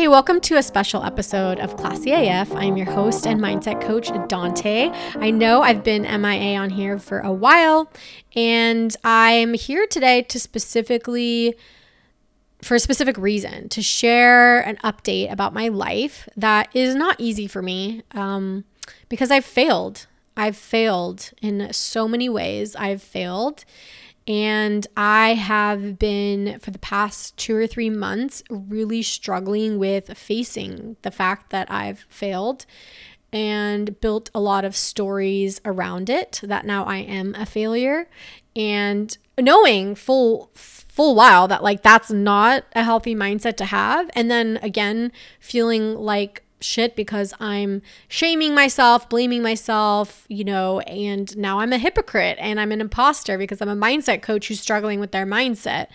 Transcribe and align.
Hey, 0.00 0.08
welcome 0.08 0.40
to 0.40 0.56
a 0.56 0.62
special 0.62 1.02
episode 1.02 1.60
of 1.60 1.76
Classy 1.76 2.12
AF. 2.12 2.50
I'm 2.52 2.78
your 2.78 2.90
host 2.90 3.26
and 3.26 3.38
mindset 3.38 3.82
coach, 3.82 4.10
Dante. 4.28 4.90
I 5.16 5.30
know 5.30 5.60
I've 5.60 5.84
been 5.84 6.04
MIA 6.04 6.58
on 6.58 6.70
here 6.70 6.98
for 6.98 7.18
a 7.18 7.30
while, 7.30 7.92
and 8.34 8.96
I'm 9.04 9.52
here 9.52 9.86
today 9.86 10.22
to 10.22 10.40
specifically, 10.40 11.54
for 12.62 12.76
a 12.76 12.80
specific 12.80 13.18
reason, 13.18 13.68
to 13.68 13.82
share 13.82 14.60
an 14.60 14.78
update 14.78 15.30
about 15.30 15.52
my 15.52 15.68
life 15.68 16.26
that 16.34 16.74
is 16.74 16.94
not 16.94 17.16
easy 17.18 17.46
for 17.46 17.60
me 17.60 18.02
um, 18.12 18.64
because 19.10 19.30
I've 19.30 19.44
failed. 19.44 20.06
I've 20.34 20.56
failed 20.56 21.30
in 21.42 21.74
so 21.74 22.08
many 22.08 22.30
ways. 22.30 22.74
I've 22.74 23.02
failed. 23.02 23.66
And 24.26 24.86
I 24.96 25.34
have 25.34 25.98
been, 25.98 26.58
for 26.60 26.70
the 26.70 26.78
past 26.78 27.36
two 27.36 27.56
or 27.56 27.66
three 27.66 27.90
months, 27.90 28.42
really 28.50 29.02
struggling 29.02 29.78
with 29.78 30.16
facing 30.16 30.96
the 31.02 31.10
fact 31.10 31.50
that 31.50 31.70
I've 31.70 32.04
failed 32.08 32.66
and 33.32 34.00
built 34.00 34.30
a 34.34 34.40
lot 34.40 34.64
of 34.64 34.76
stories 34.76 35.60
around 35.64 36.10
it 36.10 36.40
that 36.42 36.66
now 36.66 36.84
I 36.84 36.98
am 36.98 37.34
a 37.34 37.46
failure. 37.46 38.08
And 38.56 39.16
knowing 39.38 39.94
full, 39.94 40.50
full 40.54 41.14
while 41.14 41.48
that 41.48 41.62
like 41.62 41.82
that's 41.82 42.10
not 42.10 42.64
a 42.74 42.82
healthy 42.82 43.14
mindset 43.14 43.56
to 43.56 43.64
have. 43.64 44.10
And 44.14 44.30
then 44.30 44.58
again, 44.62 45.12
feeling 45.38 45.94
like 45.94 46.44
shit 46.60 46.96
because 46.96 47.34
I'm 47.40 47.82
shaming 48.08 48.54
myself, 48.54 49.08
blaming 49.08 49.42
myself, 49.42 50.24
you 50.28 50.44
know, 50.44 50.80
and 50.80 51.36
now 51.36 51.60
I'm 51.60 51.72
a 51.72 51.78
hypocrite 51.78 52.36
and 52.40 52.60
I'm 52.60 52.72
an 52.72 52.80
imposter 52.80 53.38
because 53.38 53.60
I'm 53.60 53.68
a 53.68 53.76
mindset 53.76 54.22
coach 54.22 54.48
who's 54.48 54.60
struggling 54.60 55.00
with 55.00 55.12
their 55.12 55.26
mindset. 55.26 55.88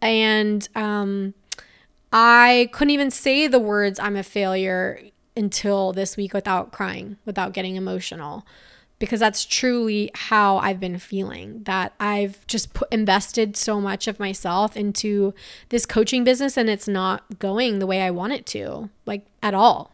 And 0.00 0.68
um, 0.74 1.34
I 2.12 2.68
couldn't 2.72 2.90
even 2.90 3.10
say 3.10 3.46
the 3.46 3.58
words 3.58 3.98
I'm 3.98 4.16
a 4.16 4.22
failure 4.22 5.00
until 5.36 5.92
this 5.92 6.16
week 6.16 6.34
without 6.34 6.72
crying, 6.72 7.16
without 7.24 7.52
getting 7.52 7.76
emotional. 7.76 8.46
Because 8.98 9.20
that's 9.20 9.44
truly 9.44 10.10
how 10.12 10.58
I've 10.58 10.80
been 10.80 10.98
feeling. 10.98 11.62
That 11.62 11.92
I've 12.00 12.44
just 12.48 12.74
put, 12.74 12.92
invested 12.92 13.56
so 13.56 13.80
much 13.80 14.08
of 14.08 14.18
myself 14.18 14.76
into 14.76 15.34
this 15.68 15.86
coaching 15.86 16.24
business 16.24 16.56
and 16.56 16.68
it's 16.68 16.88
not 16.88 17.38
going 17.38 17.78
the 17.78 17.86
way 17.86 18.02
I 18.02 18.10
want 18.10 18.32
it 18.32 18.44
to, 18.46 18.90
like 19.06 19.24
at 19.40 19.54
all 19.54 19.92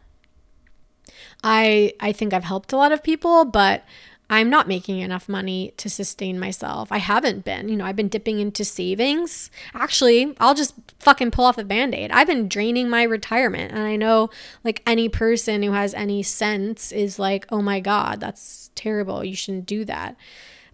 I 1.43 1.93
I 1.99 2.11
think 2.11 2.33
I've 2.33 2.43
helped 2.43 2.73
a 2.73 2.77
lot 2.77 2.91
of 2.91 3.03
people, 3.03 3.45
but 3.45 3.83
I'm 4.29 4.49
not 4.49 4.67
making 4.67 4.99
enough 4.99 5.29
money 5.29 5.73
to 5.77 5.89
sustain 5.89 6.39
myself. 6.39 6.91
I 6.91 6.97
haven't 6.97 7.45
been. 7.45 7.69
You 7.69 7.75
know, 7.75 7.85
I've 7.85 7.95
been 7.95 8.07
dipping 8.07 8.39
into 8.39 8.65
savings. 8.65 9.51
Actually, 9.75 10.35
I'll 10.39 10.55
just 10.55 10.73
fucking 10.99 11.29
pull 11.29 11.45
off 11.45 11.57
the 11.57 11.63
band 11.63 11.93
aid. 11.93 12.11
I've 12.11 12.25
been 12.25 12.49
draining 12.49 12.89
my 12.89 13.03
retirement. 13.03 13.71
And 13.71 13.83
I 13.83 13.95
know, 13.97 14.31
like, 14.63 14.81
any 14.87 15.09
person 15.09 15.61
who 15.61 15.73
has 15.73 15.93
any 15.93 16.23
sense 16.23 16.91
is 16.91 17.19
like, 17.19 17.45
oh 17.51 17.61
my 17.61 17.79
God, 17.79 18.19
that's 18.19 18.71
terrible. 18.73 19.23
You 19.23 19.35
shouldn't 19.35 19.67
do 19.67 19.85
that 19.85 20.15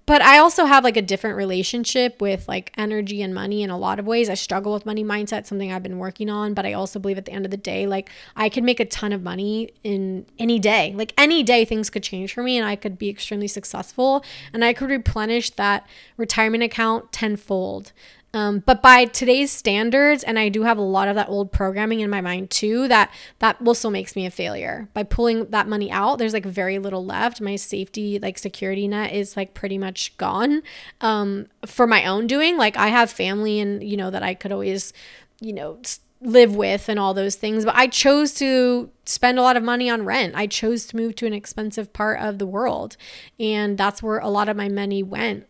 but 0.06 0.22
I 0.22 0.40
also 0.40 0.66
have 0.66 0.84
like 0.84 0.98
a 0.98 1.02
different 1.02 1.38
relationship 1.38 2.22
with 2.22 2.48
like 2.48 2.74
energy 2.78 3.22
and 3.22 3.34
money 3.34 3.64
in 3.64 3.70
a 3.70 3.78
lot 3.78 4.00
of 4.00 4.06
ways. 4.06 4.30
I 4.30 4.34
struggle 4.34 4.74
with 4.74 4.86
money 4.86 5.04
mindset, 5.04 5.46
something 5.46 5.72
I've 5.72 5.84
been 5.84 6.00
working 6.00 6.30
on, 6.30 6.54
but 6.54 6.66
I 6.66 6.74
also 6.74 7.00
believe 7.00 7.18
at 7.18 7.26
the 7.26 7.32
end 7.32 7.46
of 7.46 7.52
the 7.52 7.58
day, 7.58 7.86
like 7.86 8.10
I 8.36 8.50
could 8.50 8.64
make 8.64 8.80
a 8.80 8.86
ton 8.86 9.14
of 9.14 9.22
money 9.22 9.72
in 9.84 10.26
any 10.40 10.60
day. 10.60 10.94
Like 10.96 11.14
any 11.18 11.44
day, 11.44 11.66
things 11.66 11.90
could 11.90 12.04
change 12.04 12.34
for 12.34 12.44
me 12.44 12.58
and 12.58 12.68
I 12.68 12.76
could 12.76 12.98
be 12.98 13.10
extremely 13.10 13.48
successful 13.48 14.24
and 14.54 14.66
I 14.66 14.74
could 14.74 14.90
replenish 14.90 15.52
that 15.52 15.88
retirement 16.18 16.64
account 16.64 17.12
tenfold. 17.12 17.92
Um, 18.34 18.60
but 18.66 18.82
by 18.82 19.06
today's 19.06 19.52
standards, 19.52 20.24
and 20.24 20.40
I 20.40 20.50
do 20.50 20.64
have 20.64 20.78
a 20.78 20.82
lot 20.82 21.08
of 21.08 21.16
that 21.16 21.28
old 21.28 21.52
programming 21.52 22.00
in 22.00 22.10
my 22.10 22.22
mind 22.22 22.50
too, 22.50 22.88
that 22.88 23.12
that 23.40 23.58
also 23.66 23.90
makes 23.90 24.16
me 24.16 24.26
a 24.26 24.32
failure. 24.32 24.88
By 24.94 25.04
pulling 25.04 25.48
that 25.48 25.68
money 25.68 25.92
out, 25.92 26.18
there's 26.18 26.34
like 26.34 26.46
very 26.46 26.80
little 26.80 27.06
left. 27.06 27.42
My 27.42 27.58
safety, 27.58 28.20
like 28.20 28.38
security 28.38 28.88
net, 28.88 29.14
is 29.14 29.36
like 29.36 29.54
pretty 29.54 29.78
much 29.78 30.16
gone 30.18 30.62
um, 31.02 31.48
for 31.66 31.86
my 31.86 32.06
own 32.06 32.28
doing. 32.28 32.58
Like 32.58 32.78
I 32.78 32.88
have 32.88 33.12
family, 33.12 33.60
and 33.60 33.84
you 33.84 33.98
know 33.98 34.10
that 34.10 34.24
I 34.24 34.34
could 34.34 34.52
always, 34.52 34.94
you 35.40 35.54
know. 35.54 35.82
live 36.24 36.56
with 36.56 36.88
and 36.88 37.00
all 37.00 37.16
those 37.16 37.34
things 37.34 37.66
but 37.66 37.74
i 37.76 37.88
chose 37.88 38.32
to 38.36 38.92
spend 39.06 39.40
a 39.40 39.42
lot 39.42 39.58
of 39.58 39.64
money 39.64 39.90
on 39.90 40.06
rent 40.06 40.36
i 40.36 40.46
chose 40.46 40.86
to 40.86 40.96
move 40.96 41.16
to 41.16 41.26
an 41.26 41.34
expensive 41.34 41.92
part 41.94 42.20
of 42.22 42.38
the 42.38 42.46
world 42.46 42.96
and 43.40 43.76
that's 43.76 44.04
where 44.04 44.20
a 44.20 44.30
lot 44.30 44.48
of 44.48 44.56
my 44.56 44.70
money 44.70 45.02
went 45.02 45.48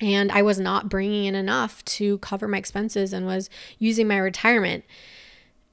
and 0.00 0.32
I 0.32 0.42
was 0.42 0.58
not 0.58 0.88
bringing 0.88 1.26
in 1.26 1.34
enough 1.34 1.84
to 1.84 2.18
cover 2.18 2.48
my 2.48 2.58
expenses 2.58 3.12
and 3.12 3.26
was 3.26 3.50
using 3.78 4.08
my 4.08 4.16
retirement. 4.16 4.84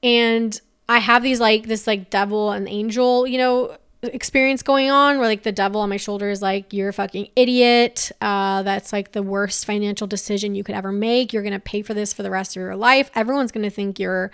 And 0.02 0.60
I 0.88 0.98
have 0.98 1.22
these 1.22 1.40
like 1.40 1.66
this 1.66 1.86
like 1.86 2.10
devil 2.10 2.52
and 2.52 2.68
angel, 2.68 3.26
you 3.26 3.38
know, 3.38 3.76
experience 4.02 4.62
going 4.62 4.90
on 4.90 5.18
where 5.18 5.26
like 5.26 5.42
the 5.42 5.52
devil 5.52 5.80
on 5.80 5.88
my 5.88 5.96
shoulder 5.96 6.30
is 6.30 6.40
like 6.40 6.72
you're 6.72 6.90
a 6.90 6.92
fucking 6.92 7.28
idiot. 7.36 8.12
Uh, 8.20 8.62
that's 8.62 8.92
like 8.92 9.12
the 9.12 9.22
worst 9.22 9.64
financial 9.64 10.06
decision 10.06 10.54
you 10.54 10.62
could 10.62 10.74
ever 10.74 10.92
make. 10.92 11.32
You're 11.32 11.42
gonna 11.42 11.58
pay 11.58 11.82
for 11.82 11.94
this 11.94 12.12
for 12.12 12.22
the 12.22 12.30
rest 12.30 12.56
of 12.56 12.60
your 12.60 12.76
life. 12.76 13.10
Everyone's 13.14 13.52
gonna 13.52 13.70
think 13.70 13.98
you're 13.98 14.30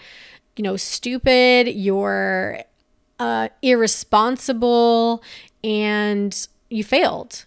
you 0.56 0.62
know 0.62 0.76
stupid. 0.76 1.68
You're 1.68 2.58
uh, 3.18 3.48
irresponsible. 3.62 5.22
And 5.62 6.46
you 6.68 6.84
failed 6.84 7.46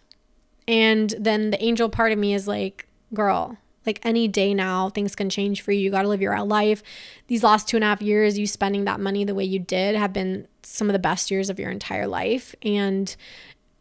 and 0.67 1.13
then 1.17 1.51
the 1.51 1.63
angel 1.63 1.89
part 1.89 2.11
of 2.11 2.19
me 2.19 2.33
is 2.33 2.47
like, 2.47 2.87
girl, 3.13 3.57
like 3.85 3.99
any 4.03 4.27
day 4.27 4.53
now, 4.53 4.89
things 4.89 5.15
can 5.15 5.29
change 5.29 5.61
for 5.61 5.71
you. 5.71 5.79
You 5.79 5.89
got 5.89 6.01
to 6.01 6.09
live 6.09 6.21
your 6.21 6.37
life. 6.43 6.83
These 7.27 7.41
last 7.41 7.67
two 7.67 7.77
and 7.77 7.83
a 7.83 7.87
half 7.87 8.01
years, 8.01 8.37
you 8.37 8.45
spending 8.45 8.85
that 8.85 8.99
money 8.99 9.23
the 9.23 9.33
way 9.33 9.45
you 9.45 9.59
did 9.59 9.95
have 9.95 10.11
been 10.11 10.47
some 10.61 10.89
of 10.89 10.93
the 10.93 10.99
best 10.99 11.31
years 11.31 11.49
of 11.49 11.57
your 11.57 11.71
entire 11.71 12.07
life. 12.07 12.53
And, 12.61 13.15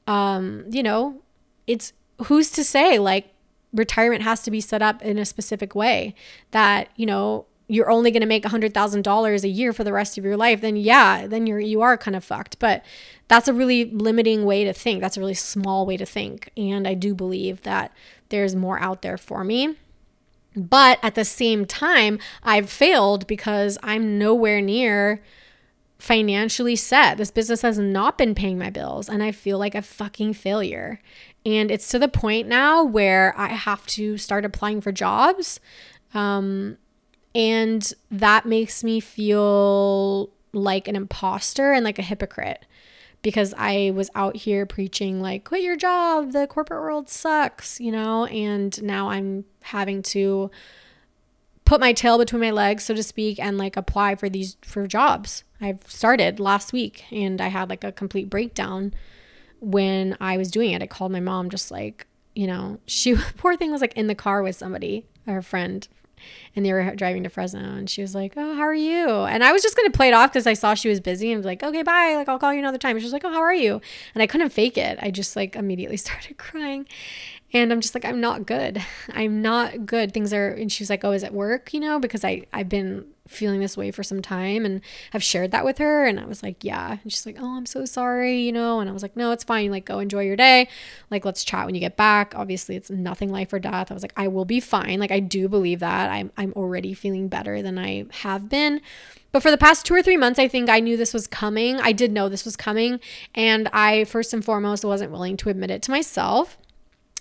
um, 0.06 0.64
you 0.70 0.82
know, 0.82 1.22
it's 1.66 1.92
who's 2.26 2.50
to 2.52 2.62
say 2.62 2.98
like 2.98 3.34
retirement 3.74 4.22
has 4.22 4.42
to 4.42 4.50
be 4.50 4.60
set 4.60 4.80
up 4.80 5.02
in 5.02 5.18
a 5.18 5.24
specific 5.24 5.74
way 5.74 6.14
that, 6.52 6.88
you 6.94 7.04
know, 7.04 7.46
you're 7.68 7.90
only 7.90 8.10
going 8.10 8.20
to 8.20 8.26
make 8.26 8.44
$100,000 8.44 9.44
a 9.44 9.48
year 9.48 9.72
for 9.72 9.82
the 9.82 9.92
rest 9.92 10.16
of 10.16 10.24
your 10.24 10.36
life, 10.36 10.60
then 10.60 10.76
yeah, 10.76 11.26
then 11.26 11.46
you're 11.46 11.58
you 11.58 11.80
are 11.80 11.96
kind 11.96 12.16
of 12.16 12.24
fucked. 12.24 12.58
But 12.58 12.84
that's 13.28 13.48
a 13.48 13.52
really 13.52 13.86
limiting 13.86 14.44
way 14.44 14.64
to 14.64 14.72
think. 14.72 15.00
That's 15.00 15.16
a 15.16 15.20
really 15.20 15.34
small 15.34 15.84
way 15.84 15.96
to 15.96 16.06
think. 16.06 16.50
And 16.56 16.86
I 16.86 16.94
do 16.94 17.14
believe 17.14 17.62
that 17.62 17.92
there's 18.28 18.54
more 18.54 18.78
out 18.78 19.02
there 19.02 19.18
for 19.18 19.42
me. 19.42 19.76
But 20.54 20.98
at 21.02 21.14
the 21.14 21.24
same 21.24 21.66
time, 21.66 22.18
I've 22.42 22.70
failed 22.70 23.26
because 23.26 23.78
I'm 23.82 24.18
nowhere 24.18 24.62
near 24.62 25.22
financially 25.98 26.76
set. 26.76 27.18
This 27.18 27.30
business 27.30 27.62
has 27.62 27.78
not 27.78 28.16
been 28.16 28.34
paying 28.34 28.58
my 28.58 28.70
bills 28.70 29.08
and 29.08 29.22
I 29.22 29.32
feel 29.32 29.58
like 29.58 29.74
a 29.74 29.82
fucking 29.82 30.34
failure. 30.34 31.00
And 31.44 31.70
it's 31.70 31.88
to 31.88 31.98
the 31.98 32.08
point 32.08 32.48
now 32.48 32.82
where 32.82 33.34
I 33.36 33.48
have 33.48 33.86
to 33.88 34.16
start 34.18 34.44
applying 34.44 34.80
for 34.80 34.92
jobs. 34.92 35.60
Um, 36.14 36.78
and 37.36 37.92
that 38.10 38.46
makes 38.46 38.82
me 38.82 38.98
feel 38.98 40.30
like 40.54 40.88
an 40.88 40.96
imposter 40.96 41.72
and 41.72 41.84
like 41.84 41.98
a 41.98 42.02
hypocrite 42.02 42.64
because 43.20 43.52
I 43.58 43.92
was 43.94 44.08
out 44.14 44.36
here 44.36 44.64
preaching, 44.64 45.20
like, 45.20 45.44
quit 45.44 45.60
your 45.60 45.76
job, 45.76 46.32
the 46.32 46.46
corporate 46.46 46.80
world 46.80 47.10
sucks, 47.10 47.78
you 47.78 47.92
know, 47.92 48.24
and 48.26 48.82
now 48.82 49.10
I'm 49.10 49.44
having 49.64 50.02
to 50.04 50.50
put 51.66 51.78
my 51.78 51.92
tail 51.92 52.16
between 52.16 52.40
my 52.40 52.52
legs, 52.52 52.84
so 52.84 52.94
to 52.94 53.02
speak, 53.02 53.38
and 53.38 53.58
like 53.58 53.76
apply 53.76 54.14
for 54.14 54.30
these 54.30 54.56
for 54.62 54.86
jobs. 54.86 55.44
I've 55.60 55.90
started 55.90 56.40
last 56.40 56.72
week 56.72 57.04
and 57.12 57.38
I 57.42 57.48
had 57.48 57.68
like 57.68 57.84
a 57.84 57.92
complete 57.92 58.30
breakdown 58.30 58.94
when 59.60 60.16
I 60.22 60.38
was 60.38 60.50
doing 60.50 60.70
it. 60.70 60.82
I 60.82 60.86
called 60.86 61.12
my 61.12 61.20
mom 61.20 61.50
just 61.50 61.70
like, 61.70 62.06
you 62.34 62.46
know, 62.46 62.78
she 62.86 63.14
poor 63.36 63.58
thing 63.58 63.72
was 63.72 63.82
like 63.82 63.94
in 63.94 64.06
the 64.06 64.14
car 64.14 64.42
with 64.42 64.56
somebody, 64.56 65.04
her 65.26 65.42
friend 65.42 65.86
and 66.54 66.64
they 66.64 66.72
were 66.72 66.94
driving 66.94 67.22
to 67.24 67.28
Fresno 67.28 67.60
and 67.60 67.88
she 67.88 68.02
was 68.02 68.14
like, 68.14 68.34
"Oh, 68.36 68.54
how 68.54 68.62
are 68.62 68.74
you?" 68.74 69.08
And 69.08 69.44
I 69.44 69.52
was 69.52 69.62
just 69.62 69.76
going 69.76 69.90
to 69.90 69.96
play 69.96 70.08
it 70.08 70.14
off 70.14 70.32
cuz 70.32 70.46
I 70.46 70.54
saw 70.54 70.74
she 70.74 70.88
was 70.88 71.00
busy 71.00 71.30
and 71.30 71.38
was 71.38 71.46
like, 71.46 71.62
"Okay, 71.62 71.82
bye. 71.82 72.14
Like 72.14 72.28
I'll 72.28 72.38
call 72.38 72.52
you 72.52 72.58
another 72.58 72.78
time." 72.78 72.98
She 72.98 73.04
was 73.04 73.12
like, 73.12 73.24
"Oh, 73.24 73.32
how 73.32 73.40
are 73.40 73.54
you?" 73.54 73.80
And 74.14 74.22
I 74.22 74.26
couldn't 74.26 74.50
fake 74.50 74.78
it. 74.78 74.98
I 75.00 75.10
just 75.10 75.36
like 75.36 75.56
immediately 75.56 75.96
started 76.06 76.38
crying. 76.38 76.86
And 77.52 77.72
I'm 77.72 77.80
just 77.80 77.94
like, 77.94 78.04
I'm 78.04 78.20
not 78.20 78.44
good. 78.44 78.82
I'm 79.12 79.40
not 79.40 79.86
good. 79.86 80.12
Things 80.12 80.32
are 80.32 80.48
and 80.48 80.70
she 80.70 80.82
was 80.82 80.90
like, 80.90 81.04
"Oh, 81.04 81.12
is 81.12 81.22
it 81.22 81.32
work?" 81.32 81.72
You 81.72 81.80
know, 81.80 81.98
because 81.98 82.24
I 82.24 82.44
I've 82.52 82.68
been 82.68 83.06
feeling 83.26 83.60
this 83.60 83.76
way 83.76 83.90
for 83.90 84.02
some 84.02 84.22
time 84.22 84.64
and 84.64 84.80
have 85.10 85.22
shared 85.22 85.50
that 85.50 85.64
with 85.64 85.78
her 85.78 86.06
and 86.06 86.18
I 86.20 86.26
was 86.26 86.42
like, 86.42 86.62
yeah. 86.62 86.98
And 87.02 87.12
she's 87.12 87.26
like, 87.26 87.36
"Oh, 87.38 87.56
I'm 87.56 87.66
so 87.66 87.84
sorry," 87.84 88.40
you 88.40 88.52
know, 88.52 88.80
and 88.80 88.88
I 88.88 88.92
was 88.92 89.02
like, 89.02 89.16
"No, 89.16 89.32
it's 89.32 89.44
fine. 89.44 89.70
Like 89.70 89.84
go 89.84 89.98
enjoy 89.98 90.24
your 90.24 90.36
day. 90.36 90.68
Like 91.10 91.24
let's 91.24 91.44
chat 91.44 91.66
when 91.66 91.74
you 91.74 91.80
get 91.80 91.96
back." 91.96 92.34
Obviously, 92.34 92.76
it's 92.76 92.90
nothing 92.90 93.30
life 93.30 93.52
or 93.52 93.58
death. 93.58 93.90
I 93.90 93.94
was 93.94 94.02
like, 94.02 94.12
"I 94.16 94.28
will 94.28 94.44
be 94.44 94.60
fine." 94.60 94.98
Like 95.00 95.12
I 95.12 95.20
do 95.20 95.48
believe 95.48 95.80
that. 95.80 96.10
I'm 96.10 96.30
I'm 96.36 96.52
already 96.54 96.94
feeling 96.94 97.28
better 97.28 97.62
than 97.62 97.78
I 97.78 98.06
have 98.22 98.48
been. 98.48 98.80
But 99.32 99.42
for 99.42 99.50
the 99.50 99.58
past 99.58 99.84
2 99.84 99.94
or 99.94 100.02
3 100.02 100.16
months, 100.16 100.38
I 100.38 100.48
think 100.48 100.70
I 100.70 100.80
knew 100.80 100.96
this 100.96 101.12
was 101.12 101.26
coming. 101.26 101.78
I 101.80 101.92
did 101.92 102.10
know 102.12 102.28
this 102.28 102.44
was 102.44 102.56
coming, 102.56 103.00
and 103.34 103.68
I 103.72 104.04
first 104.04 104.32
and 104.32 104.44
foremost 104.44 104.84
wasn't 104.84 105.12
willing 105.12 105.36
to 105.38 105.50
admit 105.50 105.70
it 105.70 105.82
to 105.82 105.90
myself. 105.90 106.56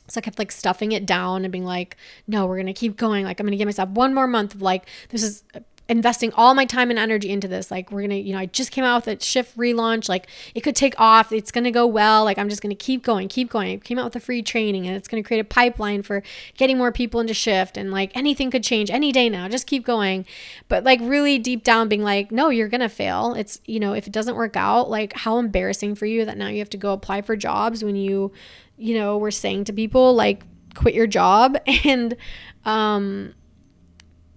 So 0.07 0.19
I 0.19 0.21
kept 0.21 0.39
like 0.39 0.51
stuffing 0.51 0.91
it 0.91 1.05
down 1.05 1.43
and 1.43 1.51
being 1.51 1.65
like, 1.65 1.97
no, 2.27 2.45
we're 2.45 2.57
going 2.57 2.67
to 2.67 2.73
keep 2.73 2.95
going. 2.95 3.25
Like, 3.25 3.39
I'm 3.39 3.45
going 3.45 3.51
to 3.51 3.57
give 3.57 3.67
myself 3.67 3.89
one 3.89 4.13
more 4.13 4.27
month 4.27 4.53
of 4.53 4.61
like, 4.61 4.87
this 5.09 5.23
is 5.23 5.43
investing 5.87 6.33
all 6.33 6.55
my 6.55 6.65
time 6.65 6.89
and 6.89 6.97
energy 6.97 7.29
into 7.29 7.47
this. 7.47 7.69
Like, 7.69 7.91
we're 7.91 8.01
gonna, 8.01 8.15
you 8.15 8.33
know, 8.33 8.39
I 8.39 8.47
just 8.47 8.71
came 8.71 8.83
out 8.83 9.05
with 9.05 9.21
a 9.21 9.23
shift 9.23 9.55
relaunch. 9.57 10.09
Like, 10.09 10.27
it 10.55 10.61
could 10.61 10.75
take 10.75 10.99
off. 10.99 11.31
It's 11.31 11.51
gonna 11.51 11.71
go 11.71 11.85
well. 11.85 12.23
Like, 12.23 12.37
I'm 12.37 12.49
just 12.49 12.61
gonna 12.61 12.73
keep 12.75 13.03
going, 13.03 13.27
keep 13.27 13.49
going. 13.49 13.73
I 13.73 13.77
came 13.77 13.99
out 13.99 14.05
with 14.05 14.15
a 14.15 14.19
free 14.19 14.41
training 14.41 14.87
and 14.87 14.95
it's 14.95 15.07
gonna 15.07 15.21
create 15.21 15.39
a 15.39 15.43
pipeline 15.43 16.01
for 16.01 16.23
getting 16.57 16.77
more 16.77 16.91
people 16.91 17.19
into 17.19 17.33
shift. 17.33 17.77
And 17.77 17.91
like, 17.91 18.15
anything 18.15 18.49
could 18.49 18.63
change 18.63 18.89
any 18.89 19.11
day 19.11 19.29
now. 19.29 19.47
Just 19.47 19.67
keep 19.67 19.85
going. 19.85 20.25
But 20.67 20.83
like, 20.83 20.99
really 21.01 21.37
deep 21.37 21.63
down, 21.63 21.87
being 21.87 22.03
like, 22.03 22.31
no, 22.31 22.49
you're 22.49 22.69
gonna 22.69 22.89
fail. 22.89 23.35
It's, 23.35 23.61
you 23.65 23.79
know, 23.79 23.93
if 23.93 24.07
it 24.07 24.13
doesn't 24.13 24.35
work 24.35 24.55
out, 24.55 24.89
like, 24.89 25.13
how 25.13 25.37
embarrassing 25.37 25.95
for 25.95 26.07
you 26.07 26.25
that 26.25 26.37
now 26.37 26.47
you 26.47 26.59
have 26.59 26.69
to 26.71 26.77
go 26.77 26.93
apply 26.93 27.21
for 27.21 27.35
jobs 27.35 27.83
when 27.83 27.95
you, 27.95 28.31
you 28.77 28.97
know, 28.97 29.17
were 29.17 29.31
saying 29.31 29.65
to 29.65 29.73
people, 29.73 30.13
like, 30.15 30.43
quit 30.73 30.95
your 30.95 31.07
job. 31.07 31.57
And, 31.85 32.17
um, 32.65 33.35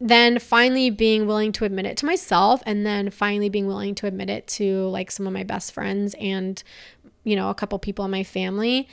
then 0.00 0.38
finally 0.38 0.90
being 0.90 1.26
willing 1.26 1.52
to 1.52 1.64
admit 1.64 1.86
it 1.86 1.96
to 1.98 2.06
myself 2.06 2.62
and 2.66 2.86
then 2.86 3.10
finally 3.10 3.48
being 3.48 3.66
willing 3.66 3.94
to 3.96 4.06
admit 4.06 4.30
it 4.30 4.46
to 4.46 4.86
like 4.88 5.10
some 5.10 5.26
of 5.26 5.32
my 5.32 5.42
best 5.42 5.72
friends 5.72 6.14
and 6.20 6.62
you 7.24 7.34
know 7.34 7.50
a 7.50 7.54
couple 7.54 7.78
people 7.78 8.04
in 8.04 8.10
my 8.10 8.24
family. 8.24 8.88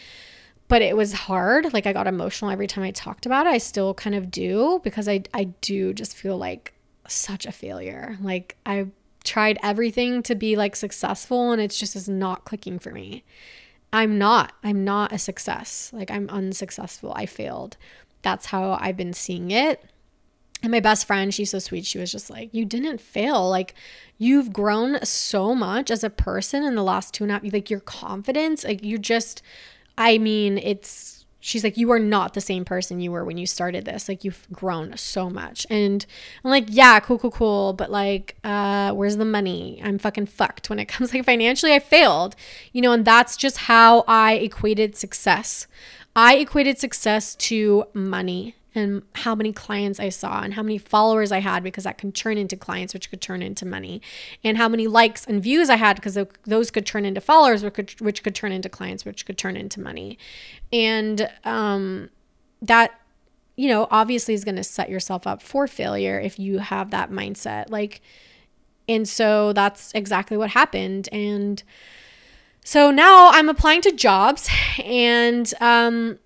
But 0.68 0.82
it 0.82 0.98
was 0.98 1.14
hard. 1.14 1.74
Like 1.74 1.86
i 1.86 1.94
got 1.94 2.08
emotional 2.08 2.50
every 2.50 2.68
time 2.68 2.84
i 2.84 2.92
talked 2.92 3.26
about 3.26 3.46
it. 3.46 3.52
I 3.52 3.60
still 3.60 3.94
kind 3.94 4.16
of 4.16 4.32
do 4.32 4.82
because 4.84 5.08
i 5.08 5.22
i 5.34 5.46
do 5.62 5.94
just 5.94 6.16
feel 6.16 6.38
like 6.38 6.74
such 7.08 7.46
a 7.46 7.52
failure. 7.52 8.18
Like 8.22 8.58
i 8.66 8.88
tried 9.24 9.60
everything 9.62 10.24
to 10.24 10.36
be 10.36 10.56
like 10.56 10.76
successful 10.76 11.52
and 11.52 11.62
it's 11.62 11.80
just 11.80 11.96
is 11.96 12.10
not 12.10 12.46
clicking 12.46 12.80
for 12.80 12.92
me. 12.92 13.24
I'm 13.94 14.18
not. 14.18 14.54
I'm 14.64 14.84
not 14.84 15.14
a 15.14 15.20
success. 15.20 15.92
Like 15.94 16.10
i'm 16.10 16.30
unsuccessful. 16.30 17.14
I 17.16 17.28
failed. 17.28 17.78
That's 18.24 18.48
how 18.48 18.80
i've 18.82 18.98
been 18.98 19.14
seeing 19.14 19.52
it 19.52 19.84
and 20.66 20.72
my 20.72 20.80
best 20.80 21.06
friend, 21.06 21.32
she's 21.32 21.52
so 21.52 21.60
sweet. 21.60 21.86
She 21.86 22.00
was 22.00 22.12
just 22.12 22.32
like, 22.32 22.50
You 22.52 22.66
didn't 22.66 23.00
fail. 23.00 23.48
Like, 23.48 23.76
you've 24.18 24.52
grown 24.52 24.98
so 25.06 25.54
much 25.54 25.92
as 25.92 26.04
a 26.04 26.10
person 26.10 26.64
in 26.64 26.74
the 26.74 26.82
last 26.82 27.14
two 27.14 27.24
and 27.24 27.30
a 27.30 27.36
half, 27.36 27.54
like, 27.54 27.70
your 27.70 27.82
confidence, 27.82 28.64
like, 28.64 28.80
you're 28.82 28.98
just, 28.98 29.44
I 29.96 30.18
mean, 30.18 30.58
it's, 30.58 31.24
she's 31.40 31.64
like, 31.64 31.78
You 31.78 31.92
are 31.92 32.00
not 32.00 32.34
the 32.34 32.42
same 32.42 32.66
person 32.66 33.00
you 33.00 33.12
were 33.12 33.24
when 33.24 33.38
you 33.38 33.46
started 33.46 33.86
this. 33.86 34.10
Like, 34.10 34.24
you've 34.24 34.48
grown 34.52 34.98
so 34.98 35.30
much. 35.30 35.68
And 35.70 36.04
I'm 36.44 36.50
like, 36.50 36.66
Yeah, 36.68 37.00
cool, 37.00 37.20
cool, 37.20 37.30
cool. 37.30 37.74
But, 37.74 37.92
like, 37.92 38.36
uh, 38.44 38.92
where's 38.94 39.18
the 39.18 39.24
money? 39.24 39.80
I'm 39.84 40.00
fucking 40.00 40.26
fucked 40.26 40.72
when 40.72 40.80
it 40.80 40.86
comes, 40.88 41.14
like, 41.14 41.26
financially, 41.26 41.74
I 41.74 41.80
failed, 41.80 42.36
you 42.74 42.82
know, 42.82 42.92
and 42.92 43.06
that's 43.06 43.38
just 43.38 43.58
how 43.58 44.04
I 44.08 44.34
equated 44.34 44.96
success. 44.96 45.68
I 46.16 46.38
equated 46.38 46.80
success 46.80 47.36
to 47.36 47.84
money 47.94 48.56
and 48.76 49.04
how 49.16 49.34
many 49.34 49.54
clients 49.54 50.00
I 50.00 50.10
saw 50.10 50.42
and 50.42 50.54
how 50.54 50.62
many 50.62 50.78
followers 50.78 51.32
I 51.32 51.40
had 51.40 51.64
because 51.64 51.86
that 51.86 51.98
can 51.98 52.12
turn 52.12 52.38
into 52.38 52.58
clients, 52.58 52.94
which 52.94 53.10
could 53.10 53.22
turn 53.22 53.42
into 53.42 53.66
money, 53.66 54.02
and 54.44 54.58
how 54.58 54.68
many 54.68 54.86
likes 54.86 55.26
and 55.26 55.42
views 55.42 55.70
I 55.70 55.78
had 55.78 55.96
because 55.96 56.18
those 56.46 56.72
could 56.72 56.86
turn 56.86 57.06
into 57.06 57.22
followers, 57.22 57.64
which 57.64 57.74
could, 57.74 58.02
which 58.02 58.24
could 58.24 58.36
turn 58.36 58.52
into 58.52 58.70
clients, 58.70 59.06
which 59.06 59.26
could 59.26 59.38
turn 59.38 59.56
into 59.56 59.80
money. 59.80 60.18
And 60.74 61.30
um, 61.46 62.10
that, 62.62 63.00
you 63.56 63.70
know, 63.70 63.88
obviously 63.90 64.34
is 64.34 64.44
going 64.44 64.58
to 64.58 64.64
set 64.64 64.90
yourself 64.90 65.26
up 65.26 65.42
for 65.42 65.68
failure 65.68 66.20
if 66.20 66.38
you 66.38 66.60
have 66.60 66.92
that 66.92 67.10
mindset. 67.10 67.70
Like, 67.70 68.02
and 68.88 69.08
so 69.08 69.54
that's 69.54 69.92
exactly 69.94 70.38
what 70.38 70.52
happened. 70.52 71.10
And 71.12 71.64
so 72.64 72.92
now 72.92 73.30
I'm 73.32 73.48
applying 73.48 73.82
to 73.82 73.92
jobs 73.92 74.50
and, 74.84 75.52
um, 75.62 76.20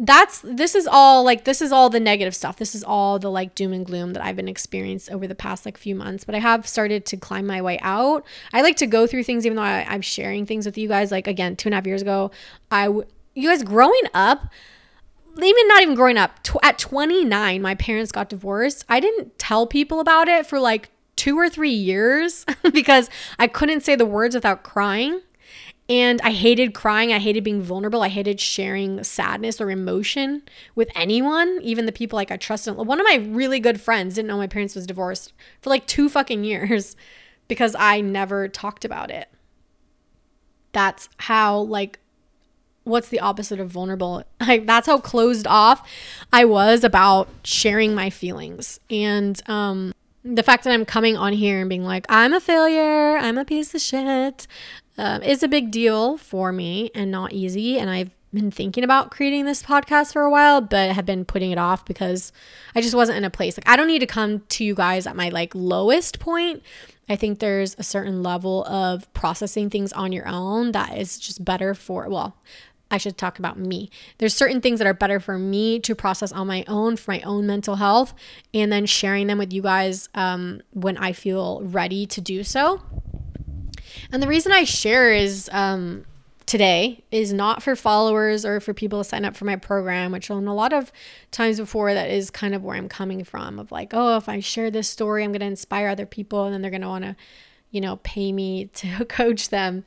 that's 0.00 0.40
this 0.44 0.76
is 0.76 0.86
all 0.86 1.24
like 1.24 1.44
this 1.44 1.60
is 1.60 1.72
all 1.72 1.90
the 1.90 1.98
negative 1.98 2.34
stuff. 2.34 2.56
This 2.56 2.74
is 2.74 2.84
all 2.84 3.18
the 3.18 3.30
like 3.30 3.56
doom 3.56 3.72
and 3.72 3.84
gloom 3.84 4.12
that 4.12 4.24
i've 4.24 4.36
been 4.36 4.48
experienced 4.48 5.10
over 5.10 5.26
the 5.26 5.34
past 5.34 5.66
like 5.66 5.76
few 5.76 5.94
months. 5.94 6.24
But 6.24 6.36
i 6.36 6.38
have 6.38 6.68
started 6.68 7.04
to 7.06 7.16
climb 7.16 7.46
my 7.46 7.60
way 7.60 7.78
out. 7.82 8.24
I 8.52 8.62
like 8.62 8.76
to 8.76 8.86
go 8.86 9.06
through 9.06 9.24
things 9.24 9.44
even 9.44 9.56
though 9.56 9.62
I, 9.62 9.84
i'm 9.88 10.02
sharing 10.02 10.46
things 10.46 10.66
with 10.66 10.78
you 10.78 10.88
guys 10.88 11.10
like 11.10 11.26
again 11.26 11.56
two 11.56 11.68
and 11.68 11.74
a 11.74 11.76
half 11.76 11.86
years 11.86 12.02
ago 12.02 12.30
i 12.70 12.86
you 12.86 13.48
guys 13.48 13.62
growing 13.64 14.04
up 14.14 14.46
even 15.36 15.68
not 15.68 15.82
even 15.82 15.94
growing 15.94 16.16
up 16.16 16.42
tw- 16.44 16.62
at 16.62 16.78
29 16.78 17.60
my 17.62 17.74
parents 17.74 18.12
got 18.12 18.28
divorced. 18.28 18.84
I 18.88 19.00
didn't 19.00 19.38
tell 19.38 19.66
people 19.66 19.98
about 20.00 20.28
it 20.28 20.46
for 20.46 20.60
like 20.60 20.90
two 21.16 21.36
or 21.36 21.48
three 21.48 21.70
years 21.70 22.46
because 22.72 23.10
i 23.40 23.48
couldn't 23.48 23.80
say 23.80 23.96
the 23.96 24.06
words 24.06 24.36
without 24.36 24.62
crying 24.62 25.20
and 25.88 26.20
I 26.22 26.32
hated 26.32 26.74
crying. 26.74 27.12
I 27.12 27.18
hated 27.18 27.44
being 27.44 27.62
vulnerable. 27.62 28.02
I 28.02 28.08
hated 28.08 28.40
sharing 28.40 29.02
sadness 29.02 29.60
or 29.60 29.70
emotion 29.70 30.42
with 30.74 30.90
anyone, 30.94 31.60
even 31.62 31.86
the 31.86 31.92
people 31.92 32.16
like 32.16 32.30
I 32.30 32.36
trusted. 32.36 32.76
One 32.76 33.00
of 33.00 33.06
my 33.06 33.26
really 33.30 33.58
good 33.58 33.80
friends 33.80 34.16
didn't 34.16 34.28
know 34.28 34.36
my 34.36 34.46
parents 34.46 34.74
was 34.74 34.86
divorced 34.86 35.32
for 35.62 35.70
like 35.70 35.86
two 35.86 36.08
fucking 36.08 36.44
years 36.44 36.94
because 37.48 37.74
I 37.78 38.00
never 38.02 38.48
talked 38.48 38.84
about 38.84 39.10
it. 39.10 39.28
That's 40.72 41.08
how 41.16 41.60
like 41.60 41.98
what's 42.84 43.08
the 43.08 43.20
opposite 43.20 43.60
of 43.60 43.70
vulnerable? 43.70 44.24
Like 44.40 44.66
that's 44.66 44.86
how 44.86 44.98
closed 44.98 45.46
off 45.46 45.86
I 46.32 46.44
was 46.44 46.84
about 46.84 47.28
sharing 47.44 47.94
my 47.94 48.10
feelings. 48.10 48.78
And 48.90 49.40
um 49.48 49.92
the 50.24 50.42
fact 50.42 50.64
that 50.64 50.72
I'm 50.72 50.84
coming 50.84 51.16
on 51.16 51.32
here 51.32 51.60
and 51.60 51.68
being 51.68 51.84
like, 51.84 52.04
I'm 52.08 52.34
a 52.34 52.40
failure, 52.40 53.16
I'm 53.16 53.38
a 53.38 53.44
piece 53.44 53.74
of 53.74 53.80
shit, 53.80 54.46
uh, 54.98 55.20
is 55.22 55.42
a 55.42 55.48
big 55.48 55.70
deal 55.70 56.18
for 56.18 56.52
me 56.52 56.90
and 56.94 57.10
not 57.10 57.32
easy. 57.32 57.78
And 57.78 57.88
I've 57.88 58.14
been 58.34 58.50
thinking 58.50 58.84
about 58.84 59.10
creating 59.10 59.46
this 59.46 59.62
podcast 59.62 60.12
for 60.12 60.22
a 60.22 60.30
while, 60.30 60.60
but 60.60 60.90
have 60.90 61.06
been 61.06 61.24
putting 61.24 61.50
it 61.50 61.58
off 61.58 61.84
because 61.84 62.32
I 62.74 62.82
just 62.82 62.94
wasn't 62.94 63.18
in 63.18 63.24
a 63.24 63.30
place. 63.30 63.56
Like, 63.56 63.68
I 63.68 63.76
don't 63.76 63.86
need 63.86 64.00
to 64.00 64.06
come 64.06 64.40
to 64.40 64.64
you 64.64 64.74
guys 64.74 65.06
at 65.06 65.16
my 65.16 65.30
like 65.30 65.54
lowest 65.54 66.18
point. 66.18 66.62
I 67.08 67.16
think 67.16 67.38
there's 67.38 67.74
a 67.78 67.82
certain 67.82 68.22
level 68.22 68.64
of 68.66 69.10
processing 69.14 69.70
things 69.70 69.94
on 69.94 70.12
your 70.12 70.28
own 70.28 70.72
that 70.72 70.98
is 70.98 71.18
just 71.18 71.42
better 71.42 71.72
for, 71.72 72.06
well, 72.08 72.36
I 72.90 72.98
should 72.98 73.16
talk 73.16 73.38
about 73.38 73.58
me. 73.58 73.90
There's 74.18 74.34
certain 74.34 74.60
things 74.60 74.78
that 74.78 74.86
are 74.86 74.94
better 74.94 75.20
for 75.20 75.38
me 75.38 75.78
to 75.80 75.94
process 75.94 76.32
on 76.32 76.46
my 76.46 76.64
own 76.68 76.96
for 76.96 77.12
my 77.12 77.20
own 77.22 77.46
mental 77.46 77.76
health, 77.76 78.14
and 78.54 78.72
then 78.72 78.86
sharing 78.86 79.26
them 79.26 79.38
with 79.38 79.52
you 79.52 79.62
guys 79.62 80.08
um, 80.14 80.62
when 80.72 80.96
I 80.96 81.12
feel 81.12 81.62
ready 81.62 82.06
to 82.06 82.20
do 82.20 82.42
so. 82.42 82.82
And 84.12 84.22
the 84.22 84.28
reason 84.28 84.52
I 84.52 84.64
share 84.64 85.12
is 85.12 85.48
um, 85.52 86.04
today 86.48 87.04
is 87.10 87.32
not 87.32 87.62
for 87.62 87.76
followers 87.76 88.44
or 88.44 88.58
for 88.58 88.72
people 88.72 89.00
to 89.00 89.04
sign 89.04 89.24
up 89.24 89.36
for 89.36 89.44
my 89.44 89.56
program, 89.56 90.12
which 90.12 90.30
on 90.30 90.46
a 90.46 90.54
lot 90.54 90.72
of 90.72 90.90
times 91.30 91.58
before 91.58 91.92
that 91.92 92.10
is 92.10 92.30
kind 92.30 92.54
of 92.54 92.64
where 92.64 92.76
I'm 92.76 92.88
coming 92.88 93.22
from 93.22 93.58
of 93.58 93.70
like, 93.70 93.90
oh, 93.92 94.16
if 94.16 94.28
I 94.28 94.40
share 94.40 94.70
this 94.70 94.88
story, 94.88 95.24
I'm 95.24 95.30
going 95.30 95.40
to 95.40 95.46
inspire 95.46 95.88
other 95.88 96.06
people 96.06 96.44
and 96.44 96.54
then 96.54 96.62
they're 96.62 96.70
going 96.70 96.82
to 96.82 96.88
want 96.88 97.04
to, 97.04 97.16
you 97.70 97.80
know, 97.80 97.96
pay 98.02 98.32
me 98.32 98.66
to 98.66 99.04
coach 99.08 99.50
them. 99.50 99.84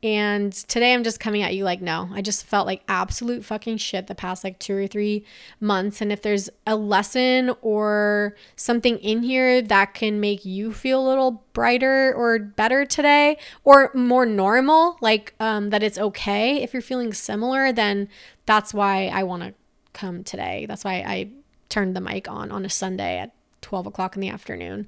And 0.00 0.52
today 0.52 0.94
I'm 0.94 1.02
just 1.02 1.18
coming 1.18 1.42
at 1.42 1.56
you 1.56 1.64
like, 1.64 1.82
no, 1.82 2.08
I 2.12 2.22
just 2.22 2.46
felt 2.46 2.68
like 2.68 2.82
absolute 2.86 3.44
fucking 3.44 3.78
shit 3.78 4.06
the 4.06 4.14
past 4.14 4.44
like 4.44 4.60
two 4.60 4.76
or 4.76 4.86
three 4.86 5.24
months. 5.60 6.00
And 6.00 6.12
if 6.12 6.22
there's 6.22 6.48
a 6.68 6.76
lesson 6.76 7.52
or 7.62 8.36
something 8.54 8.98
in 8.98 9.24
here 9.24 9.60
that 9.60 9.94
can 9.94 10.20
make 10.20 10.44
you 10.44 10.72
feel 10.72 11.04
a 11.04 11.08
little 11.08 11.42
brighter 11.52 12.14
or 12.14 12.38
better 12.38 12.84
today 12.84 13.38
or 13.64 13.90
more 13.92 14.24
normal, 14.24 14.98
like 15.00 15.34
um, 15.40 15.70
that 15.70 15.82
it's 15.82 15.98
okay 15.98 16.62
if 16.62 16.72
you're 16.72 16.80
feeling 16.80 17.12
similar, 17.12 17.72
then 17.72 18.08
that's 18.46 18.72
why 18.72 19.08
I 19.08 19.24
want 19.24 19.42
to 19.42 19.54
come 19.94 20.22
today. 20.22 20.64
That's 20.68 20.84
why 20.84 21.02
I 21.04 21.30
turned 21.68 21.96
the 21.96 22.00
mic 22.00 22.28
on 22.28 22.52
on 22.52 22.64
a 22.64 22.70
Sunday 22.70 23.18
at 23.18 23.32
12 23.62 23.88
o'clock 23.88 24.14
in 24.14 24.20
the 24.20 24.28
afternoon 24.28 24.86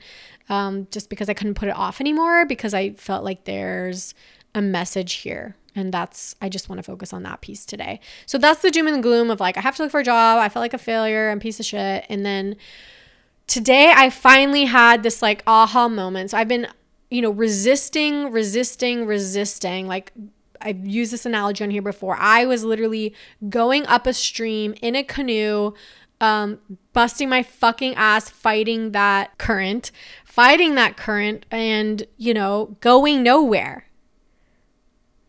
um, 0.49 0.87
just 0.91 1.11
because 1.11 1.29
I 1.29 1.35
couldn't 1.35 1.55
put 1.55 1.69
it 1.69 1.77
off 1.77 2.01
anymore 2.01 2.47
because 2.47 2.75
I 2.75 2.91
felt 2.93 3.25
like 3.25 3.45
there's 3.45 4.15
a 4.55 4.63
message 4.63 5.15
here. 5.15 5.57
And 5.75 5.93
that's, 5.93 6.35
I 6.43 6.49
just 6.49 6.69
want 6.69 6.79
to 6.79 6.83
focus 6.83 7.13
on 7.13 7.23
that 7.23 7.41
piece 7.41 7.65
today. 7.65 8.01
So 8.27 8.39
that's 8.39 8.63
the 8.63 8.71
doom 8.71 8.89
and 8.89 9.03
gloom 9.03 9.31
of 9.31 9.41
like, 9.41 9.57
I 9.57 9.61
have 9.61 9.77
to 9.77 9.83
look 9.83 9.93
for 9.93 10.01
a 10.01 10.05
job. 10.05 10.39
I 10.39 10.49
felt 10.49 10.63
like 10.63 10.75
a 10.75 10.79
failure. 10.79 11.31
I'm 11.31 11.39
piece 11.39 11.61
of 11.61 11.67
shit. 11.67 12.05
And 12.09 12.27
then 12.27 12.57
today 13.47 13.93
I 13.95 14.11
finally 14.11 14.65
had 14.65 15.03
this 15.03 15.23
like 15.23 15.43
aha 15.47 15.89
moment. 15.89 16.31
So 16.31 16.39
I've 16.39 16.49
been, 16.49 16.67
you 17.11 17.23
know, 17.23 17.31
resisting, 17.31 18.33
resisting, 18.33 19.07
resisting. 19.07 19.87
Like, 19.87 20.13
I've 20.61 20.87
used 20.87 21.13
this 21.13 21.25
analogy 21.25 21.65
on 21.65 21.71
here 21.71 21.83
before. 21.83 22.17
I 22.19 22.45
was 22.45 22.65
literally 22.65 23.15
going 23.49 23.87
up 23.87 24.07
a 24.07 24.13
stream 24.13 24.75
in 24.83 24.95
a 24.95 25.03
canoe, 25.03 25.73
um, 26.21 26.59
busting 26.93 27.29
my 27.29 27.43
fucking 27.43 27.95
ass 27.95 28.29
fighting 28.29 28.93
that 28.93 29.39
current, 29.39 29.91
fighting 30.25 30.75
that 30.75 30.99
current, 30.99 31.47
and, 31.51 32.07
you 32.19 32.35
know, 32.35 32.77
going 32.81 33.23
nowhere 33.23 33.87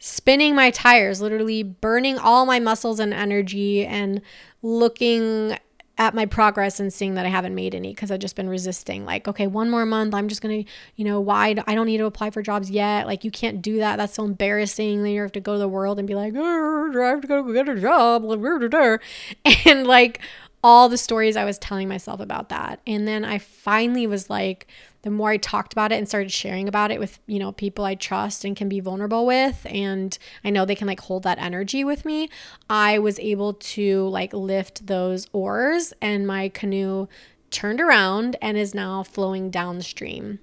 spinning 0.03 0.55
my 0.55 0.71
tires, 0.71 1.21
literally 1.21 1.61
burning 1.61 2.17
all 2.17 2.47
my 2.47 2.59
muscles 2.59 2.99
and 2.99 3.13
energy 3.13 3.85
and 3.85 4.19
looking 4.63 5.55
at 5.95 6.15
my 6.15 6.25
progress 6.25 6.79
and 6.79 6.91
seeing 6.91 7.13
that 7.13 7.27
I 7.27 7.29
haven't 7.29 7.53
made 7.53 7.75
any 7.75 7.93
because 7.93 8.09
I've 8.09 8.19
just 8.19 8.35
been 8.35 8.49
resisting. 8.49 9.05
Like, 9.05 9.27
okay, 9.27 9.45
one 9.45 9.69
more 9.69 9.85
month, 9.85 10.15
I'm 10.15 10.27
just 10.27 10.41
gonna, 10.41 10.63
you 10.95 11.05
know, 11.05 11.21
why 11.21 11.55
I 11.67 11.75
don't 11.75 11.85
need 11.85 11.99
to 11.99 12.05
apply 12.05 12.31
for 12.31 12.41
jobs 12.41 12.71
yet. 12.71 13.05
Like, 13.05 13.23
you 13.23 13.29
can't 13.29 13.61
do 13.61 13.77
that. 13.77 13.97
That's 13.97 14.15
so 14.15 14.25
embarrassing. 14.25 15.03
Then 15.03 15.11
you 15.11 15.21
have 15.21 15.33
to 15.33 15.39
go 15.39 15.53
to 15.53 15.59
the 15.59 15.67
world 15.67 15.99
and 15.99 16.07
be 16.07 16.15
like, 16.15 16.33
oh, 16.35 16.91
I 16.99 17.09
have 17.09 17.21
to 17.21 17.27
go 17.27 17.53
get 17.53 17.69
a 17.69 17.79
job. 17.79 18.23
And 19.65 19.85
like 19.85 20.19
all 20.63 20.89
the 20.89 20.97
stories 20.97 21.35
I 21.35 21.45
was 21.45 21.59
telling 21.59 21.87
myself 21.87 22.19
about 22.19 22.49
that. 22.49 22.79
And 22.87 23.07
then 23.07 23.23
I 23.23 23.37
finally 23.37 24.07
was 24.07 24.31
like, 24.31 24.65
the 25.03 25.09
more 25.09 25.31
I 25.31 25.37
talked 25.37 25.73
about 25.73 25.91
it 25.91 25.95
and 25.95 26.07
started 26.07 26.31
sharing 26.31 26.67
about 26.67 26.91
it 26.91 26.99
with, 26.99 27.19
you 27.25 27.39
know, 27.39 27.51
people 27.51 27.85
I 27.85 27.95
trust 27.95 28.45
and 28.45 28.55
can 28.55 28.69
be 28.69 28.79
vulnerable 28.79 29.25
with 29.25 29.65
and 29.69 30.17
I 30.43 30.49
know 30.49 30.65
they 30.65 30.75
can 30.75 30.87
like 30.87 30.99
hold 30.99 31.23
that 31.23 31.39
energy 31.39 31.83
with 31.83 32.05
me, 32.05 32.29
I 32.69 32.99
was 32.99 33.19
able 33.19 33.53
to 33.53 34.07
like 34.09 34.33
lift 34.33 34.87
those 34.87 35.27
oars 35.33 35.93
and 36.01 36.27
my 36.27 36.49
canoe 36.49 37.07
turned 37.49 37.81
around 37.81 38.35
and 38.41 38.57
is 38.57 38.73
now 38.73 39.03
flowing 39.03 39.49
downstream. 39.49 40.39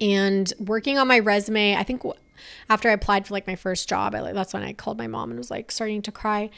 And 0.00 0.52
working 0.58 0.98
on 0.98 1.08
my 1.08 1.18
resume, 1.18 1.76
I 1.76 1.82
think 1.82 2.02
after 2.68 2.90
I 2.90 2.92
applied 2.92 3.26
for 3.26 3.34
like 3.34 3.46
my 3.46 3.56
first 3.56 3.88
job, 3.88 4.14
I, 4.14 4.32
that's 4.32 4.52
when 4.52 4.62
I 4.62 4.72
called 4.72 4.98
my 4.98 5.06
mom 5.06 5.30
and 5.30 5.38
was 5.38 5.50
like 5.50 5.70
starting 5.70 6.02
to 6.02 6.12
cry 6.12 6.50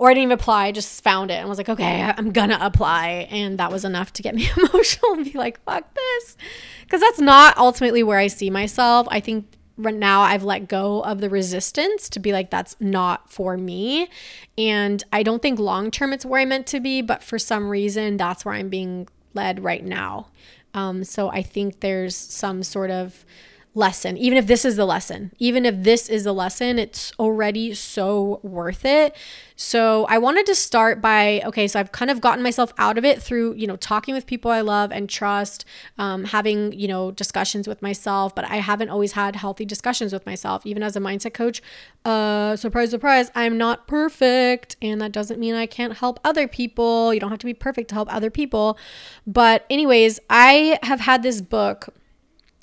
or 0.00 0.08
I 0.08 0.14
didn't 0.14 0.22
even 0.22 0.32
apply. 0.32 0.64
I 0.64 0.72
just 0.72 1.04
found 1.04 1.30
it 1.30 1.34
and 1.34 1.46
was 1.46 1.58
like, 1.58 1.68
okay, 1.68 2.00
I'm 2.16 2.32
gonna 2.32 2.56
apply. 2.58 3.28
And 3.30 3.58
that 3.58 3.70
was 3.70 3.84
enough 3.84 4.14
to 4.14 4.22
get 4.22 4.34
me 4.34 4.48
emotional 4.56 5.12
and 5.12 5.24
be 5.30 5.36
like, 5.36 5.62
fuck 5.64 5.92
this. 5.92 6.38
Because 6.80 7.02
that's 7.02 7.20
not 7.20 7.58
ultimately 7.58 8.02
where 8.02 8.18
I 8.18 8.28
see 8.28 8.48
myself. 8.48 9.06
I 9.10 9.20
think 9.20 9.44
right 9.76 9.94
now 9.94 10.22
I've 10.22 10.42
let 10.42 10.68
go 10.68 11.02
of 11.02 11.20
the 11.20 11.28
resistance 11.28 12.08
to 12.10 12.18
be 12.18 12.32
like, 12.32 12.48
that's 12.48 12.76
not 12.80 13.30
for 13.30 13.58
me. 13.58 14.08
And 14.56 15.04
I 15.12 15.22
don't 15.22 15.42
think 15.42 15.58
long 15.58 15.90
term 15.90 16.14
it's 16.14 16.24
where 16.24 16.40
I 16.40 16.46
meant 16.46 16.66
to 16.68 16.80
be, 16.80 17.02
but 17.02 17.22
for 17.22 17.38
some 17.38 17.68
reason, 17.68 18.16
that's 18.16 18.42
where 18.42 18.54
I'm 18.54 18.70
being 18.70 19.06
led 19.34 19.62
right 19.62 19.84
now. 19.84 20.28
Um, 20.72 21.04
so 21.04 21.28
I 21.28 21.42
think 21.42 21.80
there's 21.80 22.16
some 22.16 22.62
sort 22.62 22.90
of 22.90 23.26
lesson, 23.74 24.16
even 24.18 24.36
if 24.36 24.46
this 24.46 24.64
is 24.64 24.76
the 24.76 24.84
lesson, 24.84 25.32
even 25.38 25.64
if 25.64 25.82
this 25.84 26.08
is 26.08 26.24
the 26.24 26.32
lesson, 26.32 26.78
it's 26.78 27.12
already 27.18 27.72
so 27.72 28.40
worth 28.42 28.84
it. 28.84 29.14
So 29.54 30.06
I 30.08 30.18
wanted 30.18 30.46
to 30.46 30.54
start 30.54 31.00
by 31.00 31.40
okay, 31.44 31.68
so 31.68 31.78
I've 31.78 31.92
kind 31.92 32.10
of 32.10 32.20
gotten 32.20 32.42
myself 32.42 32.72
out 32.78 32.98
of 32.98 33.04
it 33.04 33.22
through, 33.22 33.54
you 33.54 33.66
know, 33.66 33.76
talking 33.76 34.14
with 34.14 34.26
people 34.26 34.50
I 34.50 34.62
love 34.62 34.90
and 34.90 35.08
trust, 35.08 35.64
um, 35.98 36.24
having, 36.24 36.72
you 36.72 36.88
know, 36.88 37.12
discussions 37.12 37.68
with 37.68 37.80
myself, 37.80 38.34
but 38.34 38.44
I 38.46 38.56
haven't 38.56 38.88
always 38.88 39.12
had 39.12 39.36
healthy 39.36 39.64
discussions 39.64 40.12
with 40.12 40.26
myself. 40.26 40.66
Even 40.66 40.82
as 40.82 40.96
a 40.96 41.00
mindset 41.00 41.34
coach, 41.34 41.62
uh, 42.04 42.56
surprise, 42.56 42.90
surprise, 42.90 43.30
I'm 43.34 43.56
not 43.56 43.86
perfect. 43.86 44.76
And 44.82 45.00
that 45.00 45.12
doesn't 45.12 45.38
mean 45.38 45.54
I 45.54 45.66
can't 45.66 45.98
help 45.98 46.18
other 46.24 46.48
people. 46.48 47.14
You 47.14 47.20
don't 47.20 47.30
have 47.30 47.38
to 47.40 47.46
be 47.46 47.54
perfect 47.54 47.90
to 47.90 47.94
help 47.94 48.12
other 48.12 48.30
people. 48.30 48.78
But, 49.26 49.64
anyways, 49.70 50.18
I 50.28 50.78
have 50.82 51.00
had 51.00 51.22
this 51.22 51.40
book 51.40 51.90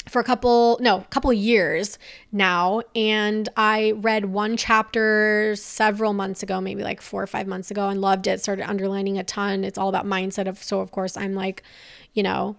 for 0.10 0.20
a 0.20 0.24
couple 0.24 0.78
no 0.82 1.06
couple 1.10 1.32
years 1.34 1.98
now. 2.32 2.82
And 2.96 3.50
i 3.58 3.94
read 3.98 4.26
one 4.26 4.58
chapter 4.58 5.56
several 5.56 6.14
months 6.14 6.44
ago 6.44 6.62
maybe 6.62 6.84
like 6.84 7.02
four 7.02 7.24
or 7.24 7.28
five 7.28 7.48
months 7.48 7.72
ago 7.72 7.90
and 7.90 8.02
loved 8.02 8.28
it 8.28 8.42
started 8.42 8.68
underlining 8.70 9.18
a 9.18 9.24
ton. 9.24 9.64
It's 9.64 9.78
all 9.78 9.90
about 9.90 10.06
mindset 10.06 10.48
of 10.48 10.62
so 10.64 10.80
of 10.80 10.92
course 10.92 11.18
i'm 11.18 11.34
like 11.34 11.64
you 12.14 12.24
know 12.24 12.58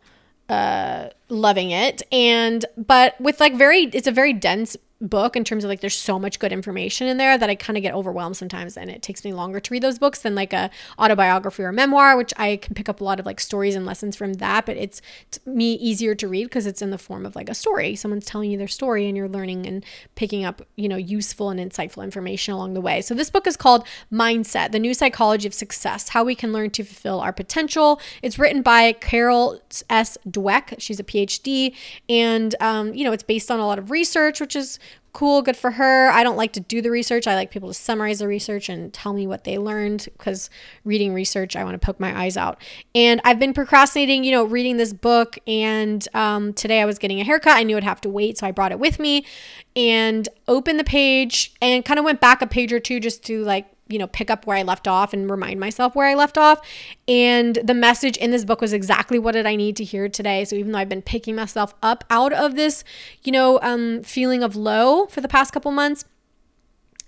uh 0.49 1.09
loving 1.29 1.71
it. 1.71 2.03
And 2.11 2.65
but 2.77 3.21
with 3.21 3.41
like 3.41 3.55
very 3.55 3.85
it's 3.93 4.07
a 4.07 4.13
very 4.13 4.33
dense 4.33 4.77
book 5.01 5.37
in 5.37 5.45
terms 5.45 5.63
of 5.63 5.69
like 5.69 5.81
there's 5.81 5.97
so 5.97 6.19
much 6.19 6.41
good 6.41 6.53
information 6.53 7.07
in 7.07 7.19
there 7.19 7.39
that 7.39 7.49
I 7.49 7.55
kind 7.55 7.77
of 7.77 7.83
get 7.83 7.95
overwhelmed 7.95 8.37
sometimes 8.37 8.77
and 8.77 8.91
it 8.91 9.01
takes 9.01 9.25
me 9.25 9.33
longer 9.33 9.61
to 9.61 9.73
read 9.73 9.83
those 9.83 9.99
books 9.99 10.21
than 10.21 10.35
like 10.35 10.53
a 10.53 10.71
autobiography 10.99 11.63
or 11.63 11.71
memoir 11.71 12.17
which 12.17 12.35
I 12.37 12.57
can 12.57 12.75
pick 12.75 12.89
up 12.89 13.01
a 13.01 13.05
lot 13.05 13.21
of 13.21 13.27
like 13.27 13.39
stories 13.39 13.77
and 13.77 13.87
lessons 13.87 14.17
from 14.17 14.35
that 14.35 14.67
but 14.67 14.77
it's 14.77 15.01
me 15.47 15.75
easier 15.75 16.17
to 16.17 16.27
read 16.27 16.45
because 16.45 16.67
it's 16.67 16.83
in 16.83 16.91
the 16.91 16.99
form 16.99 17.25
of 17.25 17.37
like 17.37 17.49
a 17.49 17.55
story. 17.55 17.95
Someone's 17.95 18.25
telling 18.25 18.51
you 18.51 18.59
their 18.59 18.67
story 18.67 19.07
and 19.07 19.17
you're 19.17 19.29
learning 19.29 19.67
and 19.67 19.85
picking 20.17 20.45
up 20.45 20.63
you 20.75 20.89
know 20.89 20.97
useful 20.97 21.51
and 21.51 21.61
insightful 21.61 22.03
information 22.03 22.53
along 22.53 22.75
the 22.75 22.81
way. 22.81 23.01
So 23.01 23.15
this 23.15 23.31
book 23.31 23.47
is 23.47 23.57
called 23.57 23.87
Mindset 24.13 24.73
the 24.73 24.81
new 24.81 24.95
psychology 24.95 25.47
of 25.47 25.55
success 25.55 26.09
how 26.09 26.25
we 26.25 26.35
can 26.35 26.53
learn 26.53 26.71
to 26.71 26.83
fulfill 26.83 27.21
our 27.21 27.33
potential. 27.33 28.01
It's 28.21 28.39
written 28.39 28.63
by 28.63 28.95
Carol 28.95 29.61
S. 29.89 30.19
Dweck. 30.29 30.75
She's 30.79 30.99
a 30.99 31.05
PhD 31.05 31.77
and 32.09 32.57
um, 32.61 32.95
you 32.95 33.05
know 33.05 33.13
it's 33.13 33.23
based 33.23 33.51
on 33.53 33.61
a 33.61 33.67
lot 33.67 33.79
of 33.79 33.93
research 33.93 34.41
which 34.41 34.57
is 34.57 34.81
cool, 35.19 35.43
good 35.43 35.57
for 35.57 35.73
her. 35.73 36.11
I 36.11 36.23
don't 36.23 36.37
like 36.37 36.53
to 36.53 36.61
do 36.61 36.81
the 36.81 36.93
research. 36.93 37.27
I 37.27 37.35
like 37.35 37.51
people 37.51 37.71
to 37.71 37.75
summarize 37.75 38.21
the 38.21 38.29
research 38.29 38.69
and 38.69 38.95
tell 38.95 39.13
me 39.13 39.27
what 39.27 39.43
they 39.43 39.59
learned 39.59 40.07
because 40.13 40.49
reading 40.85 41.13
research, 41.13 41.57
I 41.57 41.65
want 41.65 41.75
to 41.75 41.85
poke 41.85 41.99
my 41.99 42.17
eyes 42.17 42.37
out. 42.37 42.63
And 42.95 43.21
I've 43.25 43.41
been 43.41 43.53
procrastinating, 43.53 44.23
you 44.23 44.31
know, 44.31 44.45
reading 44.45 44.77
this 44.77 44.93
book. 44.93 45.37
And 45.45 46.07
um, 46.15 46.53
today 46.53 46.81
I 46.81 46.85
was 46.85 47.01
getting 47.01 47.19
a 47.21 47.25
haircut. 47.25 47.57
I 47.57 47.65
knew 47.65 47.77
I'd 47.77 47.83
have 47.83 48.01
to 48.03 48.09
wait, 48.09 48.39
so 48.39 48.47
I 48.47 48.53
brought 48.53 48.71
it 48.71 48.79
with 48.79 49.01
me 49.01 49.27
and 49.75 50.29
opened 50.47 50.79
the 50.79 50.85
page 50.85 51.53
and 51.61 51.85
kind 51.85 51.99
of 51.99 52.05
went 52.05 52.21
back 52.21 52.41
a 52.41 52.47
page 52.47 52.73
or 52.73 52.79
two 52.79 53.01
just 53.01 53.25
to 53.25 53.43
like 53.43 53.67
you 53.89 53.99
know, 53.99 54.07
pick 54.07 54.31
up 54.31 54.47
where 54.47 54.57
I 54.57 54.63
left 54.63 54.87
off 54.87 55.13
and 55.13 55.31
remind 55.31 55.59
myself 55.59 55.95
where 55.95 56.07
I 56.07 56.15
left 56.15 56.39
off. 56.39 56.61
And 57.07 57.59
the 57.65 57.75
message 57.75 58.17
in 58.19 58.31
this 58.31 58.45
book 58.45 58.61
was 58.61 58.73
exactly 58.73 59.19
what 59.19 59.33
did 59.33 59.47
I 59.47 59.57
need 59.57 59.77
to 59.77 59.85
hear 59.85 60.09
today. 60.09 60.45
So 60.45 60.57
even 60.57 60.73
though 60.73 60.79
I've 60.79 60.89
been 60.89 61.03
picking 61.03 61.35
myself 61.35 61.75
up 61.83 62.05
out 62.11 62.33
of 62.33 62.55
this, 62.55 62.85
you 63.23 63.33
know, 63.33 63.59
um, 63.63 64.03
feeling 64.03 64.43
of 64.43 64.55
low 64.57 65.07
for 65.07 65.21
the 65.21 65.29
past 65.29 65.53
couple 65.53 65.73
months, 65.73 66.05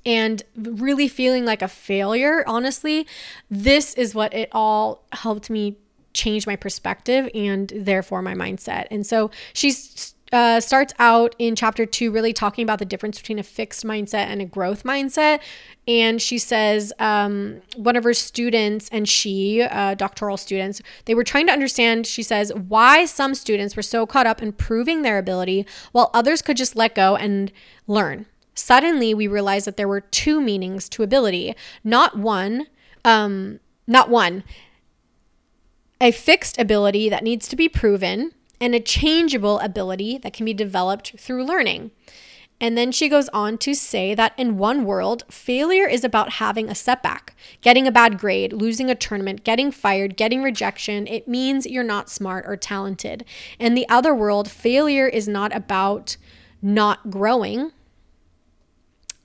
and 0.07 0.43
really 0.57 1.09
feeling 1.09 1.45
like 1.45 1.61
a 1.61 1.69
failure, 1.69 2.43
honestly, 2.47 3.07
this 3.51 3.93
is 3.95 4.15
what 4.15 4.33
it 4.33 4.49
all 4.53 5.05
helped 5.13 5.51
me 5.51 5.77
change 6.13 6.47
my 6.47 6.57
perspective 6.57 7.29
and 7.35 7.73
therefore 7.77 8.23
my 8.23 8.35
mindset. 8.35 8.87
And 8.91 9.07
so 9.07 9.31
she's 9.53 10.15
uh, 10.33 10.61
starts 10.61 10.95
out 10.99 11.35
in 11.39 11.57
chapter 11.57 11.85
two, 11.87 12.11
really 12.11 12.33
talking 12.33 12.63
about 12.63 12.79
the 12.79 12.85
difference 12.85 13.19
between 13.19 13.39
a 13.39 13.43
fixed 13.43 13.85
mindset 13.85 14.27
and 14.27 14.41
a 14.41 14.45
growth 14.45 14.85
mindset. 14.85 15.41
And 15.89 16.23
she 16.23 16.39
says 16.39 16.93
um, 16.99 17.63
one 17.75 17.97
of 17.97 18.05
her 18.05 18.15
students 18.15 18.89
and 18.93 19.09
she, 19.09 19.63
uh, 19.63 19.95
doctoral 19.95 20.37
students, 20.37 20.81
they 21.07 21.15
were 21.15 21.25
trying 21.25 21.47
to 21.47 21.53
understand, 21.53 22.07
she 22.07 22.23
says, 22.23 22.53
why 22.55 23.07
some 23.07 23.35
students 23.35 23.75
were 23.75 23.83
so 23.83 24.07
caught 24.07 24.27
up 24.27 24.41
in 24.43 24.53
proving 24.53 25.03
their 25.03 25.19
ability 25.19 25.67
while 25.93 26.11
others 26.15 26.43
could 26.43 26.57
just 26.57 26.77
let 26.77 26.95
go 26.95 27.17
and 27.17 27.51
learn. 27.87 28.27
Suddenly, 28.55 29.15
we 29.15 29.27
realized 29.27 29.67
that 29.67 29.77
there 29.77 29.89
were 29.89 30.01
two 30.01 30.41
meanings 30.41 30.89
to 30.91 31.03
ability, 31.03 31.55
not 31.83 32.19
one, 32.19 32.67
um, 33.05 33.59
not 33.87 34.11
one. 34.11 34.45
A 36.01 36.13
fixed 36.13 36.59
ability 36.59 37.09
that 37.09 37.25
needs 37.25 37.49
to 37.49 37.57
be 37.57 37.69
proven 37.69 38.33
and 38.61 38.75
a 38.75 38.81
changeable 38.81 39.59
ability 39.61 40.19
that 40.19 40.33
can 40.33 40.45
be 40.45 40.55
developed 40.55 41.19
through 41.19 41.45
learning. 41.45 41.91
And 42.61 42.77
then 42.77 42.93
she 42.93 43.09
goes 43.09 43.31
on 43.31 43.57
to 43.59 43.75
say 43.75 44.15
that 44.15 44.35
in 44.37 44.59
one 44.59 44.85
world, 44.85 45.25
failure 45.31 45.89
is 45.89 46.05
about 46.05 46.33
having 46.35 46.69
a 46.69 46.75
setback, 46.75 47.35
getting 47.63 47.87
a 47.87 47.93
bad 47.93 48.19
grade, 48.19 48.53
losing 48.53 48.91
a 48.91 48.95
tournament, 48.95 49.45
getting 49.45 49.73
fired, 49.73 50.17
getting 50.17 50.43
rejection. 50.43 51.07
It 51.07 51.27
means 51.27 51.67
you're 51.67 51.83
not 51.83 52.11
smart 52.11 52.45
or 52.47 52.59
talented. 52.59 53.25
In 53.59 53.75
the 53.75 53.89
other 53.89 54.15
world, 54.15 54.51
failure 54.51 55.09
is 55.09 55.27
not 55.27 55.57
about 55.57 56.19
not 56.61 57.09
growing, 57.09 57.73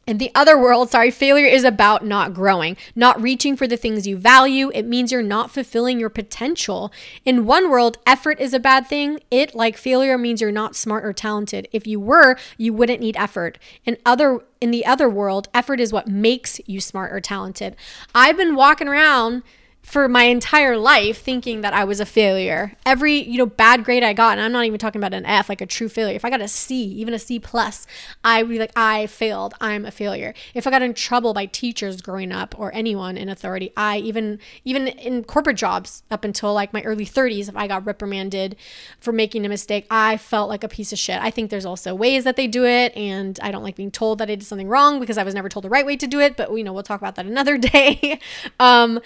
in 0.08 0.20
the 0.20 0.32
other 0.36 0.58
world, 0.58 0.92
sorry, 0.92 1.10
failure 1.10 1.48
is 1.48 1.64
about 1.64 2.06
not 2.06 2.34
growing, 2.34 2.78
not 2.96 3.20
reaching 3.22 3.56
for 3.56 3.68
the 3.68 3.78
things 3.78 4.06
you 4.06 4.18
value. 4.18 4.72
It 4.74 4.86
means 4.86 5.12
you're 5.12 5.24
not 5.24 5.50
fulfilling 5.52 6.00
your 6.00 6.10
potential. 6.10 6.92
In 7.24 7.46
one 7.46 7.70
world, 7.70 7.98
effort 8.06 8.40
is 8.40 8.54
a 8.54 8.60
bad 8.60 8.88
thing. 8.88 9.20
It, 9.32 9.56
like 9.56 9.78
failure, 9.78 10.18
means 10.18 10.42
you're 10.42 10.52
not 10.52 10.76
smart 10.76 11.06
or 11.06 11.14
talented. 11.14 11.68
If 11.72 11.88
you 11.88 12.00
were, 12.00 12.38
you 12.58 12.72
wouldn't 12.74 13.00
need 13.00 13.18
effort. 13.18 13.58
In 13.84 13.98
other 14.06 14.42
in 14.62 14.72
the 14.72 14.86
other 14.86 15.10
world, 15.10 15.48
effort 15.54 15.80
is 15.80 15.92
what 15.92 16.08
makes 16.08 16.60
you 16.66 16.80
smart 16.80 17.12
or 17.12 17.20
talented. 17.20 17.76
I've 18.16 18.38
been 18.38 18.56
walking 18.56 18.88
around 18.88 19.44
for 19.86 20.10
my 20.10 20.24
entire 20.24 20.76
life 20.78 21.22
thinking 21.22 21.62
that 21.62 21.72
I 21.72 21.84
was 21.84 22.00
a 22.00 22.08
failure. 22.08 22.74
Every, 22.88 23.22
you 23.22 23.38
know, 23.38 23.46
bad 23.46 23.84
grade 23.84 24.04
I 24.04 24.14
got, 24.14 24.32
and 24.40 24.42
I'm 24.42 24.52
not 24.52 24.66
even 24.66 24.80
talking 24.80 25.00
about 25.00 25.14
an 25.14 25.28
F, 25.28 25.48
like 25.48 25.62
a 25.62 25.68
true 25.68 25.90
failure. 25.90 26.16
If 26.16 26.26
I 26.26 26.32
got 26.32 26.42
a 26.42 26.48
C, 26.48 26.84
even 26.84 27.14
a 27.14 27.20
C 27.20 27.40
plus, 27.40 27.86
I 28.24 28.42
would 28.42 28.50
be 28.50 28.58
like, 28.58 28.72
I 28.76 29.06
failed. 29.06 29.54
I'm 29.62 29.86
a 29.86 29.92
failure. 29.92 30.34
If 30.56 30.66
I 30.66 30.72
got 30.72 30.82
in 30.82 30.96
trouble 30.96 31.36
by 31.36 31.46
teachers 31.46 32.02
growing 32.02 32.32
up 32.32 32.58
or 32.58 32.74
anyone 32.74 33.16
in 33.16 33.30
authority, 33.30 33.72
I 33.78 34.00
even 34.00 34.40
even 34.64 34.88
in 34.88 35.24
corporate 35.24 35.58
jobs 35.58 36.02
up 36.10 36.24
until 36.24 36.52
like 36.52 36.74
my 36.74 36.82
early 36.82 37.06
30s, 37.06 37.48
if 37.48 37.56
I 37.56 37.68
got 37.68 37.86
reprimanded 37.86 38.56
for 39.00 39.12
making 39.12 39.46
a 39.46 39.50
mistake, 39.50 39.86
I 39.92 40.18
felt 40.18 40.50
like 40.50 40.64
a 40.64 40.68
piece 40.68 40.94
of 40.94 40.98
shit. 40.98 41.22
I 41.22 41.30
think 41.30 41.52
there's 41.52 41.66
also 41.66 41.94
ways 41.94 42.24
that 42.24 42.38
they 42.38 42.48
do 42.48 42.66
it, 42.66 42.98
and 42.98 43.40
I 43.40 43.52
don't 43.52 43.64
like 43.64 43.76
being 43.76 43.92
told 43.92 44.18
that 44.18 44.32
I 44.32 44.36
did 44.36 44.46
something 44.48 44.68
wrong 44.68 45.00
because 45.00 45.20
I 45.20 45.24
was 45.24 45.36
never 45.36 45.48
told 45.48 45.64
the 45.64 45.70
right 45.70 45.86
way 45.86 45.96
to 45.96 46.08
do 46.08 46.20
it, 46.20 46.36
but 46.36 46.52
you 46.52 46.64
know, 46.64 46.74
we'll 46.74 46.82
talk 46.82 47.02
about 47.02 47.14
that 47.16 47.28
another 47.28 47.58
day. 47.60 48.20
um 48.60 49.00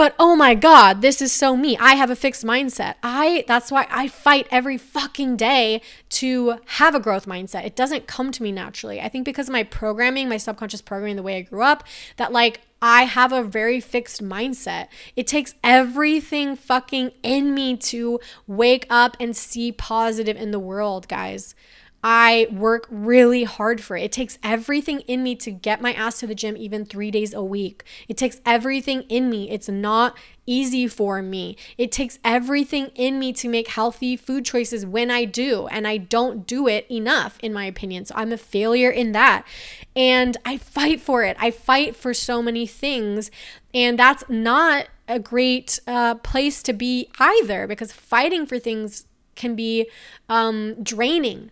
but 0.00 0.14
oh 0.18 0.34
my 0.34 0.54
God, 0.54 1.02
this 1.02 1.20
is 1.20 1.30
so 1.30 1.54
me. 1.54 1.76
I 1.76 1.94
have 1.94 2.08
a 2.08 2.16
fixed 2.16 2.42
mindset. 2.42 2.94
I 3.02 3.44
that's 3.46 3.70
why 3.70 3.86
I 3.90 4.08
fight 4.08 4.46
every 4.50 4.78
fucking 4.78 5.36
day 5.36 5.82
to 6.20 6.54
have 6.78 6.94
a 6.94 7.00
growth 7.00 7.26
mindset. 7.26 7.66
It 7.66 7.76
doesn't 7.76 8.06
come 8.06 8.32
to 8.32 8.42
me 8.42 8.50
naturally. 8.50 8.98
I 8.98 9.10
think 9.10 9.26
because 9.26 9.50
of 9.50 9.52
my 9.52 9.62
programming, 9.62 10.26
my 10.30 10.38
subconscious 10.38 10.80
programming, 10.80 11.16
the 11.16 11.22
way 11.22 11.36
I 11.36 11.42
grew 11.42 11.62
up, 11.62 11.84
that 12.16 12.32
like 12.32 12.62
I 12.80 13.02
have 13.02 13.30
a 13.30 13.42
very 13.42 13.78
fixed 13.78 14.24
mindset. 14.24 14.88
It 15.16 15.26
takes 15.26 15.54
everything 15.62 16.56
fucking 16.56 17.10
in 17.22 17.52
me 17.52 17.76
to 17.76 18.20
wake 18.46 18.86
up 18.88 19.18
and 19.20 19.36
see 19.36 19.70
positive 19.70 20.38
in 20.38 20.50
the 20.50 20.58
world, 20.58 21.08
guys. 21.08 21.54
I 22.02 22.46
work 22.50 22.86
really 22.90 23.44
hard 23.44 23.82
for 23.82 23.94
it. 23.94 24.04
It 24.04 24.12
takes 24.12 24.38
everything 24.42 25.00
in 25.00 25.22
me 25.22 25.34
to 25.36 25.50
get 25.50 25.82
my 25.82 25.92
ass 25.92 26.20
to 26.20 26.26
the 26.26 26.34
gym 26.34 26.56
even 26.56 26.86
three 26.86 27.10
days 27.10 27.34
a 27.34 27.42
week. 27.42 27.84
It 28.08 28.16
takes 28.16 28.40
everything 28.46 29.02
in 29.02 29.28
me. 29.28 29.50
It's 29.50 29.68
not 29.68 30.16
easy 30.46 30.88
for 30.88 31.20
me. 31.20 31.58
It 31.76 31.92
takes 31.92 32.18
everything 32.24 32.86
in 32.94 33.18
me 33.18 33.34
to 33.34 33.48
make 33.48 33.68
healthy 33.68 34.16
food 34.16 34.46
choices 34.46 34.86
when 34.86 35.10
I 35.10 35.26
do, 35.26 35.66
and 35.66 35.86
I 35.86 35.98
don't 35.98 36.46
do 36.46 36.66
it 36.66 36.90
enough, 36.90 37.38
in 37.42 37.52
my 37.52 37.66
opinion. 37.66 38.06
So 38.06 38.14
I'm 38.16 38.32
a 38.32 38.38
failure 38.38 38.90
in 38.90 39.12
that. 39.12 39.46
And 39.94 40.38
I 40.44 40.56
fight 40.56 41.00
for 41.00 41.22
it. 41.22 41.36
I 41.38 41.50
fight 41.50 41.94
for 41.94 42.14
so 42.14 42.40
many 42.40 42.66
things. 42.66 43.30
And 43.74 43.98
that's 43.98 44.24
not 44.28 44.86
a 45.06 45.18
great 45.18 45.80
uh, 45.86 46.14
place 46.14 46.62
to 46.62 46.72
be 46.72 47.10
either 47.18 47.66
because 47.66 47.92
fighting 47.92 48.46
for 48.46 48.58
things 48.58 49.04
can 49.34 49.54
be 49.54 49.90
um, 50.28 50.82
draining 50.82 51.50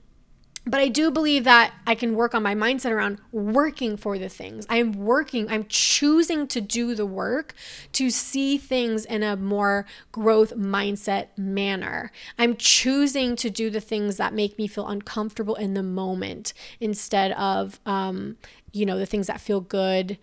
but 0.67 0.81
I 0.81 0.89
do 0.89 1.11
believe 1.11 1.45
that 1.45 1.73
I 1.87 1.95
can 1.95 2.15
work 2.15 2.35
on 2.35 2.43
my 2.43 2.55
mindset 2.55 2.91
around 2.91 3.19
working 3.33 3.97
for 3.97 4.19
the 4.19 4.29
things. 4.29 4.67
I'm 4.69 4.93
working, 4.93 5.49
I'm 5.51 5.67
choosing 5.69 6.47
to 6.49 6.61
do 6.61 6.95
the 6.95 7.07
work 7.07 7.55
to 7.93 8.11
see 8.11 8.59
things 8.59 9.05
in 9.05 9.23
a 9.23 9.37
more 9.37 9.87
growth 10.13 10.55
mindset 10.57 11.29
manner. 11.37 12.13
I'm 12.39 12.57
choosing 12.57 13.37
to 13.37 13.51
do 13.51 13.71
the 13.71 13.81
things 13.81 14.17
that 14.19 14.35
make 14.35 14.59
me 14.59 14.67
feel 14.67 14.87
uncomfortable 14.87 15.55
in 15.55 15.75
the 15.75 15.83
moment 15.83 16.53
instead 16.81 17.33
of, 17.33 17.81
um, 17.87 18.37
you 18.73 18.85
know, 18.85 18.99
the 18.99 19.07
things 19.07 19.27
that 19.29 19.41
feel 19.41 19.61
good 19.61 20.19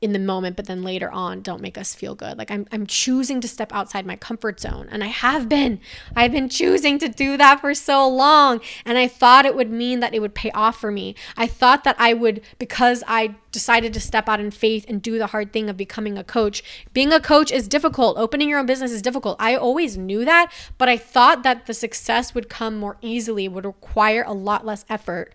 in 0.00 0.12
the 0.14 0.18
moment, 0.18 0.56
but 0.56 0.64
then 0.64 0.82
later 0.82 1.10
on 1.10 1.42
don't 1.42 1.60
make 1.60 1.76
us 1.76 1.94
feel 1.94 2.14
good. 2.14 2.38
Like 2.38 2.50
I'm, 2.50 2.66
I'm 2.72 2.86
choosing 2.86 3.40
to 3.42 3.48
step 3.48 3.70
outside 3.72 4.06
my 4.06 4.16
comfort 4.16 4.58
zone. 4.58 4.88
And 4.90 5.04
I 5.04 5.08
have 5.08 5.46
been. 5.48 5.78
I've 6.16 6.32
been 6.32 6.48
choosing 6.48 6.98
to 7.00 7.08
do 7.08 7.36
that 7.36 7.60
for 7.60 7.74
so 7.74 8.08
long. 8.08 8.60
And 8.86 8.96
I 8.96 9.06
thought 9.08 9.44
it 9.44 9.54
would 9.54 9.70
mean 9.70 10.00
that 10.00 10.14
it 10.14 10.20
would 10.20 10.34
pay 10.34 10.50
off 10.52 10.80
for 10.80 10.90
me. 10.90 11.14
I 11.36 11.46
thought 11.46 11.84
that 11.84 11.96
I 11.98 12.14
would, 12.14 12.40
because 12.58 13.04
I 13.06 13.34
decided 13.52 13.92
to 13.92 14.00
step 14.00 14.28
out 14.28 14.40
in 14.40 14.50
faith 14.50 14.86
and 14.88 15.02
do 15.02 15.18
the 15.18 15.26
hard 15.28 15.52
thing 15.52 15.68
of 15.68 15.76
becoming 15.76 16.16
a 16.16 16.24
coach. 16.24 16.62
Being 16.94 17.12
a 17.12 17.20
coach 17.20 17.52
is 17.52 17.68
difficult. 17.68 18.16
Opening 18.16 18.48
your 18.48 18.58
own 18.58 18.66
business 18.66 18.92
is 18.92 19.02
difficult. 19.02 19.36
I 19.38 19.54
always 19.54 19.98
knew 19.98 20.24
that, 20.24 20.50
but 20.78 20.88
I 20.88 20.96
thought 20.96 21.42
that 21.42 21.66
the 21.66 21.74
success 21.74 22.34
would 22.34 22.48
come 22.48 22.78
more 22.78 22.96
easily, 23.02 23.48
would 23.48 23.66
require 23.66 24.24
a 24.26 24.32
lot 24.32 24.64
less 24.64 24.84
effort. 24.88 25.34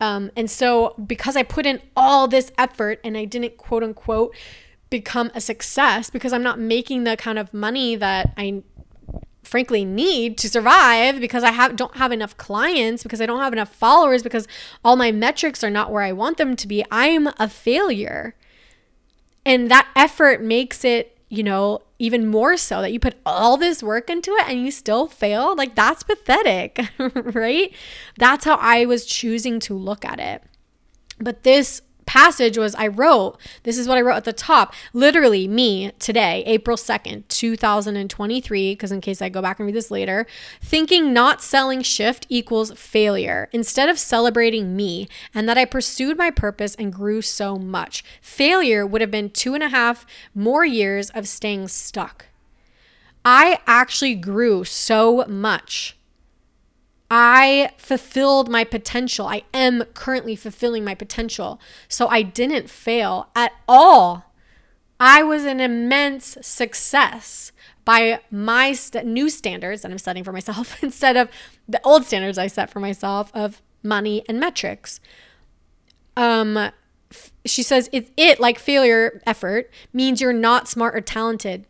Um, 0.00 0.30
and 0.36 0.50
so, 0.50 0.94
because 1.06 1.36
I 1.36 1.42
put 1.42 1.66
in 1.66 1.80
all 1.96 2.28
this 2.28 2.52
effort 2.58 3.00
and 3.04 3.16
I 3.16 3.24
didn't 3.24 3.56
quote 3.56 3.82
unquote 3.82 4.34
become 4.90 5.30
a 5.34 5.40
success 5.40 6.10
because 6.10 6.32
I'm 6.32 6.42
not 6.42 6.58
making 6.58 7.04
the 7.04 7.16
kind 7.16 7.38
of 7.38 7.52
money 7.54 7.96
that 7.96 8.32
I 8.36 8.62
frankly 9.42 9.84
need 9.84 10.38
to 10.38 10.48
survive 10.48 11.20
because 11.20 11.44
I 11.44 11.52
have 11.52 11.76
don't 11.76 11.96
have 11.96 12.12
enough 12.12 12.36
clients 12.36 13.02
because 13.02 13.20
I 13.20 13.26
don't 13.26 13.40
have 13.40 13.52
enough 13.52 13.74
followers 13.74 14.22
because 14.22 14.48
all 14.84 14.96
my 14.96 15.12
metrics 15.12 15.62
are 15.62 15.70
not 15.70 15.92
where 15.92 16.02
I 16.02 16.12
want 16.12 16.38
them 16.38 16.56
to 16.56 16.68
be 16.68 16.84
I'm 16.90 17.28
a 17.38 17.48
failure. 17.48 18.34
And 19.46 19.70
that 19.70 19.88
effort 19.94 20.42
makes 20.42 20.84
it 20.84 21.14
you 21.34 21.42
know, 21.42 21.80
even 21.98 22.26
more 22.26 22.56
so 22.56 22.80
that 22.80 22.92
you 22.92 22.98
put 23.00 23.16
all 23.24 23.56
this 23.56 23.82
work 23.82 24.10
into 24.10 24.32
it 24.32 24.48
and 24.48 24.60
you 24.60 24.70
still 24.70 25.06
fail. 25.06 25.54
Like, 25.54 25.74
that's 25.74 26.02
pathetic, 26.02 26.80
right? 26.98 27.72
That's 28.18 28.44
how 28.44 28.56
I 28.56 28.84
was 28.86 29.06
choosing 29.06 29.60
to 29.60 29.74
look 29.74 30.04
at 30.04 30.18
it. 30.18 30.42
But 31.18 31.44
this 31.44 31.82
passage 32.06 32.58
was 32.58 32.74
I 32.74 32.88
wrote, 32.88 33.38
this 33.62 33.78
is 33.78 33.88
what 33.88 33.98
I 33.98 34.00
wrote 34.00 34.16
at 34.16 34.24
the 34.24 34.32
top, 34.32 34.74
literally 34.92 35.48
me 35.48 35.92
today, 35.98 36.42
April 36.46 36.76
2nd, 36.76 37.28
2023, 37.28 38.72
because 38.72 38.92
in 38.92 39.00
case 39.00 39.22
I 39.22 39.28
go 39.28 39.42
back 39.42 39.58
and 39.58 39.66
read 39.66 39.74
this 39.74 39.90
later, 39.90 40.26
thinking 40.60 41.12
not 41.12 41.42
selling 41.42 41.82
shift 41.82 42.26
equals 42.28 42.72
failure 42.72 43.48
instead 43.52 43.88
of 43.88 43.98
celebrating 43.98 44.76
me 44.76 45.08
and 45.34 45.48
that 45.48 45.58
I 45.58 45.64
pursued 45.64 46.16
my 46.16 46.30
purpose 46.30 46.74
and 46.74 46.92
grew 46.92 47.22
so 47.22 47.56
much. 47.56 48.04
Failure 48.20 48.86
would 48.86 49.00
have 49.00 49.10
been 49.10 49.30
two 49.30 49.54
and 49.54 49.62
a 49.62 49.68
half 49.68 50.06
more 50.34 50.64
years 50.64 51.10
of 51.10 51.28
staying 51.28 51.68
stuck. 51.68 52.26
I 53.24 53.60
actually 53.66 54.16
grew 54.16 54.64
so 54.64 55.24
much 55.26 55.96
I 57.16 57.70
fulfilled 57.76 58.48
my 58.48 58.64
potential. 58.64 59.28
I 59.28 59.44
am 59.54 59.84
currently 59.94 60.34
fulfilling 60.34 60.82
my 60.82 60.96
potential. 60.96 61.60
So 61.86 62.08
I 62.08 62.22
didn't 62.22 62.68
fail 62.68 63.28
at 63.36 63.52
all. 63.68 64.32
I 64.98 65.22
was 65.22 65.44
an 65.44 65.60
immense 65.60 66.36
success 66.42 67.52
by 67.84 68.18
my 68.32 68.72
st- 68.72 69.06
new 69.06 69.30
standards 69.30 69.82
that 69.82 69.92
I'm 69.92 69.98
setting 69.98 70.24
for 70.24 70.32
myself 70.32 70.76
instead 70.82 71.16
of 71.16 71.28
the 71.68 71.80
old 71.84 72.04
standards 72.04 72.36
I 72.36 72.48
set 72.48 72.68
for 72.68 72.80
myself 72.80 73.30
of 73.32 73.62
money 73.84 74.24
and 74.28 74.40
metrics. 74.40 74.98
Um, 76.16 76.56
f- 76.56 77.30
she 77.44 77.62
says 77.62 77.88
it, 77.92 78.10
it 78.16 78.40
like 78.40 78.58
failure 78.58 79.22
effort 79.24 79.70
means 79.92 80.20
you're 80.20 80.32
not 80.32 80.66
smart 80.66 80.96
or 80.96 81.00
talented. 81.00 81.64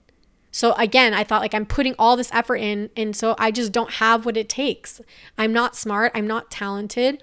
So 0.55 0.73
again, 0.75 1.15
I 1.15 1.25
thought 1.25 1.41
like 1.41 1.53
I'm 1.53 1.67
putting 1.67 1.97
all 1.99 2.17
this 2.17 2.31
effort 2.33 2.59
in, 2.59 2.89
and 2.97 3.17
so 3.17 3.35
I 3.41 3.51
just 3.51 3.73
don't 3.73 3.95
have 3.95 4.25
what 4.25 4.37
it 4.37 4.49
takes. 4.49 5.01
I'm 5.37 5.53
not 5.53 5.75
smart, 5.75 6.13
I'm 6.15 6.29
not 6.29 6.49
talented. 6.49 7.21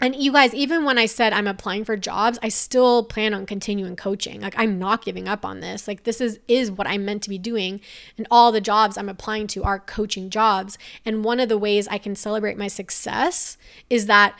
And 0.00 0.14
you 0.14 0.32
guys, 0.32 0.52
even 0.52 0.84
when 0.84 0.98
I 0.98 1.06
said 1.06 1.32
I'm 1.32 1.46
applying 1.46 1.86
for 1.86 1.96
jobs, 1.96 2.38
I 2.42 2.50
still 2.50 3.04
plan 3.04 3.32
on 3.32 3.46
continuing 3.46 3.96
coaching. 3.96 4.42
Like 4.42 4.52
I'm 4.58 4.78
not 4.78 5.02
giving 5.02 5.26
up 5.26 5.46
on 5.46 5.60
this. 5.60 5.88
Like 5.88 6.04
this 6.04 6.20
is 6.20 6.38
is 6.46 6.70
what 6.70 6.86
I'm 6.86 7.06
meant 7.06 7.22
to 7.22 7.30
be 7.30 7.38
doing. 7.38 7.80
And 8.18 8.26
all 8.30 8.52
the 8.52 8.60
jobs 8.60 8.98
I'm 8.98 9.08
applying 9.08 9.46
to 9.48 9.64
are 9.64 9.78
coaching 9.80 10.28
jobs. 10.28 10.76
And 11.06 11.24
one 11.24 11.40
of 11.40 11.48
the 11.48 11.56
ways 11.56 11.88
I 11.88 11.96
can 11.96 12.14
celebrate 12.14 12.58
my 12.58 12.68
success 12.68 13.56
is 13.88 14.04
that 14.08 14.38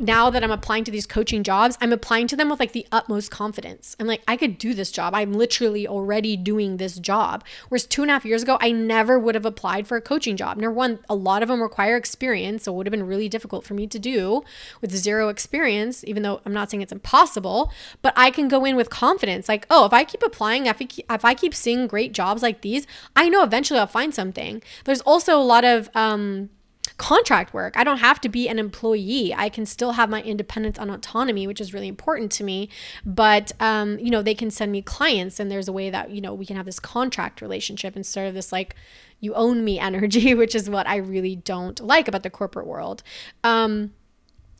now 0.00 0.30
that 0.30 0.42
I'm 0.42 0.50
applying 0.50 0.84
to 0.84 0.90
these 0.90 1.06
coaching 1.06 1.42
jobs, 1.42 1.76
I'm 1.80 1.92
applying 1.92 2.26
to 2.28 2.36
them 2.36 2.48
with 2.50 2.60
like 2.60 2.72
the 2.72 2.86
utmost 2.92 3.30
confidence. 3.30 3.96
I'm 3.98 4.06
like, 4.06 4.22
I 4.26 4.36
could 4.36 4.58
do 4.58 4.74
this 4.74 4.90
job. 4.90 5.14
I'm 5.14 5.32
literally 5.32 5.86
already 5.86 6.36
doing 6.36 6.76
this 6.76 6.98
job. 6.98 7.44
Whereas 7.68 7.86
two 7.86 8.02
and 8.02 8.10
a 8.10 8.14
half 8.14 8.24
years 8.24 8.42
ago, 8.42 8.58
I 8.60 8.72
never 8.72 9.18
would 9.18 9.34
have 9.34 9.46
applied 9.46 9.86
for 9.86 9.96
a 9.96 10.00
coaching 10.00 10.36
job. 10.36 10.56
Number 10.56 10.72
one, 10.72 10.98
a 11.08 11.14
lot 11.14 11.42
of 11.42 11.48
them 11.48 11.60
require 11.60 11.96
experience. 11.96 12.64
So 12.64 12.72
it 12.72 12.76
would 12.76 12.86
have 12.86 12.92
been 12.92 13.06
really 13.06 13.28
difficult 13.28 13.64
for 13.64 13.74
me 13.74 13.86
to 13.88 13.98
do 13.98 14.42
with 14.80 14.94
zero 14.94 15.28
experience, 15.28 16.04
even 16.04 16.22
though 16.22 16.40
I'm 16.44 16.52
not 16.52 16.70
saying 16.70 16.82
it's 16.82 16.92
impossible. 16.92 17.72
But 18.02 18.12
I 18.16 18.30
can 18.30 18.48
go 18.48 18.64
in 18.64 18.76
with 18.76 18.90
confidence 18.90 19.48
like, 19.48 19.66
oh, 19.70 19.84
if 19.86 19.92
I 19.92 20.04
keep 20.04 20.22
applying, 20.22 20.66
if 20.66 20.80
if 20.80 21.24
I 21.24 21.34
keep 21.34 21.54
seeing 21.54 21.86
great 21.86 22.12
jobs 22.12 22.42
like 22.42 22.62
these, 22.62 22.86
I 23.14 23.28
know 23.28 23.42
eventually 23.42 23.78
I'll 23.78 23.86
find 23.86 24.14
something. 24.14 24.62
There's 24.84 25.00
also 25.02 25.36
a 25.36 25.42
lot 25.42 25.64
of, 25.64 25.90
um, 25.94 26.50
contract 26.98 27.54
work. 27.54 27.76
I 27.76 27.84
don't 27.84 27.98
have 27.98 28.20
to 28.22 28.28
be 28.28 28.48
an 28.48 28.58
employee. 28.58 29.34
I 29.34 29.48
can 29.48 29.66
still 29.66 29.92
have 29.92 30.08
my 30.10 30.22
independence 30.22 30.78
and 30.78 30.90
autonomy, 30.90 31.46
which 31.46 31.60
is 31.60 31.72
really 31.74 31.88
important 31.88 32.30
to 32.32 32.44
me. 32.44 32.68
But, 33.04 33.52
um, 33.60 33.98
you 33.98 34.10
know, 34.10 34.22
they 34.22 34.34
can 34.34 34.50
send 34.50 34.72
me 34.72 34.82
clients 34.82 35.40
and 35.40 35.50
there's 35.50 35.68
a 35.68 35.72
way 35.72 35.90
that, 35.90 36.10
you 36.10 36.20
know, 36.20 36.34
we 36.34 36.46
can 36.46 36.56
have 36.56 36.66
this 36.66 36.80
contract 36.80 37.40
relationship 37.40 37.96
instead 37.96 38.26
of 38.26 38.34
this 38.34 38.52
like, 38.52 38.74
you 39.20 39.34
own 39.34 39.64
me 39.64 39.78
energy, 39.80 40.34
which 40.34 40.54
is 40.54 40.68
what 40.68 40.86
I 40.86 40.96
really 40.96 41.36
don't 41.36 41.80
like 41.80 42.08
about 42.08 42.22
the 42.22 42.30
corporate 42.30 42.66
world. 42.66 43.02
Um, 43.42 43.92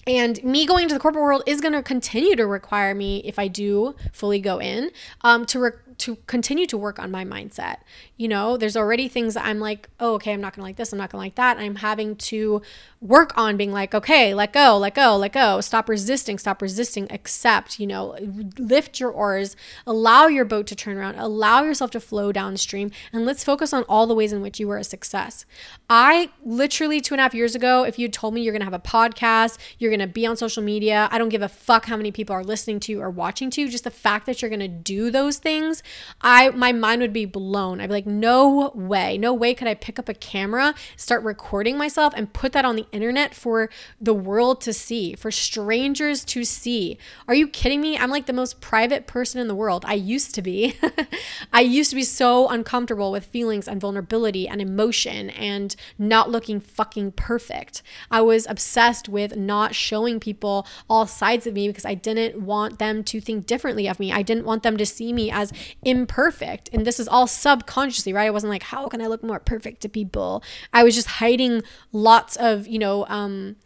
and 0.07 0.43
me 0.43 0.67
going 0.67 0.89
to 0.89 0.95
the 0.95 1.01
corporate 1.01 1.23
world 1.23 1.43
is 1.47 1.61
going 1.61 1.75
to 1.75 1.83
continue 1.83 2.35
to 2.35 2.45
require 2.47 2.95
me 2.95 3.23
if 3.25 3.39
i 3.39 3.47
do 3.47 3.95
fully 4.13 4.41
go 4.41 4.61
in 4.61 4.91
um, 5.21 5.47
to 5.47 5.61
re- 5.61 5.71
to 6.03 6.17
continue 6.27 6.67
to 6.67 6.77
work 6.77 6.99
on 6.99 7.13
my 7.13 7.25
mindset. 7.25 7.77
You 8.17 8.27
know, 8.27 8.57
there's 8.57 8.77
already 8.77 9.07
things 9.07 9.35
that 9.35 9.47
I'm 9.47 9.61
like, 9.61 9.89
oh, 10.01 10.15
okay, 10.15 10.33
I'm 10.33 10.41
not 10.41 10.57
gonna 10.57 10.67
like 10.67 10.75
this, 10.75 10.93
I'm 10.93 10.99
not 10.99 11.11
gonna 11.11 11.23
like 11.23 11.37
that. 11.37 11.59
I'm 11.59 11.77
having 11.77 12.17
to 12.17 12.61
work 13.01 13.37
on 13.39 13.57
being 13.57 13.71
like, 13.71 13.95
okay, 13.95 14.35
let 14.35 14.53
go, 14.53 14.79
let 14.79 14.97
go, 14.97 15.17
let 15.17 15.33
go, 15.33 15.61
stop 15.61 15.89
resisting, 15.89 16.39
stop 16.39 16.61
resisting, 16.61 17.11
accept, 17.13 17.79
you 17.79 17.87
know, 17.87 18.17
lift 18.59 18.99
your 18.99 19.13
oars, 19.13 19.55
allow 19.87 20.27
your 20.27 20.45
boat 20.45 20.67
to 20.69 20.75
turn 20.75 20.97
around, 20.97 21.15
allow 21.21 21.63
yourself 21.63 21.93
to 21.93 22.01
flow 22.01 22.33
downstream, 22.33 22.91
and 23.13 23.25
let's 23.25 23.45
focus 23.45 23.73
on 23.73 23.85
all 23.85 24.09
the 24.09 24.15
ways 24.15 24.33
in 24.33 24.43
which 24.43 24.59
you 24.59 24.67
were 24.67 24.79
a 24.79 24.85
success. 24.85 25.47
I 25.89 26.31
literally 26.45 27.01
two 27.01 27.15
and 27.15 27.21
a 27.21 27.23
half 27.23 27.35
years 27.35 27.55
ago, 27.55 27.85
if 27.85 27.97
you 27.97 28.09
told 28.09 28.35
me 28.35 28.43
you're 28.43 28.53
gonna 28.53 28.65
have 28.65 28.75
a 28.75 28.81
podcast, 28.81 29.59
you're 29.79 29.93
gonna 29.93 30.09
be 30.09 30.27
on 30.27 30.37
social 30.37 30.65
media, 30.65 31.09
I 31.13 31.19
don't 31.19 31.29
give 31.29 31.43
a 31.43 31.49
fuck 31.49 31.87
how 31.87 31.97
many 31.97 32.11
people 32.11 32.35
are 32.35 32.43
listening 32.43 32.81
to 32.81 32.93
you 32.93 33.01
or 33.01 33.09
watching 33.09 33.51
to 33.51 33.61
you, 33.61 33.69
just 33.69 33.85
the 33.85 33.91
fact 33.91 34.27
that 34.27 34.43
you're 34.43 34.51
gonna 34.51 34.67
do 34.67 35.13
those 35.13 35.39
things 35.39 35.83
I 36.21 36.51
my 36.51 36.73
mind 36.73 37.01
would 37.01 37.13
be 37.13 37.25
blown. 37.25 37.81
I'd 37.81 37.89
be 37.89 37.95
like, 37.95 38.07
no 38.07 38.73
way, 38.75 39.19
no 39.19 39.33
way 39.35 39.55
could 39.55 39.69
I 39.69 39.75
pick 39.75 39.99
up 39.99 40.09
a 40.09 40.15
camera, 40.15 40.75
start 40.97 41.23
recording 41.23 41.77
myself, 41.77 42.13
and 42.17 42.33
put 42.33 42.53
that 42.53 42.65
on 42.65 42.77
the 42.77 42.87
internet 42.93 43.35
for 43.35 43.71
the 44.01 44.15
world 44.15 44.61
to 44.63 44.73
see, 44.73 45.15
for 45.15 45.31
strangers 45.31 46.25
to 46.27 46.45
see. 46.45 46.99
Are 47.29 47.35
you 47.35 47.49
kidding 47.49 47.81
me? 47.81 47.97
I'm 47.97 48.11
like 48.11 48.27
the 48.27 48.33
most 48.33 48.61
private 48.61 49.07
person 49.07 49.41
in 49.41 49.49
the 49.49 49.55
world. 49.55 49.85
I 49.87 49.95
used 49.95 50.35
to 50.35 50.43
be. 50.43 50.77
I 51.53 51.61
used 51.61 51.91
to 51.91 51.97
be 51.97 52.03
so 52.03 52.49
uncomfortable 52.49 53.13
with 53.13 53.27
feelings 53.27 53.69
and 53.69 53.81
vulnerability 53.81 54.49
and 54.49 54.61
emotion 54.61 55.31
and 55.31 55.75
not 55.99 56.31
looking 56.31 56.61
fucking 56.61 57.13
perfect. 57.13 57.83
I 58.11 58.21
was 58.21 58.47
obsessed 58.49 59.09
with 59.09 59.37
not 59.37 59.75
showing 59.75 60.21
people 60.21 60.67
all 60.89 61.07
sides 61.07 61.47
of 61.47 61.55
me 61.55 61.69
because 61.69 61.85
I 61.85 61.95
didn't 61.95 62.41
want 62.41 62.79
them 62.79 63.05
to 63.05 63.21
think 63.21 63.47
differently 63.47 63.89
of 63.89 63.99
me. 63.99 64.13
I 64.13 64.23
didn't 64.23 64.45
want 64.45 64.63
them 64.63 64.77
to 64.77 64.87
see 64.87 65.13
me 65.13 65.31
as 65.31 65.53
imperfect. 65.85 66.71
And 66.73 66.87
this 66.87 67.01
is 67.01 67.09
all 67.09 67.27
subconsciously, 67.27 68.13
right? 68.13 68.27
I 68.27 68.31
wasn't 68.31 68.51
like, 68.51 68.63
how 68.63 68.89
can 68.89 69.03
I 69.03 69.07
look 69.07 69.23
more 69.23 69.41
perfect 69.41 69.83
to 69.83 69.89
people? 69.89 70.43
I 70.73 70.85
was 70.85 70.95
just 70.95 71.09
hiding 71.09 71.63
lots 71.93 72.37
of, 72.37 72.67
you 72.67 72.79
know, 72.79 73.07
um, 73.09 73.57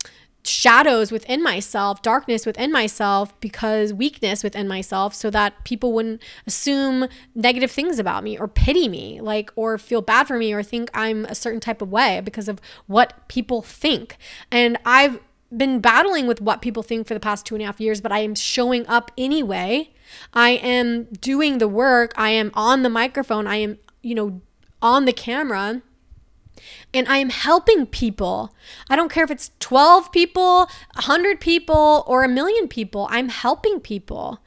shadows 0.45 1.11
within 1.11 1.43
myself, 1.43 2.03
darkness 2.03 2.47
within 2.47 2.71
myself, 2.71 3.39
because 3.41 3.93
weakness 3.93 4.45
within 4.45 4.69
myself, 4.69 5.15
so 5.15 5.29
that 5.31 5.65
people 5.65 5.93
wouldn't 5.93 6.23
assume 6.47 7.09
negative 7.35 7.71
things 7.71 7.99
about 7.99 8.23
me 8.23 8.39
or 8.39 8.47
pity 8.47 8.89
me, 8.89 9.21
like, 9.21 9.51
or 9.57 9.77
feel 9.77 10.03
bad 10.03 10.29
for 10.29 10.39
me 10.39 10.53
or 10.53 10.63
think 10.63 10.89
I'm 10.95 11.25
a 11.25 11.35
certain 11.35 11.61
type 11.61 11.83
of 11.83 11.91
way 11.91 12.21
because 12.21 12.49
of 12.49 12.61
what 12.87 13.27
people 13.29 13.61
think. 13.61 14.19
And 14.51 14.79
I've 14.85 15.19
been 15.55 15.81
battling 15.81 16.27
with 16.27 16.41
what 16.41 16.63
people 16.63 16.83
think 16.83 17.07
for 17.07 17.15
the 17.15 17.21
past 17.21 17.47
two 17.47 17.55
and 17.55 17.63
a 17.63 17.67
half 17.67 17.81
years, 17.81 18.01
but 18.01 18.13
I 18.13 18.21
am 18.21 18.35
showing 18.35 18.87
up 18.87 19.11
anyway. 19.17 19.93
I 20.33 20.51
am 20.51 21.05
doing 21.05 21.59
the 21.59 21.69
work. 21.69 22.13
I 22.17 22.31
am 22.31 22.51
on 22.55 22.83
the 22.83 22.89
microphone. 22.89 23.47
I 23.47 23.57
am, 23.57 23.79
you 24.03 24.15
know, 24.15 24.41
on 24.83 25.05
the 25.05 25.13
camera 25.13 25.83
and 26.95 27.09
I 27.09 27.19
am 27.19 27.31
helping 27.31 27.87
people. 27.87 28.55
I 28.89 28.97
don't 28.97 29.11
care 29.11 29.25
if 29.25 29.31
it's 29.31 29.51
12 29.61 30.11
people, 30.13 30.69
100 30.95 31.41
people, 31.41 32.05
or 32.07 32.25
a 32.25 32.29
million 32.29 32.69
people. 32.69 33.07
I'm 33.11 33.29
helping 33.29 33.81
people. 33.81 34.41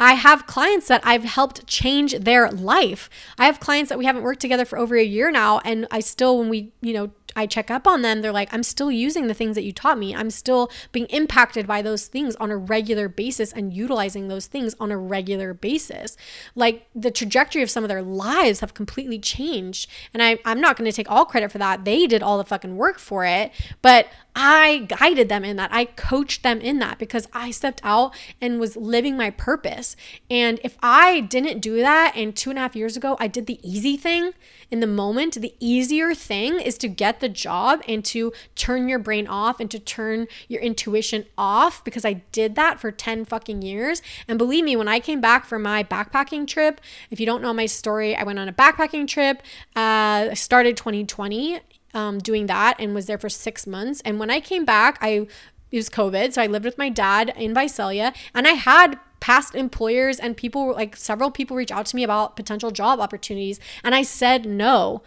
I 0.00 0.14
have 0.14 0.48
clients 0.48 0.88
that 0.88 1.00
I've 1.04 1.22
helped 1.22 1.66
change 1.68 2.18
their 2.18 2.50
life. 2.50 3.08
I 3.38 3.46
have 3.46 3.60
clients 3.60 3.88
that 3.88 3.98
we 3.98 4.04
haven't 4.04 4.22
worked 4.22 4.40
together 4.40 4.64
for 4.64 4.76
over 4.76 4.96
a 4.96 5.04
year 5.04 5.30
now 5.30 5.60
and 5.60 5.86
I 5.92 6.00
still 6.00 6.38
when 6.38 6.48
we, 6.48 6.72
you 6.80 6.92
know, 6.92 7.10
I 7.34 7.46
check 7.46 7.70
up 7.70 7.86
on 7.86 8.02
them, 8.02 8.22
they're 8.22 8.32
like, 8.32 8.52
I'm 8.52 8.62
still 8.62 8.90
using 8.90 9.26
the 9.26 9.34
things 9.34 9.54
that 9.54 9.64
you 9.64 9.72
taught 9.72 9.98
me. 9.98 10.14
I'm 10.14 10.30
still 10.30 10.70
being 10.92 11.06
impacted 11.06 11.66
by 11.66 11.82
those 11.82 12.06
things 12.06 12.36
on 12.36 12.50
a 12.50 12.56
regular 12.56 13.08
basis 13.08 13.52
and 13.52 13.72
utilizing 13.72 14.28
those 14.28 14.46
things 14.46 14.74
on 14.78 14.90
a 14.90 14.98
regular 14.98 15.54
basis. 15.54 16.16
Like 16.54 16.86
the 16.94 17.10
trajectory 17.10 17.62
of 17.62 17.70
some 17.70 17.84
of 17.84 17.88
their 17.88 18.02
lives 18.02 18.60
have 18.60 18.74
completely 18.74 19.18
changed. 19.18 19.88
And 20.12 20.22
I, 20.22 20.38
I'm 20.44 20.60
not 20.60 20.76
going 20.76 20.90
to 20.90 20.94
take 20.94 21.10
all 21.10 21.24
credit 21.24 21.52
for 21.52 21.58
that. 21.58 21.84
They 21.84 22.06
did 22.06 22.22
all 22.22 22.38
the 22.38 22.44
fucking 22.44 22.76
work 22.76 22.98
for 22.98 23.24
it. 23.24 23.52
But 23.80 24.06
I 24.34 24.86
guided 24.88 25.28
them 25.28 25.44
in 25.44 25.56
that. 25.56 25.70
I 25.72 25.84
coached 25.84 26.42
them 26.42 26.60
in 26.60 26.78
that 26.78 26.98
because 26.98 27.28
I 27.32 27.50
stepped 27.50 27.80
out 27.84 28.14
and 28.40 28.58
was 28.58 28.76
living 28.76 29.16
my 29.16 29.30
purpose. 29.30 29.94
And 30.30 30.58
if 30.64 30.78
I 30.82 31.20
didn't 31.20 31.60
do 31.60 31.76
that, 31.76 32.14
and 32.16 32.34
two 32.34 32.50
and 32.50 32.58
a 32.58 32.62
half 32.62 32.74
years 32.74 32.96
ago, 32.96 33.16
I 33.20 33.28
did 33.28 33.46
the 33.46 33.60
easy 33.62 33.96
thing 33.96 34.32
in 34.72 34.80
the 34.80 34.86
moment, 34.86 35.34
the 35.34 35.54
easier 35.60 36.14
thing 36.14 36.58
is 36.58 36.78
to 36.78 36.88
get 36.88 37.20
the 37.22 37.30
job 37.30 37.80
and 37.88 38.04
to 38.04 38.34
turn 38.54 38.86
your 38.88 38.98
brain 38.98 39.26
off 39.26 39.60
and 39.60 39.70
to 39.70 39.78
turn 39.78 40.28
your 40.48 40.60
intuition 40.60 41.24
off 41.38 41.82
because 41.82 42.04
I 42.04 42.14
did 42.32 42.54
that 42.56 42.78
for 42.78 42.92
10 42.92 43.24
fucking 43.24 43.62
years. 43.62 44.02
And 44.28 44.36
believe 44.36 44.64
me, 44.64 44.76
when 44.76 44.88
I 44.88 45.00
came 45.00 45.22
back 45.22 45.46
from 45.46 45.62
my 45.62 45.82
backpacking 45.82 46.46
trip, 46.46 46.82
if 47.10 47.18
you 47.18 47.24
don't 47.24 47.40
know 47.40 47.54
my 47.54 47.66
story, 47.66 48.14
I 48.14 48.24
went 48.24 48.38
on 48.38 48.48
a 48.48 48.52
backpacking 48.52 49.08
trip. 49.08 49.42
Uh, 49.74 50.28
I 50.30 50.34
started 50.34 50.76
2020 50.76 51.60
um, 51.94 52.18
doing 52.18 52.46
that 52.46 52.76
and 52.78 52.94
was 52.94 53.06
there 53.06 53.18
for 53.18 53.28
six 53.30 53.66
months. 53.66 54.02
And 54.04 54.18
when 54.18 54.30
I 54.30 54.40
came 54.40 54.64
back, 54.64 54.98
I 55.00 55.26
it 55.70 55.76
was 55.76 55.88
COVID, 55.88 56.34
so 56.34 56.42
I 56.42 56.46
lived 56.46 56.66
with 56.66 56.76
my 56.76 56.90
dad 56.90 57.32
in 57.34 57.54
Visalia, 57.54 58.12
and 58.34 58.46
I 58.46 58.52
had 58.52 58.98
past 59.20 59.54
employers 59.54 60.18
and 60.18 60.36
people 60.36 60.72
like 60.72 60.96
several 60.96 61.30
people 61.30 61.56
reach 61.56 61.70
out 61.70 61.86
to 61.86 61.96
me 61.96 62.04
about 62.04 62.36
potential 62.36 62.70
job 62.70 63.00
opportunities, 63.00 63.58
and 63.82 63.94
I 63.94 64.02
said 64.02 64.44
no. 64.44 65.02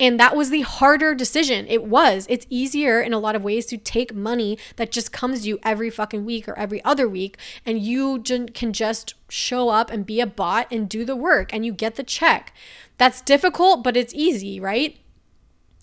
And 0.00 0.18
that 0.18 0.34
was 0.34 0.48
the 0.48 0.62
harder 0.62 1.14
decision. 1.14 1.66
It 1.68 1.84
was. 1.84 2.26
It's 2.30 2.46
easier 2.48 3.02
in 3.02 3.12
a 3.12 3.18
lot 3.18 3.36
of 3.36 3.44
ways 3.44 3.66
to 3.66 3.76
take 3.76 4.14
money 4.14 4.58
that 4.76 4.90
just 4.90 5.12
comes 5.12 5.42
to 5.42 5.48
you 5.48 5.58
every 5.62 5.90
fucking 5.90 6.24
week 6.24 6.48
or 6.48 6.58
every 6.58 6.82
other 6.84 7.06
week, 7.06 7.36
and 7.66 7.78
you 7.78 8.18
can 8.54 8.72
just 8.72 9.14
show 9.28 9.68
up 9.68 9.90
and 9.90 10.06
be 10.06 10.20
a 10.20 10.26
bot 10.26 10.66
and 10.72 10.88
do 10.88 11.04
the 11.04 11.14
work 11.14 11.52
and 11.52 11.66
you 11.66 11.72
get 11.72 11.96
the 11.96 12.02
check. 12.02 12.54
That's 12.96 13.20
difficult, 13.20 13.84
but 13.84 13.96
it's 13.96 14.14
easy, 14.14 14.58
right? 14.58 14.98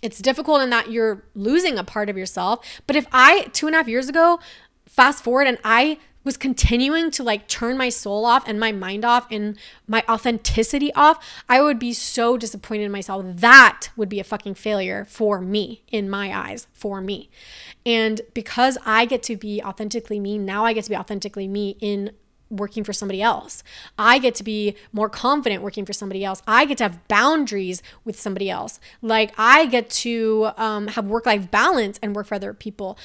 It's 0.03 0.19
difficult 0.19 0.61
in 0.61 0.69
that 0.71 0.91
you're 0.91 1.23
losing 1.35 1.77
a 1.77 1.83
part 1.83 2.09
of 2.09 2.17
yourself. 2.17 2.65
But 2.87 2.95
if 2.95 3.07
I, 3.11 3.43
two 3.53 3.67
and 3.67 3.75
a 3.75 3.79
half 3.79 3.87
years 3.87 4.09
ago, 4.09 4.39
fast 4.87 5.23
forward 5.23 5.47
and 5.47 5.59
I 5.63 5.99
was 6.27 6.37
continuing 6.37 7.09
to 7.09 7.23
like 7.23 7.47
turn 7.47 7.77
my 7.77 7.89
soul 7.89 8.25
off 8.25 8.47
and 8.47 8.59
my 8.59 8.71
mind 8.71 9.05
off 9.05 9.25
and 9.31 9.57
my 9.87 10.03
authenticity 10.09 10.93
off, 10.93 11.25
I 11.49 11.61
would 11.61 11.79
be 11.79 11.93
so 11.93 12.37
disappointed 12.37 12.83
in 12.83 12.91
myself. 12.91 13.25
That 13.25 13.89
would 13.95 14.09
be 14.09 14.19
a 14.19 14.25
fucking 14.25 14.55
failure 14.55 15.05
for 15.05 15.39
me, 15.41 15.83
in 15.89 16.09
my 16.09 16.37
eyes, 16.37 16.67
for 16.73 16.99
me. 17.01 17.29
And 17.85 18.19
because 18.33 18.77
I 18.85 19.05
get 19.05 19.23
to 19.23 19.37
be 19.37 19.63
authentically 19.63 20.19
me, 20.19 20.37
now 20.37 20.65
I 20.65 20.73
get 20.73 20.83
to 20.83 20.89
be 20.89 20.97
authentically 20.97 21.47
me 21.47 21.77
in 21.79 22.11
working 22.49 22.83
for 22.83 22.93
somebody 22.93 23.21
else. 23.21 23.63
I 23.97 24.19
get 24.19 24.35
to 24.35 24.43
be 24.43 24.75
more 24.91 25.09
confident 25.09 25.63
working 25.63 25.85
for 25.85 25.93
somebody 25.93 26.23
else. 26.23 26.41
I 26.47 26.65
get 26.65 26.77
to 26.79 26.85
have 26.85 27.07
boundaries 27.07 27.81
with 28.03 28.19
somebody 28.19 28.49
else. 28.49 28.79
Like 29.01 29.33
I 29.37 29.65
get 29.65 29.89
to 29.91 30.49
um, 30.57 30.87
have 30.87 31.05
work 31.05 31.25
life 31.25 31.49
balance 31.51 31.99
and 32.01 32.15
work 32.15 32.27
for 32.27 32.35
other 32.35 32.53
people. 32.53 32.97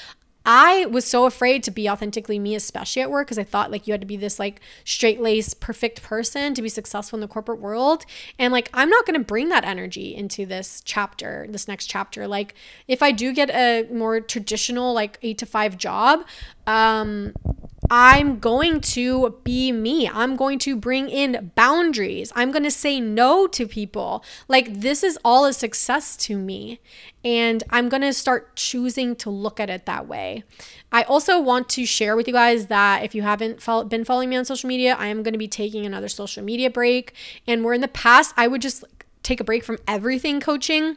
I 0.44 0.86
was 0.86 1.04
so 1.04 1.26
afraid 1.26 1.62
to 1.64 1.70
be 1.70 1.88
authentically 1.88 2.38
me, 2.38 2.54
especially 2.54 3.02
at 3.02 3.10
work, 3.10 3.26
because 3.26 3.38
I 3.38 3.44
thought 3.44 3.70
like 3.70 3.86
you 3.86 3.92
had 3.92 4.00
to 4.00 4.06
be 4.06 4.16
this 4.16 4.38
like 4.38 4.60
straight 4.84 5.20
laced, 5.20 5.60
perfect 5.60 6.02
person 6.02 6.54
to 6.54 6.62
be 6.62 6.68
successful 6.68 7.16
in 7.16 7.20
the 7.20 7.28
corporate 7.28 7.60
world. 7.60 8.04
And 8.38 8.52
like, 8.52 8.68
I'm 8.74 8.88
not 8.88 9.06
going 9.06 9.18
to 9.18 9.24
bring 9.24 9.48
that 9.50 9.64
energy 9.64 10.14
into 10.14 10.46
this 10.46 10.82
chapter, 10.84 11.46
this 11.48 11.68
next 11.68 11.86
chapter. 11.86 12.26
Like, 12.26 12.54
if 12.88 13.02
I 13.02 13.12
do 13.12 13.32
get 13.32 13.50
a 13.50 13.86
more 13.92 14.20
traditional, 14.20 14.92
like 14.92 15.18
eight 15.22 15.38
to 15.38 15.46
five 15.46 15.78
job, 15.78 16.26
um, 16.66 17.32
I'm 17.90 18.38
going 18.38 18.80
to 18.80 19.38
be 19.44 19.72
me. 19.72 20.08
I'm 20.08 20.36
going 20.36 20.58
to 20.60 20.76
bring 20.76 21.08
in 21.08 21.52
boundaries. 21.54 22.32
I'm 22.34 22.50
going 22.50 22.62
to 22.62 22.70
say 22.70 23.00
no 23.00 23.46
to 23.48 23.66
people. 23.66 24.24
Like, 24.48 24.80
this 24.80 25.02
is 25.02 25.18
all 25.24 25.44
a 25.44 25.52
success 25.52 26.16
to 26.18 26.38
me. 26.38 26.80
And 27.24 27.62
I'm 27.70 27.88
going 27.88 28.02
to 28.02 28.12
start 28.12 28.56
choosing 28.56 29.16
to 29.16 29.30
look 29.30 29.60
at 29.60 29.68
it 29.68 29.86
that 29.86 30.06
way. 30.06 30.44
I 30.90 31.02
also 31.02 31.40
want 31.40 31.68
to 31.70 31.84
share 31.84 32.16
with 32.16 32.26
you 32.26 32.32
guys 32.32 32.66
that 32.66 33.04
if 33.04 33.14
you 33.14 33.22
haven't 33.22 33.64
been 33.88 34.04
following 34.04 34.30
me 34.30 34.36
on 34.36 34.44
social 34.44 34.68
media, 34.68 34.96
I 34.98 35.08
am 35.08 35.22
going 35.22 35.34
to 35.34 35.38
be 35.38 35.48
taking 35.48 35.84
another 35.84 36.08
social 36.08 36.42
media 36.42 36.70
break. 36.70 37.14
And 37.46 37.64
where 37.64 37.74
in 37.74 37.80
the 37.80 37.88
past, 37.88 38.34
I 38.36 38.46
would 38.46 38.62
just 38.62 38.84
take 39.22 39.40
a 39.40 39.44
break 39.44 39.64
from 39.64 39.78
everything 39.86 40.40
coaching 40.40 40.96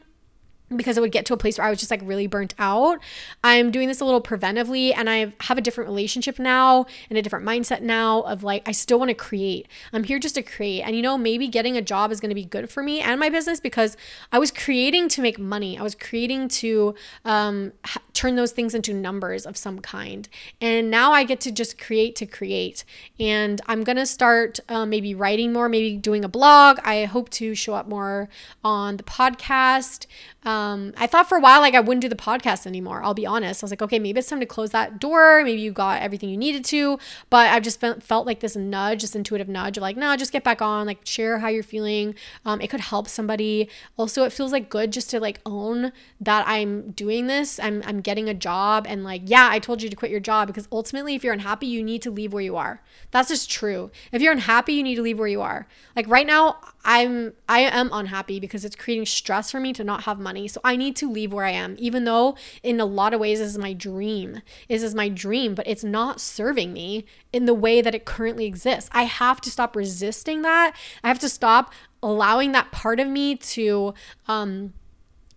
because 0.77 0.97
it 0.97 1.01
would 1.01 1.11
get 1.11 1.25
to 1.25 1.33
a 1.33 1.37
place 1.37 1.57
where 1.57 1.67
I 1.67 1.69
was 1.69 1.79
just 1.79 1.91
like 1.91 2.01
really 2.03 2.27
burnt 2.27 2.53
out. 2.59 2.99
I'm 3.43 3.71
doing 3.71 3.87
this 3.87 4.01
a 4.01 4.05
little 4.05 4.21
preventively 4.21 4.93
and 4.95 5.09
I 5.09 5.33
have 5.41 5.57
a 5.57 5.61
different 5.61 5.89
relationship 5.89 6.39
now 6.39 6.85
and 7.09 7.17
a 7.17 7.21
different 7.21 7.45
mindset 7.45 7.81
now 7.81 8.21
of 8.21 8.43
like, 8.43 8.67
I 8.67 8.71
still 8.71 8.99
want 8.99 9.09
to 9.09 9.15
create. 9.15 9.67
I'm 9.93 10.03
here 10.03 10.19
just 10.19 10.35
to 10.35 10.43
create. 10.43 10.81
And 10.81 10.95
you 10.95 11.01
know, 11.01 11.17
maybe 11.17 11.47
getting 11.47 11.77
a 11.77 11.81
job 11.81 12.11
is 12.11 12.19
going 12.19 12.29
to 12.29 12.35
be 12.35 12.45
good 12.45 12.69
for 12.69 12.83
me 12.83 13.01
and 13.01 13.19
my 13.19 13.29
business 13.29 13.59
because 13.59 13.97
I 14.31 14.39
was 14.39 14.51
creating 14.51 15.09
to 15.09 15.21
make 15.21 15.39
money. 15.39 15.77
I 15.77 15.83
was 15.83 15.95
creating 15.95 16.47
to 16.49 16.95
um, 17.23 17.73
ha- 17.85 18.01
turn 18.13 18.35
those 18.35 18.51
things 18.51 18.73
into 18.73 18.93
numbers 18.93 19.45
of 19.45 19.57
some 19.57 19.79
kind. 19.79 20.27
And 20.61 20.89
now 20.89 21.11
I 21.11 21.23
get 21.23 21.39
to 21.41 21.51
just 21.51 21.77
create 21.77 22.15
to 22.17 22.25
create. 22.25 22.83
And 23.19 23.61
I'm 23.67 23.83
going 23.83 23.97
to 23.97 24.05
start 24.05 24.59
uh, 24.69 24.85
maybe 24.85 25.13
writing 25.13 25.53
more, 25.53 25.69
maybe 25.69 25.97
doing 25.97 26.23
a 26.23 26.29
blog. 26.29 26.79
I 26.83 27.05
hope 27.05 27.29
to 27.31 27.55
show 27.55 27.73
up 27.73 27.87
more 27.87 28.29
on 28.63 28.97
the 28.97 29.03
podcast. 29.03 30.05
Um, 30.43 30.64
I 30.97 31.07
thought 31.07 31.27
for 31.29 31.37
a 31.37 31.41
while 31.41 31.61
like 31.61 31.73
I 31.75 31.79
wouldn't 31.79 32.01
do 32.01 32.09
the 32.09 32.15
podcast 32.15 32.65
anymore. 32.65 33.03
I'll 33.03 33.13
be 33.13 33.25
honest. 33.25 33.63
I 33.63 33.65
was 33.65 33.71
like, 33.71 33.81
okay, 33.81 33.99
maybe 33.99 34.19
it's 34.19 34.29
time 34.29 34.39
to 34.39 34.45
close 34.45 34.71
that 34.71 34.99
door. 34.99 35.43
Maybe 35.43 35.61
you 35.61 35.71
got 35.71 36.01
everything 36.01 36.29
you 36.29 36.37
needed 36.37 36.65
to, 36.65 36.99
but 37.29 37.49
I've 37.49 37.63
just 37.63 37.79
felt, 37.79 38.01
felt 38.03 38.25
like 38.25 38.39
this 38.39 38.55
nudge, 38.55 39.01
this 39.01 39.15
intuitive 39.15 39.47
nudge 39.47 39.77
of 39.77 39.81
like, 39.81 39.97
no, 39.97 40.15
just 40.15 40.31
get 40.31 40.43
back 40.43 40.61
on, 40.61 40.85
like 40.85 40.99
share 41.05 41.39
how 41.39 41.47
you're 41.47 41.63
feeling. 41.63 42.15
Um, 42.45 42.61
it 42.61 42.69
could 42.69 42.79
help 42.79 43.07
somebody. 43.07 43.69
Also, 43.97 44.23
it 44.23 44.33
feels 44.33 44.51
like 44.51 44.69
good 44.69 44.91
just 44.91 45.09
to 45.11 45.19
like 45.19 45.39
own 45.45 45.91
that 46.21 46.47
I'm 46.47 46.91
doing 46.91 47.27
this. 47.27 47.59
I'm 47.59 47.83
I'm 47.85 48.01
getting 48.01 48.29
a 48.29 48.33
job 48.33 48.85
and 48.87 49.03
like, 49.03 49.21
yeah, 49.25 49.47
I 49.51 49.59
told 49.59 49.81
you 49.81 49.89
to 49.89 49.95
quit 49.95 50.11
your 50.11 50.19
job 50.19 50.47
because 50.47 50.67
ultimately, 50.71 51.15
if 51.15 51.23
you're 51.23 51.33
unhappy, 51.33 51.67
you 51.67 51.83
need 51.83 52.01
to 52.03 52.11
leave 52.11 52.33
where 52.33 52.43
you 52.43 52.55
are. 52.55 52.81
That's 53.11 53.29
just 53.29 53.49
true. 53.49 53.91
If 54.11 54.21
you're 54.21 54.33
unhappy, 54.33 54.73
you 54.73 54.83
need 54.83 54.95
to 54.95 55.01
leave 55.01 55.19
where 55.19 55.27
you 55.27 55.41
are. 55.41 55.67
Like 55.95 56.07
right 56.07 56.27
now, 56.27 56.57
I'm 56.85 57.33
I 57.49 57.61
am 57.61 57.89
unhappy 57.91 58.39
because 58.39 58.63
it's 58.63 58.75
creating 58.75 59.07
stress 59.07 59.49
for 59.49 59.59
me 59.59 59.73
to 59.73 59.83
not 59.83 60.03
have 60.03 60.19
money. 60.19 60.47
So 60.47 60.61
I 60.63 60.75
need 60.75 60.95
to 60.97 61.11
leave 61.11 61.33
where 61.33 61.43
I 61.43 61.51
am, 61.51 61.75
even 61.79 62.05
though 62.05 62.37
in 62.61 62.79
a 62.79 62.85
lot 62.85 63.13
of 63.13 63.19
ways 63.19 63.39
this 63.39 63.49
is 63.49 63.57
my 63.57 63.73
dream. 63.73 64.41
This 64.69 64.83
is 64.83 64.93
my 64.93 65.09
dream, 65.09 65.55
but 65.55 65.67
it's 65.67 65.83
not 65.83 66.21
serving 66.21 66.71
me 66.71 67.05
in 67.33 67.45
the 67.45 67.55
way 67.55 67.81
that 67.81 67.95
it 67.95 68.05
currently 68.05 68.45
exists. 68.45 68.89
I 68.93 69.03
have 69.03 69.41
to 69.41 69.49
stop 69.49 69.75
resisting 69.75 70.43
that. 70.43 70.75
I 71.03 71.07
have 71.07 71.19
to 71.19 71.29
stop 71.29 71.73
allowing 72.03 72.51
that 72.51 72.71
part 72.71 72.99
of 72.99 73.07
me 73.07 73.35
to 73.35 73.95
um 74.27 74.73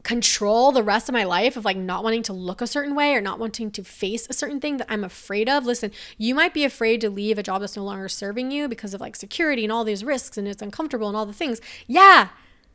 control 0.08 0.72
the 0.72 0.82
rest 0.82 1.10
of 1.10 1.12
my 1.12 1.24
life 1.24 1.54
of 1.54 1.66
like 1.66 1.76
not 1.76 2.02
wanting 2.02 2.22
to 2.22 2.32
look 2.32 2.62
a 2.62 2.66
certain 2.66 2.94
way 2.94 3.12
or 3.12 3.20
not 3.20 3.38
wanting 3.38 3.70
to 3.70 3.84
face 3.84 4.26
a 4.30 4.32
certain 4.32 4.58
thing 4.58 4.78
that 4.78 4.86
I'm 4.88 5.04
afraid 5.04 5.50
of. 5.50 5.66
Listen, 5.66 5.92
you 6.16 6.34
might 6.34 6.54
be 6.54 6.64
afraid 6.64 7.02
to 7.02 7.10
leave 7.10 7.38
a 7.38 7.42
job 7.42 7.60
that's 7.60 7.76
no 7.76 7.84
longer 7.84 8.08
serving 8.08 8.50
you 8.50 8.68
because 8.68 8.94
of 8.94 9.02
like 9.02 9.16
security 9.16 9.64
and 9.64 9.70
all 9.70 9.84
these 9.84 10.02
risks 10.02 10.38
and 10.38 10.48
it's 10.48 10.62
uncomfortable 10.62 11.08
and 11.08 11.16
all 11.16 11.26
the 11.26 11.34
things. 11.34 11.60
Yeah. 11.86 12.28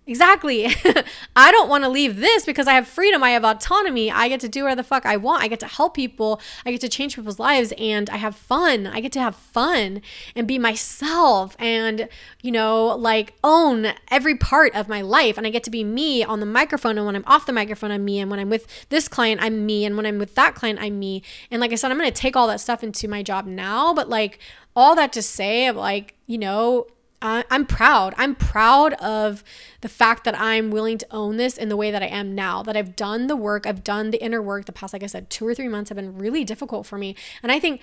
Exactly. 0.06 0.66
I 1.36 1.52
don't 1.52 1.70
want 1.70 1.86
to 1.86 1.90
leave 1.90 2.18
this 2.18 2.46
because 2.46 2.68
I 2.68 2.74
have 2.74 2.88
freedom. 2.88 3.24
I 3.24 3.30
have 3.30 3.46
autonomy. 3.46 4.12
I 4.12 4.28
get 4.28 4.42
to 4.42 4.50
do 4.50 4.64
whatever 4.64 4.82
the 4.82 4.88
fuck 4.88 5.06
I 5.06 5.16
want. 5.16 5.44
I 5.44 5.48
get 5.48 5.62
to 5.62 5.68
help 5.68 5.94
people. 5.96 6.42
I 6.66 6.72
get 6.72 6.82
to 6.82 6.90
change 6.90 7.16
people's 7.16 7.40
lives 7.40 7.72
and 7.78 8.10
I 8.10 8.18
have 8.18 8.36
fun. 8.36 8.86
I 8.86 9.00
get 9.00 9.14
to 9.14 9.22
have 9.22 9.36
fun 9.36 10.02
and 10.36 10.46
be 10.46 10.60
myself 10.60 11.56
and, 11.58 12.10
you 12.42 12.52
know, 12.52 12.88
like 12.88 13.34
own 13.46 13.94
every 14.10 14.36
part 14.36 14.76
of 14.76 14.90
my 14.90 15.02
life. 15.02 15.38
And 15.38 15.48
I 15.48 15.50
get 15.50 15.64
to 15.64 15.72
be 15.72 15.86
me 15.86 16.22
on 16.22 16.42
the 16.42 16.46
microphone. 16.46 16.98
And 16.98 17.06
when 17.06 17.16
I'm 17.16 17.24
off 17.26 17.46
the 17.46 17.54
microphone, 17.54 17.92
I'm 17.92 18.04
me. 18.04 18.20
And 18.20 18.30
when 18.30 18.42
I'm 18.42 18.50
with 18.50 18.90
this 18.90 19.08
client, 19.08 19.42
I'm 19.42 19.66
me. 19.66 19.86
And 19.86 19.96
when 19.96 20.06
I'm 20.06 20.20
with 20.20 20.36
that 20.36 20.54
client, 20.54 20.80
I'm 20.82 21.00
me. 21.00 21.24
And 21.50 21.62
like 21.62 21.72
I 21.72 21.76
said, 21.76 21.92
I'm 21.92 21.98
going 21.98 22.12
to 22.12 22.22
take 22.22 22.36
all 22.36 22.48
that 22.48 22.60
stuff 22.60 22.84
into 22.84 23.08
my 23.08 23.24
job 23.24 23.46
now. 23.46 23.94
But 23.94 24.10
like, 24.10 24.40
all 24.76 24.96
that 24.96 25.14
to 25.14 25.22
say 25.22 25.70
like, 25.72 26.16
you 26.26 26.38
know, 26.38 26.88
I'm 27.24 27.66
proud. 27.66 28.14
I'm 28.18 28.36
proud 28.36 28.94
of 28.96 29.44
the 29.82 29.90
fact 29.90 30.26
that 30.26 30.38
I'm 30.40 30.72
willing 30.72 30.98
to 30.98 31.08
own 31.10 31.38
this 31.38 31.58
in 31.58 31.70
the 31.70 31.78
way 31.78 31.90
that 31.90 32.04
I 32.04 32.08
am 32.08 32.36
now, 32.36 32.62
that 32.64 32.76
I've 32.76 32.96
done 32.96 33.28
the 33.28 33.36
work, 33.38 33.66
I've 33.66 33.84
done 33.84 34.12
the 34.12 34.22
inner 34.22 34.42
work. 34.42 34.66
The 34.66 34.74
past, 34.74 34.94
like 34.94 35.04
I 35.04 35.08
said, 35.08 35.30
two 35.30 35.48
or 35.48 35.56
three 35.56 35.70
months 35.70 35.90
have 35.90 35.96
been 35.96 36.18
really 36.18 36.44
difficult 36.44 36.86
for 36.86 36.98
me. 36.98 37.16
And 37.42 37.52
I 37.52 37.60
think 37.60 37.82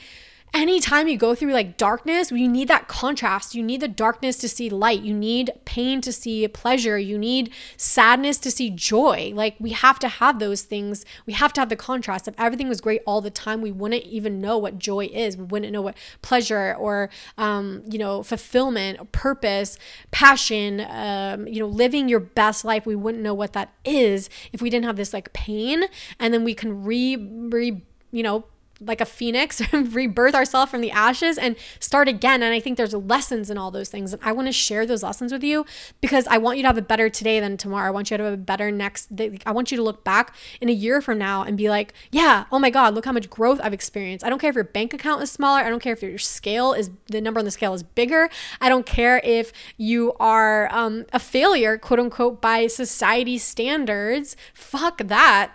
anytime 0.52 1.08
you 1.08 1.16
go 1.16 1.34
through 1.34 1.52
like 1.52 1.76
darkness, 1.76 2.30
you 2.30 2.48
need 2.48 2.68
that 2.68 2.88
contrast. 2.88 3.54
You 3.54 3.62
need 3.62 3.80
the 3.80 3.88
darkness 3.88 4.36
to 4.38 4.48
see 4.48 4.68
light. 4.68 5.02
You 5.02 5.14
need 5.14 5.50
pain 5.64 6.00
to 6.02 6.12
see 6.12 6.46
pleasure. 6.48 6.98
You 6.98 7.18
need 7.18 7.52
sadness 7.76 8.38
to 8.38 8.50
see 8.50 8.70
joy. 8.70 9.32
Like 9.34 9.56
we 9.58 9.70
have 9.70 9.98
to 10.00 10.08
have 10.08 10.38
those 10.38 10.62
things. 10.62 11.04
We 11.26 11.32
have 11.34 11.52
to 11.54 11.60
have 11.60 11.68
the 11.68 11.76
contrast. 11.76 12.28
If 12.28 12.34
everything 12.38 12.68
was 12.68 12.80
great 12.80 13.02
all 13.06 13.20
the 13.20 13.30
time, 13.30 13.60
we 13.60 13.72
wouldn't 13.72 14.04
even 14.04 14.40
know 14.40 14.58
what 14.58 14.78
joy 14.78 15.06
is. 15.12 15.36
We 15.36 15.44
wouldn't 15.44 15.72
know 15.72 15.82
what 15.82 15.96
pleasure 16.22 16.74
or, 16.78 17.10
um, 17.38 17.82
you 17.88 17.98
know, 17.98 18.22
fulfillment, 18.22 19.12
purpose, 19.12 19.78
passion, 20.10 20.80
um, 20.88 21.46
you 21.46 21.60
know, 21.60 21.66
living 21.66 22.08
your 22.08 22.20
best 22.20 22.64
life. 22.64 22.86
We 22.86 22.96
wouldn't 22.96 23.22
know 23.22 23.34
what 23.34 23.52
that 23.52 23.72
is 23.84 24.28
if 24.52 24.60
we 24.60 24.70
didn't 24.70 24.86
have 24.86 24.96
this 24.96 25.12
like 25.12 25.32
pain. 25.32 25.84
And 26.18 26.34
then 26.34 26.44
we 26.44 26.54
can 26.54 26.84
re, 26.84 27.16
re, 27.16 27.82
you 28.12 28.22
know, 28.22 28.44
like 28.80 29.00
a 29.00 29.04
phoenix 29.04 29.60
rebirth 29.72 30.34
ourselves 30.34 30.70
from 30.70 30.80
the 30.80 30.90
ashes 30.90 31.38
and 31.38 31.56
start 31.78 32.08
again. 32.08 32.42
And 32.42 32.54
i 32.54 32.60
think 32.60 32.76
there's 32.76 32.94
lessons 32.94 33.50
in 33.50 33.58
all 33.58 33.70
those 33.70 33.88
things. 33.88 34.12
And 34.12 34.22
i 34.24 34.32
want 34.32 34.48
to 34.48 34.52
share 34.52 34.86
those 34.86 35.02
lessons 35.02 35.32
with 35.32 35.44
you 35.44 35.66
because 36.00 36.26
i 36.28 36.38
want 36.38 36.58
you 36.58 36.62
to 36.62 36.68
have 36.68 36.78
a 36.78 36.82
better 36.82 37.08
today 37.08 37.40
than 37.40 37.56
tomorrow. 37.56 37.88
I 37.88 37.90
want 37.90 38.10
you 38.10 38.16
to 38.16 38.24
have 38.24 38.34
a 38.34 38.36
better 38.36 38.70
next 38.70 39.08
i 39.46 39.52
want 39.52 39.70
you 39.70 39.76
to 39.76 39.82
look 39.82 40.04
back 40.04 40.34
in 40.60 40.68
a 40.68 40.72
year 40.72 41.00
from 41.00 41.18
now 41.18 41.42
and 41.42 41.56
be 41.56 41.68
like 41.68 41.92
yeah 42.10 42.44
oh 42.52 42.58
my 42.58 42.70
god 42.70 42.94
look 42.94 43.04
how 43.04 43.12
much 43.12 43.28
growth 43.30 43.60
i've 43.62 43.72
experienced. 43.72 44.24
I 44.24 44.28
don't 44.28 44.38
care 44.38 44.50
if 44.50 44.56
your 44.56 44.64
bank 44.64 44.94
account 44.94 45.22
is 45.22 45.30
smaller. 45.30 45.60
I 45.60 45.70
don't 45.70 45.80
care 45.80 45.92
if 45.92 46.02
your 46.02 46.18
scale 46.18 46.72
is 46.72 46.90
the 47.06 47.20
number 47.20 47.38
on 47.38 47.44
the 47.44 47.50
scale 47.50 47.74
is 47.74 47.82
bigger. 47.82 48.28
I 48.60 48.68
don't 48.68 48.86
care 48.86 49.20
if 49.24 49.52
you 49.76 50.14
are 50.20 50.72
um, 50.72 51.06
a 51.12 51.18
failure 51.18 51.78
quote 51.78 52.00
unquote 52.00 52.40
by 52.40 52.66
society 52.66 53.38
standards. 53.38 54.36
Fuck 54.54 54.98
that 54.98 55.52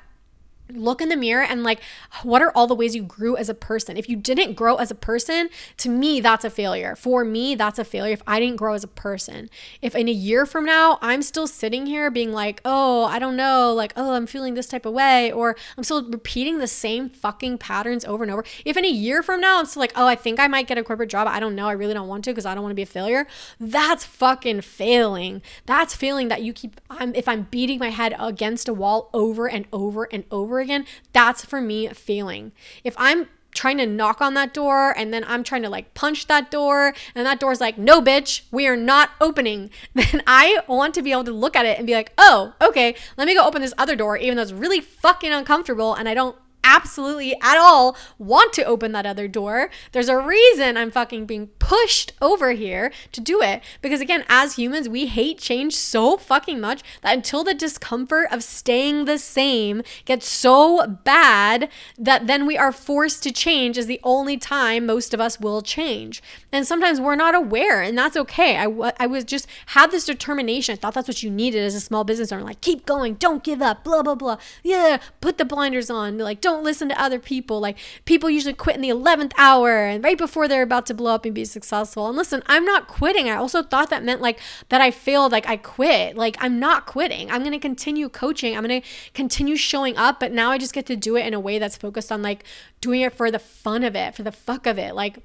look 0.69 1.01
in 1.01 1.09
the 1.09 1.17
mirror 1.17 1.43
and 1.43 1.63
like 1.63 1.81
what 2.23 2.41
are 2.41 2.51
all 2.51 2.67
the 2.67 2.75
ways 2.75 2.95
you 2.95 3.03
grew 3.03 3.37
as 3.37 3.49
a 3.49 3.53
person? 3.53 3.97
If 3.97 4.09
you 4.09 4.15
didn't 4.15 4.53
grow 4.53 4.75
as 4.75 4.91
a 4.91 4.95
person 4.95 5.49
to 5.77 5.89
me 5.89 6.19
that's 6.19 6.45
a 6.45 6.49
failure. 6.49 6.95
For 6.95 7.23
me 7.23 7.55
that's 7.55 7.79
a 7.79 7.83
failure. 7.83 8.13
If 8.13 8.23
i 8.27 8.39
didn't 8.39 8.57
grow 8.57 8.73
as 8.73 8.83
a 8.83 8.87
person 8.87 9.49
if 9.81 9.95
in 9.95 10.07
a 10.07 10.11
year 10.11 10.45
from 10.45 10.65
now 10.65 10.97
i'm 11.01 11.21
still 11.21 11.47
sitting 11.47 11.85
here 11.85 12.09
being 12.09 12.31
like 12.31 12.61
oh 12.65 13.05
i 13.05 13.19
don't 13.19 13.35
know 13.35 13.73
like 13.73 13.93
oh 13.95 14.13
i'm 14.13 14.25
feeling 14.25 14.53
this 14.53 14.67
type 14.67 14.85
of 14.85 14.93
way 14.93 15.31
or 15.31 15.55
i'm 15.77 15.83
still 15.83 16.03
repeating 16.09 16.59
the 16.59 16.67
same 16.67 17.09
fucking 17.09 17.57
patterns 17.57 18.05
over 18.05 18.23
and 18.23 18.31
over 18.31 18.43
if 18.63 18.77
in 18.77 18.85
a 18.85 18.89
year 18.89 19.21
from 19.23 19.41
now 19.41 19.59
i'm 19.59 19.65
still 19.65 19.79
like 19.79 19.91
oh 19.95 20.07
i 20.07 20.15
think 20.15 20.39
i 20.39 20.47
might 20.47 20.67
get 20.67 20.77
a 20.77 20.83
corporate 20.83 21.09
job. 21.09 21.27
I 21.27 21.39
don't 21.39 21.55
know. 21.55 21.67
I 21.67 21.73
really 21.73 21.93
don't 21.93 22.07
want 22.07 22.23
to 22.25 22.31
because 22.31 22.45
i 22.45 22.53
don't 22.53 22.63
want 22.63 22.71
to 22.71 22.75
be 22.75 22.83
a 22.83 22.85
failure 22.85 23.27
that's 23.59 24.05
fucking 24.05 24.61
failing. 24.61 25.41
That's 25.65 25.95
failing 25.95 26.27
that 26.29 26.41
you 26.41 26.53
keep 26.53 26.79
i'm 26.89 27.13
if 27.15 27.27
i'm 27.27 27.43
beating 27.43 27.79
my 27.79 27.89
head 27.89 28.15
against 28.19 28.67
a 28.67 28.73
wall 28.73 29.09
over 29.13 29.47
and 29.49 29.65
over 29.73 30.05
and 30.11 30.23
over 30.31 30.54
over 30.55 30.61
again, 30.61 30.85
that's 31.11 31.43
for 31.43 31.59
me 31.59 31.89
failing. 31.89 32.53
If 32.83 32.95
I'm 32.97 33.27
trying 33.53 33.77
to 33.77 33.85
knock 33.85 34.21
on 34.21 34.33
that 34.33 34.53
door 34.53 34.93
and 34.97 35.13
then 35.13 35.23
I'm 35.27 35.43
trying 35.43 35.61
to 35.63 35.69
like 35.69 35.93
punch 35.93 36.27
that 36.27 36.51
door 36.51 36.93
and 37.13 37.25
that 37.25 37.39
door's 37.39 37.61
like, 37.61 37.77
no, 37.77 38.01
bitch, 38.01 38.41
we 38.51 38.67
are 38.67 38.75
not 38.75 39.11
opening, 39.19 39.69
then 39.93 40.21
I 40.27 40.61
want 40.67 40.93
to 40.95 41.01
be 41.01 41.11
able 41.11 41.23
to 41.25 41.31
look 41.31 41.55
at 41.55 41.65
it 41.65 41.77
and 41.77 41.87
be 41.87 41.93
like, 41.93 42.13
oh, 42.17 42.53
okay, 42.61 42.95
let 43.17 43.27
me 43.27 43.33
go 43.33 43.45
open 43.45 43.61
this 43.61 43.73
other 43.77 43.95
door, 43.95 44.17
even 44.17 44.35
though 44.35 44.43
it's 44.43 44.51
really 44.51 44.81
fucking 44.81 45.31
uncomfortable 45.31 45.93
and 45.93 46.07
I 46.07 46.13
don't 46.13 46.37
absolutely 46.65 47.35
at 47.41 47.57
all 47.57 47.95
want 48.17 48.51
to 48.53 48.65
open 48.65 48.91
that 48.91 49.05
other 49.05 49.27
door. 49.27 49.69
There's 49.91 50.09
a 50.09 50.17
reason 50.17 50.75
I'm 50.75 50.91
fucking 50.91 51.25
being 51.25 51.47
pushed 51.59 52.11
over 52.21 52.51
here 52.51 52.91
to 53.11 53.21
do 53.21 53.41
it. 53.41 53.61
Because 53.81 54.01
again, 54.01 54.25
as 54.27 54.55
humans, 54.55 54.89
we 54.89 55.05
hate 55.05 55.37
change 55.37 55.75
so 55.75 56.17
fucking 56.17 56.59
much 56.59 56.81
that 57.01 57.15
until 57.15 57.43
the 57.43 57.53
discomfort 57.53 58.27
of 58.31 58.43
staying 58.43 59.05
the 59.05 59.17
same 59.17 59.83
gets 60.05 60.27
so 60.27 60.85
bad 61.03 61.69
that 61.97 62.27
then 62.27 62.45
we 62.45 62.57
are 62.57 62.71
forced 62.71 63.23
to 63.23 63.31
change 63.31 63.77
is 63.77 63.85
the 63.85 63.99
only 64.03 64.37
time 64.37 64.85
most 64.85 65.13
of 65.13 65.21
us 65.21 65.39
will 65.39 65.61
change. 65.61 66.23
And 66.51 66.65
sometimes 66.65 66.99
we're 66.99 67.15
not 67.15 67.35
aware, 67.35 67.81
and 67.81 67.97
that's 67.97 68.17
okay. 68.17 68.57
I, 68.57 68.65
I 68.99 69.07
was 69.07 69.23
just 69.23 69.47
had 69.67 69.91
this 69.91 70.05
determination. 70.05 70.73
I 70.73 70.75
thought 70.77 70.93
that's 70.93 71.07
what 71.07 71.21
you 71.21 71.29
needed 71.29 71.63
as 71.63 71.75
a 71.75 71.81
small 71.81 72.03
business 72.03 72.31
owner. 72.31 72.43
Like, 72.43 72.61
keep 72.61 72.85
going, 72.85 73.15
don't 73.15 73.43
give 73.43 73.61
up, 73.61 73.83
blah, 73.83 74.01
blah, 74.01 74.15
blah. 74.15 74.37
Yeah, 74.63 74.97
put 75.21 75.37
the 75.37 75.45
blinders 75.45 75.89
on. 75.89 76.17
Like, 76.17 76.41
don't 76.41 76.54
listen 76.63 76.89
to 76.89 77.01
other 77.01 77.19
people. 77.19 77.59
Like 77.59 77.77
people 78.05 78.29
usually 78.29 78.53
quit 78.53 78.75
in 78.75 78.81
the 78.81 78.89
11th 78.89 79.33
hour 79.37 79.85
and 79.85 80.03
right 80.03 80.17
before 80.17 80.47
they're 80.47 80.63
about 80.63 80.85
to 80.87 80.93
blow 80.93 81.13
up 81.13 81.25
and 81.25 81.33
be 81.33 81.45
successful. 81.45 82.07
And 82.07 82.17
listen, 82.17 82.43
I'm 82.47 82.65
not 82.65 82.87
quitting. 82.87 83.29
I 83.29 83.35
also 83.35 83.63
thought 83.63 83.89
that 83.89 84.03
meant 84.03 84.21
like 84.21 84.39
that 84.69 84.81
I 84.81 84.91
failed, 84.91 85.31
like 85.31 85.47
I 85.47 85.57
quit. 85.57 86.15
Like 86.15 86.37
I'm 86.39 86.59
not 86.59 86.85
quitting. 86.85 87.31
I'm 87.31 87.41
going 87.41 87.51
to 87.53 87.59
continue 87.59 88.09
coaching. 88.09 88.55
I'm 88.55 88.63
going 88.63 88.81
to 88.81 88.87
continue 89.13 89.55
showing 89.55 89.97
up, 89.97 90.19
but 90.19 90.31
now 90.31 90.51
I 90.51 90.57
just 90.57 90.73
get 90.73 90.85
to 90.87 90.95
do 90.95 91.15
it 91.15 91.25
in 91.25 91.33
a 91.33 91.39
way 91.39 91.59
that's 91.59 91.77
focused 91.77 92.11
on 92.11 92.21
like 92.21 92.43
doing 92.81 93.01
it 93.01 93.13
for 93.13 93.31
the 93.31 93.39
fun 93.39 93.83
of 93.83 93.95
it, 93.95 94.15
for 94.15 94.23
the 94.23 94.31
fuck 94.31 94.65
of 94.65 94.77
it. 94.77 94.95
Like 94.95 95.19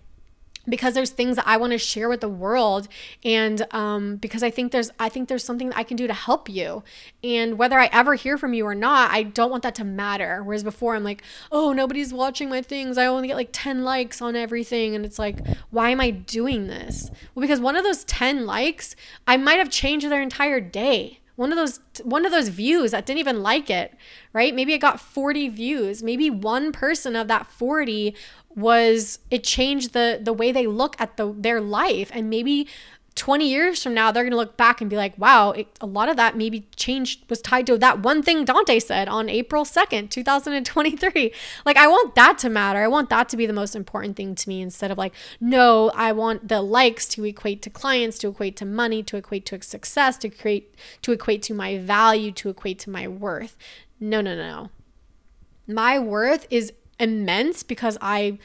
because 0.71 0.95
there's 0.95 1.11
things 1.11 1.37
that 1.37 1.47
I 1.47 1.57
want 1.57 1.73
to 1.73 1.79
share 1.79 2.09
with 2.09 2.21
the 2.21 2.29
world 2.29 2.89
and 3.25 3.67
um, 3.73 4.17
because 4.17 4.43
I 4.43 4.51
think 4.51 4.73
there's 4.73 4.91
I 4.99 5.09
think 5.09 5.29
there's 5.29 5.45
something 5.45 5.71
that 5.71 5.79
I 5.79 5.83
can 5.83 5.97
do 5.97 6.07
to 6.07 6.15
help 6.15 6.49
you. 6.49 6.83
And 7.23 7.59
whether 7.59 7.79
I 7.79 7.91
ever 7.93 8.15
hear 8.15 8.39
from 8.39 8.55
you 8.55 8.65
or 8.67 8.75
not 8.75 9.11
I 9.11 9.25
don't 9.25 9.51
want 9.51 9.63
that 9.65 9.75
to 9.77 9.85
matter. 9.85 10.43
Whereas 10.43 10.65
before 10.65 10.95
I'm 10.95 11.05
like 11.05 11.23
oh 11.51 11.73
nobody's 11.73 12.13
watching 12.13 12.49
my 12.49 12.63
things. 12.63 12.97
I 12.97 13.07
only 13.07 13.29
get 13.29 13.37
like 13.37 13.51
10 13.53 13.85
likes 13.85 14.23
on 14.23 14.37
everything. 14.37 14.95
And 14.95 15.05
it's 15.05 15.19
like 15.19 15.39
why 15.71 15.91
am 15.91 16.01
I 16.01 16.11
doing 16.11 16.69
this? 16.69 17.11
Well 17.35 17.43
because 17.43 17.61
one 17.61 17.77
of 17.77 17.85
those 17.85 18.05
10 18.05 18.47
likes 18.47 18.97
I 19.27 19.37
might 19.37 19.59
have 19.59 19.71
changed 19.71 20.09
their 20.09 20.23
entire 20.23 20.61
day. 20.61 21.19
One 21.37 21.53
of 21.53 21.57
those 21.57 21.81
one 22.05 22.25
of 22.25 22.33
those 22.33 22.49
views 22.49 22.93
that 22.93 23.07
didn't 23.07 23.21
even 23.21 23.43
like 23.43 23.71
it 23.71 23.95
right? 24.33 24.55
Maybe 24.55 24.73
it 24.73 24.79
got 24.79 25.01
40 25.01 25.49
views. 25.49 26.03
Maybe 26.03 26.31
one 26.31 26.73
person 26.73 27.17
of 27.17 27.29
that 27.29 27.47
40 27.47 28.15
was 28.55 29.19
it 29.31 29.45
changed 29.45 29.93
the 29.93 30.19
the 30.21 30.33
way 30.33 30.53
they 30.53 30.67
look 30.67 30.97
at 31.01 31.17
the 31.17 31.33
their 31.37 31.61
life. 31.61 32.11
And 32.13 32.29
maybe 32.29 32.67
20 33.17 33.49
years 33.49 33.83
from 33.83 33.93
now 33.93 34.13
they're 34.13 34.23
going 34.23 34.31
to 34.31 34.37
look 34.37 34.57
back 34.57 34.81
and 34.81 34.89
be 34.89 34.97
like 34.97 35.19
wow 35.19 35.51
it, 35.51 35.67
a 35.81 35.87
lot 35.87 36.09
of 36.09 36.17
that 36.17 36.37
maybe 36.37 36.67
changed 36.77 37.29
was 37.29 37.41
tied 37.41 37.67
to 37.67 37.77
that 37.77 37.99
one 37.99 38.23
thing 38.23 38.45
dante 38.45 38.79
said 38.79 39.09
on 39.09 39.29
april 39.29 39.65
2nd 39.65 40.09
2023 40.09 41.33
like 41.67 41.77
i 41.77 41.89
want 41.89 42.15
that 42.15 42.39
to 42.39 42.49
matter. 42.49 42.79
I 42.79 42.87
want 42.87 43.11
that 43.11 43.29
to 43.31 43.37
be 43.37 43.47
the 43.47 43.53
most 43.53 43.75
important 43.75 44.17
thing 44.17 44.37
to 44.37 44.49
me 44.49 44.63
instead 44.63 44.93
of 44.93 44.97
like 44.97 45.13
no 45.41 45.91
i 45.95 46.13
want 46.13 46.49
the 46.49 46.63
likes 46.63 47.07
to 47.09 47.25
equate 47.25 47.63
to 47.63 47.69
clients 47.69 48.17
to 48.19 48.29
equate 48.29 48.57
to 48.59 48.65
money 48.65 49.03
to 49.03 49.17
equate 49.17 49.45
to 49.47 49.61
success 49.61 50.17
to 50.19 50.31
create 50.31 50.77
to 51.03 51.11
equate 51.11 51.43
to 51.43 51.53
my 51.53 51.79
value 51.79 52.31
to 52.31 52.49
equate 52.49 52.79
to 52.79 52.91
my 52.91 53.09
worth. 53.09 53.57
No 53.99 54.21
no 54.21 54.35
no. 54.35 54.71
My 55.67 55.99
worth 55.99 56.47
is 56.51 56.73
immense 57.01 57.63
because 57.63 57.99
I 58.01 58.39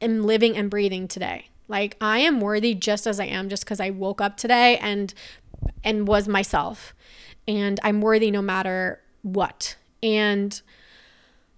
am 0.00 0.24
living 0.24 0.56
and 0.56 0.70
breathing 0.70 1.06
today. 1.06 1.48
Like 1.68 1.96
I 2.00 2.18
am 2.18 2.40
worthy 2.40 2.74
just 2.74 3.06
as 3.06 3.20
I 3.20 3.26
am 3.26 3.48
just 3.48 3.64
because 3.64 3.80
I 3.80 3.90
woke 3.90 4.20
up 4.20 4.36
today 4.36 4.78
and 4.78 5.14
and 5.84 6.08
was 6.08 6.26
myself. 6.26 6.94
And 7.46 7.78
I'm 7.82 8.00
worthy 8.00 8.30
no 8.30 8.42
matter 8.42 9.00
what. 9.22 9.76
And 10.02 10.60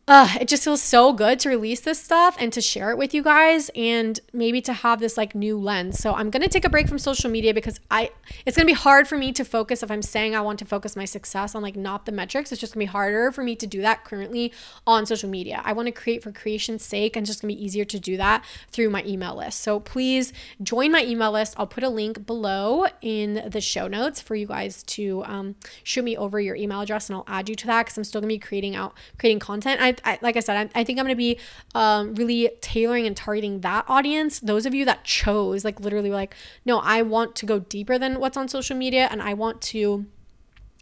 uh, 0.06 0.28
it 0.38 0.48
just 0.48 0.64
feels 0.64 0.82
so 0.82 1.14
good 1.14 1.40
to 1.40 1.48
release 1.48 1.80
this 1.80 1.98
stuff 1.98 2.36
and 2.38 2.52
to 2.52 2.60
share 2.60 2.90
it 2.90 2.98
with 2.98 3.14
you 3.14 3.22
guys 3.22 3.70
and 3.74 4.20
maybe 4.34 4.60
to 4.60 4.72
have 4.74 5.00
this 5.00 5.16
like 5.16 5.34
new 5.34 5.58
lens. 5.58 5.98
So 5.98 6.12
I'm 6.12 6.28
gonna 6.28 6.48
take 6.48 6.66
a 6.66 6.68
break 6.68 6.88
from 6.88 6.98
social 6.98 7.30
media 7.30 7.54
because 7.54 7.80
I 7.90 8.10
it's 8.44 8.54
gonna 8.54 8.66
be 8.66 8.74
hard 8.74 9.08
for 9.08 9.16
me 9.16 9.32
to 9.32 9.46
focus 9.46 9.82
if 9.82 9.90
I'm 9.90 10.02
saying 10.02 10.36
I 10.36 10.42
want 10.42 10.58
to 10.58 10.66
focus 10.66 10.94
my 10.94 11.06
success 11.06 11.54
on 11.54 11.62
like 11.62 11.74
not 11.74 12.04
the 12.04 12.12
metrics. 12.12 12.52
It's 12.52 12.60
just 12.60 12.74
gonna 12.74 12.82
be 12.82 12.90
harder 12.90 13.32
for 13.32 13.42
me 13.42 13.56
to 13.56 13.66
do 13.66 13.80
that 13.80 14.04
currently 14.04 14.52
on 14.86 15.06
social 15.06 15.30
media. 15.30 15.62
I 15.64 15.72
want 15.72 15.86
to 15.86 15.92
create 15.92 16.22
for 16.22 16.32
creation's 16.32 16.84
sake 16.84 17.16
and 17.16 17.24
it's 17.24 17.30
just 17.30 17.40
gonna 17.40 17.54
be 17.54 17.64
easier 17.64 17.86
to 17.86 17.98
do 17.98 18.18
that 18.18 18.44
through 18.70 18.90
my 18.90 19.02
email 19.06 19.34
list. 19.34 19.60
So 19.60 19.80
please 19.80 20.34
join 20.62 20.92
my 20.92 21.02
email 21.02 21.32
list. 21.32 21.54
I'll 21.56 21.66
put 21.66 21.82
a 21.82 21.88
link 21.88 22.26
below 22.26 22.84
in 23.00 23.48
the 23.48 23.62
show 23.62 23.88
notes 23.88 24.20
for 24.20 24.34
you 24.34 24.48
guys 24.48 24.82
to 24.82 25.24
um, 25.24 25.54
shoot 25.82 26.04
me 26.04 26.14
over 26.14 26.38
your 26.38 26.56
email 26.56 26.82
address 26.82 27.08
and 27.08 27.16
I'll 27.16 27.24
add 27.26 27.48
you 27.48 27.54
to 27.54 27.66
that 27.68 27.86
because 27.86 27.96
I'm 27.96 28.04
still 28.04 28.20
gonna 28.20 28.28
be 28.28 28.38
creating 28.38 28.76
out 28.76 28.92
creating 29.18 29.38
content. 29.38 29.80
I 29.80 29.93
Like 30.22 30.36
I 30.36 30.40
said, 30.40 30.70
I, 30.74 30.80
I 30.80 30.84
think 30.84 30.98
I'm 30.98 31.04
going 31.04 31.14
to 31.14 31.16
be 31.16 31.38
um, 31.74 32.14
really 32.14 32.50
tailoring 32.60 33.06
and 33.06 33.16
targeting 33.16 33.60
that 33.60 33.84
audience. 33.88 34.40
Those 34.40 34.66
of 34.66 34.74
you 34.74 34.84
that 34.84 35.04
chose, 35.04 35.64
like 35.64 35.80
literally, 35.80 36.10
like, 36.10 36.34
no, 36.64 36.78
I 36.78 37.02
want 37.02 37.34
to 37.36 37.46
go 37.46 37.58
deeper 37.58 37.98
than 37.98 38.20
what's 38.20 38.36
on 38.36 38.48
social 38.48 38.76
media 38.76 39.08
and 39.10 39.22
I 39.22 39.34
want 39.34 39.60
to 39.62 40.06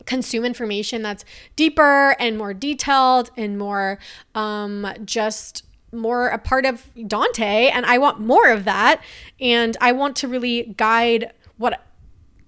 consume 0.07 0.44
information 0.44 1.03
that's 1.03 1.25
deeper 1.57 2.16
and 2.18 2.37
more 2.37 2.55
detailed 2.55 3.31
and 3.37 3.59
more 3.59 3.98
um, 4.35 4.87
just 5.05 5.64
more 5.92 6.29
a 6.29 6.38
part 6.38 6.64
of 6.64 6.90
Dante 7.07 7.68
and 7.68 7.85
I 7.85 7.98
want 7.98 8.18
more 8.18 8.51
of 8.51 8.64
that 8.64 9.03
and 9.40 9.77
I 9.81 9.92
want 9.92 10.16
to 10.16 10.29
really 10.29 10.75
guide 10.77 11.33
what 11.59 11.83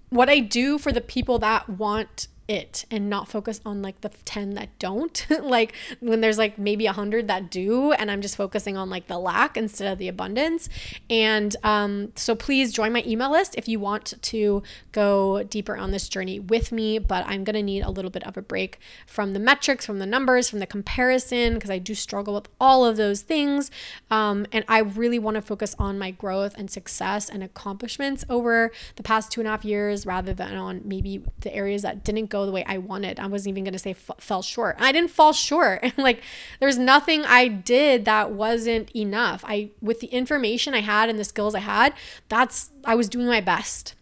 what 0.09 0.31
I 0.31 0.38
do 0.38 0.79
for 0.79 0.92
the 0.92 1.00
people 1.00 1.38
that 1.40 1.68
want 1.68 2.29
it 2.47 2.85
and 2.91 3.09
not 3.09 3.29
focus 3.29 3.61
on 3.65 3.81
like 3.81 4.01
the 4.03 4.11
10 4.25 4.55
that 4.55 4.79
don't. 4.79 5.27
Like 5.45 5.75
when 6.01 6.21
there's 6.21 6.39
like 6.39 6.59
maybe 6.59 6.87
a 6.87 6.91
100 6.91 7.29
that 7.29 7.51
do 7.51 7.93
and 7.93 8.11
i'm 8.11 8.23
just 8.23 8.37
focusing 8.37 8.77
on 8.77 8.89
like 8.89 9.09
the 9.09 9.19
lack 9.19 9.57
instead 9.57 9.93
of 9.93 9.99
the 9.99 10.09
abundance. 10.09 10.69
And 11.11 11.55
um, 11.63 12.13
so 12.17 12.35
please 12.35 12.73
join 12.73 12.93
my 12.93 13.03
email 13.07 13.31
list 13.31 13.55
if 13.57 13.69
you 13.69 13.79
want 13.79 14.15
to 14.21 14.63
go 14.93 15.43
deeper 15.43 15.77
on 15.77 15.91
this 15.91 16.09
journey 16.09 16.41
with 16.41 16.73
me 16.73 16.99
but 16.99 17.27
i'm 17.27 17.45
going 17.45 17.55
to 17.55 17.63
need 17.63 17.83
a 17.83 17.91
little 17.91 18.11
bit 18.11 18.25
of 18.25 18.37
a 18.37 18.43
break 18.43 18.79
from 19.07 19.33
the 19.33 19.39
metrics 19.39 19.85
from 19.85 19.99
the 19.99 20.07
numbers 20.07 20.49
from 20.49 20.61
the 20.61 20.67
comparison 20.67 21.55
because 21.55 21.71
i 21.71 21.79
do 21.79 21.95
struggle 21.95 22.35
with 22.35 22.49
all 22.61 22.85
of 22.85 22.97
those 22.97 23.21
things. 23.21 23.71
Um, 24.11 24.47
and 24.51 24.65
i 24.69 24.79
really 24.79 25.19
want 25.19 25.35
to 25.35 25.43
focus 25.43 25.77
on 25.79 25.99
my 25.99 26.11
growth 26.11 26.55
and 26.57 26.71
success 26.71 27.29
and 27.29 27.43
accomplishments 27.43 28.25
over 28.29 28.73
the 28.97 29.03
past 29.03 29.31
two 29.31 29.41
and 29.41 29.49
a 29.49 29.51
half 29.51 29.65
years 29.65 30.07
rather 30.07 30.33
than 30.33 30.55
on 30.57 30.81
maybe 30.85 31.23
the 31.41 31.55
areas 31.55 31.83
that 31.83 32.03
didn't 32.05 32.27
go 32.35 32.47
the 32.47 32.53
way 32.53 32.64
I 32.66 32.79
wanted. 32.79 33.20
I 33.20 33.27
wasn't 33.27 33.53
even 33.53 33.64
going 33.64 33.73
to 33.73 33.79
say 33.79 33.90
f- 33.90 34.11
fell 34.18 34.42
short. 34.42 34.77
I 34.79 34.92
didn't 34.92 35.11
fall 35.11 35.33
short. 35.33 35.85
like 35.97 36.23
there's 36.61 36.79
nothing 36.79 37.25
I 37.25 37.49
did 37.49 38.05
that 38.07 38.33
wasn't 38.33 38.94
enough. 38.94 39.44
I 39.47 39.70
with 39.81 40.01
the 40.01 40.09
information 40.09 40.75
I 40.75 40.81
had 40.81 41.09
and 41.09 41.18
the 41.18 41.25
skills 41.25 41.55
I 41.55 41.61
had, 41.61 41.94
that's 42.29 42.70
I 42.85 42.94
was 42.94 43.09
doing 43.09 43.27
my 43.27 43.40
best 43.40 43.94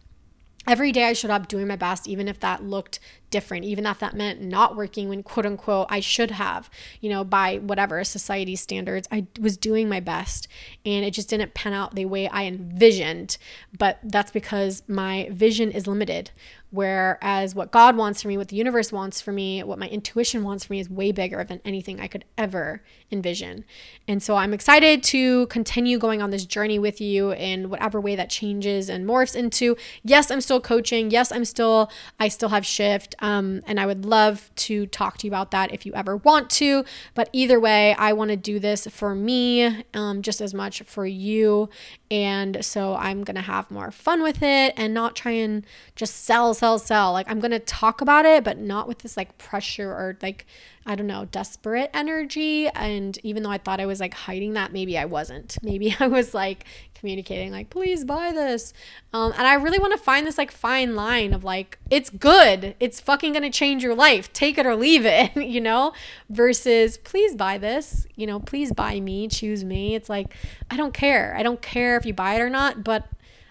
every 0.67 0.93
day 0.93 1.05
I 1.05 1.13
showed 1.13 1.31
up 1.31 1.49
doing 1.49 1.67
my 1.67 1.77
best, 1.77 2.09
even 2.09 2.29
if 2.29 2.41
that 2.41 2.63
looked 2.63 3.01
different, 3.33 3.65
even 3.65 3.87
if 3.87 3.99
that 3.99 4.15
meant 4.15 4.41
not 4.41 4.77
working 4.77 5.09
when 5.09 5.25
quote 5.25 5.47
unquote 5.47 5.89
I 5.91 5.99
should 5.99 6.31
have, 6.31 6.71
you 7.01 7.11
know, 7.11 7.25
by 7.25 7.57
whatever 7.59 8.05
society 8.05 8.55
standards. 8.55 9.09
I 9.11 9.27
was 9.41 9.57
doing 9.57 9.89
my 9.89 9.99
best 9.99 10.47
and 10.87 11.05
it 11.05 11.11
just 11.13 11.29
didn't 11.29 11.55
pan 11.55 11.73
out 11.73 11.97
the 11.97 12.05
way 12.05 12.29
I 12.29 12.45
envisioned. 12.45 13.39
But 13.77 13.99
that's 14.05 14.31
because 14.31 14.85
my 14.87 15.29
vision 15.33 15.73
is 15.73 15.89
limited. 15.89 16.31
Whereas 16.73 17.55
what 17.55 17.71
God 17.71 17.97
wants 17.99 18.23
for 18.23 18.29
me, 18.29 18.39
what 18.39 18.49
the 18.49 18.57
universe 18.57 18.93
wants 18.93 19.21
for 19.21 19.31
me, 19.31 19.63
what 19.63 19.79
my 19.79 19.89
intuition 19.89 20.43
wants 20.43 20.65
for 20.65 20.73
me 20.73 20.81
is 20.81 20.89
way 20.89 21.13
bigger 21.13 21.45
than 21.45 21.61
anything 21.67 22.01
I 22.01 22.07
could 22.07 22.25
ever 22.39 22.83
envision. 23.11 23.67
And 24.09 24.23
so 24.23 24.37
I'm 24.37 24.55
excited 24.55 25.03
to 25.05 25.47
continue 25.49 25.99
going 25.99 26.23
on 26.23 26.31
this 26.31 26.47
journey 26.47 26.79
with 26.79 26.99
you 26.99 27.33
in 27.33 27.69
whatever 27.69 28.01
way 28.01 28.17
that 28.17 28.31
changes 28.31 28.89
and 28.89 29.07
morphs 29.07 29.37
into. 29.37 29.77
Yes, 30.03 30.31
I'm 30.31 30.41
still 30.41 30.63
coaching. 30.63 31.11
Yes, 31.11 31.31
I'm 31.31 31.45
still, 31.45 31.91
I 32.19 32.29
still 32.29 32.49
have 32.49 32.65
shift. 32.65 33.15
Um, 33.23 33.63
and 33.67 33.81
I 33.81 33.87
would 33.87 34.05
love 34.05 34.51
to 34.57 34.87
talk 34.87 35.17
to 35.19 35.27
you 35.27 35.31
about 35.31 35.53
that 35.53 35.73
if 35.73 35.87
you 35.87 35.95
ever 35.95 36.17
want 36.19 36.51
to. 36.51 36.85
But 37.15 37.31
either 37.33 37.59
way, 37.59 37.95
I 37.95 38.13
want 38.13 38.31
to 38.31 38.37
do 38.37 38.59
this 38.59 38.87
for 38.89 39.15
me 39.15 39.85
um, 39.95 40.21
just 40.21 40.41
as 40.41 40.53
much 40.53 40.83
for 40.83 41.07
you. 41.07 41.71
And 42.11 42.63
so 42.65 42.95
I'm 42.97 43.25
going 43.25 43.37
to 43.37 43.43
have 43.43 43.71
more 43.71 43.91
fun 43.91 44.23
with 44.23 44.43
it 44.43 44.75
and 44.77 44.93
not 44.93 45.17
try 45.17 45.31
and 45.31 45.65
just 45.97 46.25
sell, 46.25 46.53
sell, 46.53 46.79
sell. 46.79 47.13
Like 47.13 47.31
I'm 47.31 47.41
going 47.41 47.53
to 47.53 47.59
talk 47.61 48.01
about 48.01 48.27
it, 48.27 48.45
but 48.45 48.59
not 48.59 48.89
with 48.89 48.99
this 48.99 49.17
like 49.17 49.39
pressure 49.39 49.91
or 49.91 50.19
like, 50.21 50.45
I 50.85 50.95
don't 50.97 51.07
know, 51.07 51.27
desperate 51.27 51.91
energy. 51.95 52.69
And 52.69 53.17
even 53.23 53.43
though 53.43 53.51
I 53.51 53.59
thought 53.59 53.81
I 53.81 53.87
was 53.87 54.01
like 54.01 54.15
hiding 54.15 54.55
that, 54.55 54.73
maybe 54.73 54.99
I 54.99 55.05
wasn't. 55.05 55.57
Maybe 55.63 55.95
I 55.99 56.09
was 56.09 56.35
like 56.35 56.65
communicating, 56.95 57.51
like, 57.51 57.71
please 57.71 58.05
buy 58.05 58.33
this. 58.33 58.73
Um, 59.13 59.33
and 59.37 59.47
I 59.47 59.55
really 59.55 59.79
want 59.79 59.93
to 59.93 59.99
find 59.99 60.27
this 60.27 60.39
like 60.39 60.51
fine 60.51 60.95
line 60.95 61.33
of 61.33 61.45
like, 61.45 61.79
it's 61.91 62.11
good. 62.11 62.75
It's 62.81 63.01
fucking 63.01 63.33
going 63.33 63.43
to 63.43 63.51
change 63.51 63.83
your 63.83 63.95
life. 63.95 64.33
Take 64.33 64.59
it 64.59 64.67
or 64.67 64.75
leave 64.75 65.07
it, 65.07 65.37
you 65.37 65.61
know, 65.61 65.93
versus 66.31 66.99
please 66.99 67.35
buy 67.35 67.59
this, 67.59 68.07
you 68.17 68.27
know, 68.27 68.41
please 68.41 68.73
buy 68.73 69.01
me, 69.01 69.29
choose 69.29 69.65
me. 69.65 69.95
It's 69.95 70.09
like, 70.09 70.35
I 70.71 70.77
don't 70.77 70.95
care. 70.95 71.35
I 71.37 71.43
don't 71.43 71.63
care 71.63 71.97
if 71.97 72.05
you 72.05 72.15
buy 72.15 72.35
it 72.35 72.41
or 72.41 72.51
not, 72.51 72.85
but 72.85 73.07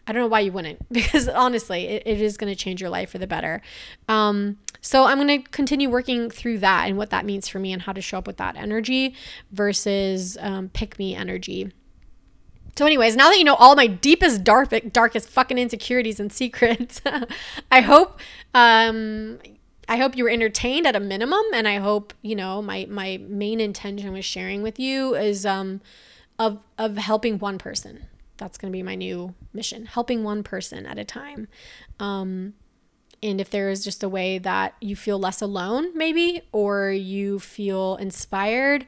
I 0.07 0.13
don't 0.13 0.23
know 0.23 0.27
why 0.27 0.41
you 0.41 0.51
wouldn't 0.51 0.89
because 0.91 1.27
honestly, 1.27 1.87
it, 1.87 2.03
it 2.05 2.21
is 2.21 2.37
going 2.37 2.51
to 2.51 2.55
change 2.55 2.81
your 2.81 2.89
life 2.89 3.11
for 3.11 3.17
the 3.17 3.27
better. 3.27 3.61
Um, 4.07 4.57
so 4.81 5.05
I'm 5.05 5.17
going 5.19 5.43
to 5.43 5.49
continue 5.51 5.89
working 5.89 6.29
through 6.29 6.59
that 6.59 6.87
and 6.87 6.97
what 6.97 7.11
that 7.11 7.23
means 7.23 7.47
for 7.47 7.59
me 7.59 7.71
and 7.71 7.83
how 7.83 7.93
to 7.93 8.01
show 8.01 8.17
up 8.17 8.27
with 8.27 8.37
that 8.37 8.55
energy 8.55 9.15
versus 9.51 10.37
um, 10.41 10.69
pick 10.69 10.97
me 10.97 11.15
energy. 11.15 11.71
So, 12.75 12.85
anyways, 12.85 13.15
now 13.15 13.29
that 13.29 13.37
you 13.37 13.43
know 13.43 13.55
all 13.55 13.75
my 13.75 13.87
deepest, 13.87 14.43
dark, 14.43 14.73
darkest 14.91 15.29
fucking 15.29 15.57
insecurities 15.57 16.19
and 16.19 16.31
secrets, 16.33 17.01
I 17.71 17.81
hope 17.81 18.19
um, 18.53 19.39
I 19.87 19.97
hope 19.97 20.15
you 20.15 20.23
were 20.23 20.29
entertained 20.29 20.87
at 20.87 20.95
a 20.95 20.99
minimum, 20.99 21.43
and 21.53 21.67
I 21.67 21.77
hope 21.77 22.13
you 22.21 22.35
know 22.35 22.61
my 22.61 22.87
my 22.89 23.19
main 23.21 23.59
intention 23.59 24.13
with 24.13 24.25
sharing 24.25 24.63
with 24.63 24.79
you 24.79 25.15
is 25.15 25.45
um, 25.45 25.81
of 26.39 26.59
of 26.77 26.97
helping 26.97 27.37
one 27.37 27.57
person 27.57 28.07
that's 28.37 28.57
going 28.57 28.71
to 28.71 28.75
be 28.75 28.81
my 28.81 28.95
new 28.95 29.35
mission 29.53 29.85
helping 29.85 30.23
one 30.23 30.41
person 30.41 30.87
at 30.87 30.97
a 30.97 31.05
time 31.05 31.47
um, 31.99 32.53
and 33.23 33.39
if 33.39 33.49
there 33.49 33.69
is 33.69 33.83
just 33.83 34.03
a 34.03 34.09
way 34.09 34.37
that 34.37 34.75
you 34.81 34.95
feel 34.95 35.19
less 35.19 35.41
alone 35.41 35.95
maybe 35.95 36.41
or 36.51 36.91
you 36.91 37.39
feel 37.39 37.95
inspired 37.97 38.85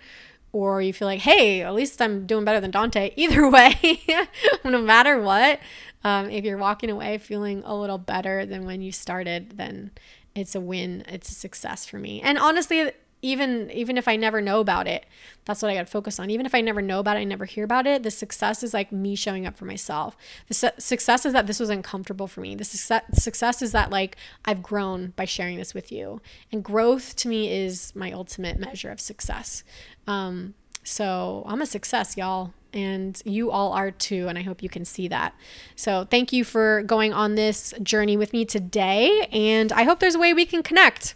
or 0.52 0.82
you 0.82 0.94
feel 0.94 1.08
like 1.08 1.22
hey 1.22 1.62
at 1.62 1.74
least 1.74 2.02
i'm 2.02 2.26
doing 2.26 2.46
better 2.46 2.60
than 2.60 2.72
dante. 2.72 3.12
Either 3.18 3.50
way 3.50 4.00
no 4.64 4.82
matter 4.82 5.22
what 5.22 5.60
um, 6.06 6.30
if 6.30 6.44
you're 6.44 6.58
walking 6.58 6.90
away 6.90 7.18
feeling 7.18 7.64
a 7.66 7.76
little 7.76 7.98
better 7.98 8.46
than 8.46 8.66
when 8.66 8.82
you 8.82 8.92
started 8.92 9.58
then 9.58 9.92
it's 10.36 10.56
a 10.56 10.62
win 10.62 11.04
it's 11.08 11.30
a 11.30 11.34
success 11.34 11.86
for 11.86 11.98
me. 11.98 12.22
And 12.22 12.38
honestly 12.38 12.92
even 13.24 13.72
even 13.72 13.98
if 13.98 14.08
I 14.08 14.16
never 14.18 14.42
know 14.42 14.60
about 14.60 14.86
it, 14.86 15.06
that's 15.46 15.62
what 15.62 15.72
I 15.72 15.76
got 15.76 15.88
to 15.88 15.92
focus 15.92 16.20
on. 16.20 16.30
Even 16.30 16.46
if 16.46 16.54
I 16.54 16.62
never 16.62 16.82
know 16.82 17.00
about 17.00 17.18
it, 17.18 17.22
I 17.22 17.24
never 17.24 17.46
hear 17.46 17.64
about 17.64 17.88
it. 17.88 18.04
The 18.04 18.12
success 18.12 18.62
is 18.62 18.74
like 18.74 18.92
me 18.92 19.16
showing 19.16 19.48
up 19.48 19.58
for 19.58 19.66
myself. 19.66 20.16
The 20.50 20.54
su- 20.54 20.70
success 20.78 21.26
is 21.26 21.34
that 21.34 21.48
this 21.48 21.60
was 21.60 21.70
uncomfortable 21.70 22.28
for 22.28 22.42
me. 22.42 22.54
The 22.54 22.66
success 22.66 23.04
success 23.14 23.62
is 23.62 23.72
that 23.72 23.90
like 23.90 24.18
I've 24.46 24.62
grown 24.62 25.14
by 25.16 25.26
sharing 25.26 25.58
this 25.58 25.74
with 25.74 25.92
you. 25.92 26.22
And 26.52 26.64
growth 26.64 27.16
to 27.18 27.30
me 27.30 27.52
is 27.52 27.96
my 27.96 28.12
ultimate 28.12 28.60
measure 28.60 28.92
of 28.92 29.00
success. 29.00 29.64
Um, 30.06 30.54
so 30.84 31.44
I'm 31.48 31.62
a 31.62 31.66
success, 31.66 32.18
y'all. 32.18 32.54
And 32.74 33.22
you 33.24 33.52
all 33.52 33.74
are 33.74 33.92
too. 33.92 34.28
And 34.28 34.38
I 34.38 34.42
hope 34.42 34.64
you 34.64 34.70
can 34.70 34.84
see 34.84 35.08
that. 35.10 35.36
So 35.76 36.08
thank 36.10 36.34
you 36.34 36.44
for 36.44 36.82
going 36.82 37.14
on 37.14 37.36
this 37.36 37.72
journey 37.84 38.18
with 38.18 38.34
me 38.34 38.46
today. 38.46 39.28
And 39.32 39.72
I 39.72 39.84
hope 39.84 40.00
there's 40.00 40.16
a 40.16 40.20
way 40.20 40.34
we 40.34 40.48
can 40.48 40.64
connect. 40.64 41.14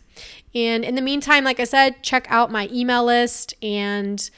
And 0.53 0.86
in 0.86 0.93
the 0.93 1.01
meantime, 1.01 1.43
like 1.43 1.60
I 1.60 1.63
said, 1.63 2.03
check 2.03 2.27
out 2.30 2.51
my 2.51 2.69
email 2.71 3.03
list 3.03 3.56
and 3.63 4.30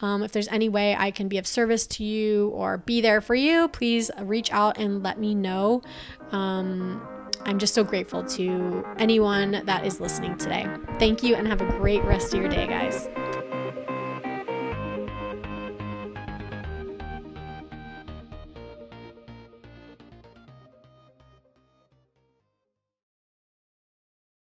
um, 0.00 0.22
if 0.22 0.32
there's 0.32 0.48
any 0.48 0.68
way 0.68 0.94
I 0.96 1.10
can 1.10 1.28
be 1.28 1.38
of 1.38 1.46
service 1.46 1.86
to 1.88 2.04
you 2.04 2.50
or 2.50 2.78
be 2.78 3.00
there 3.00 3.20
for 3.20 3.34
you, 3.34 3.68
please 3.68 4.10
reach 4.20 4.52
out 4.52 4.78
and 4.78 5.02
let 5.02 5.18
me 5.18 5.34
know. 5.34 5.82
Um, 6.30 7.06
I'm 7.44 7.58
just 7.58 7.74
so 7.74 7.84
grateful 7.84 8.22
to 8.24 8.86
anyone 8.98 9.62
that 9.64 9.84
is 9.84 10.00
listening 10.00 10.36
today. 10.36 10.66
Thank 10.98 11.22
you 11.22 11.34
and 11.34 11.46
have 11.46 11.60
a 11.60 11.66
great 11.78 12.02
rest 12.04 12.34
of 12.34 12.40
your 12.40 12.48
day, 12.48 12.66
guys. 12.66 13.08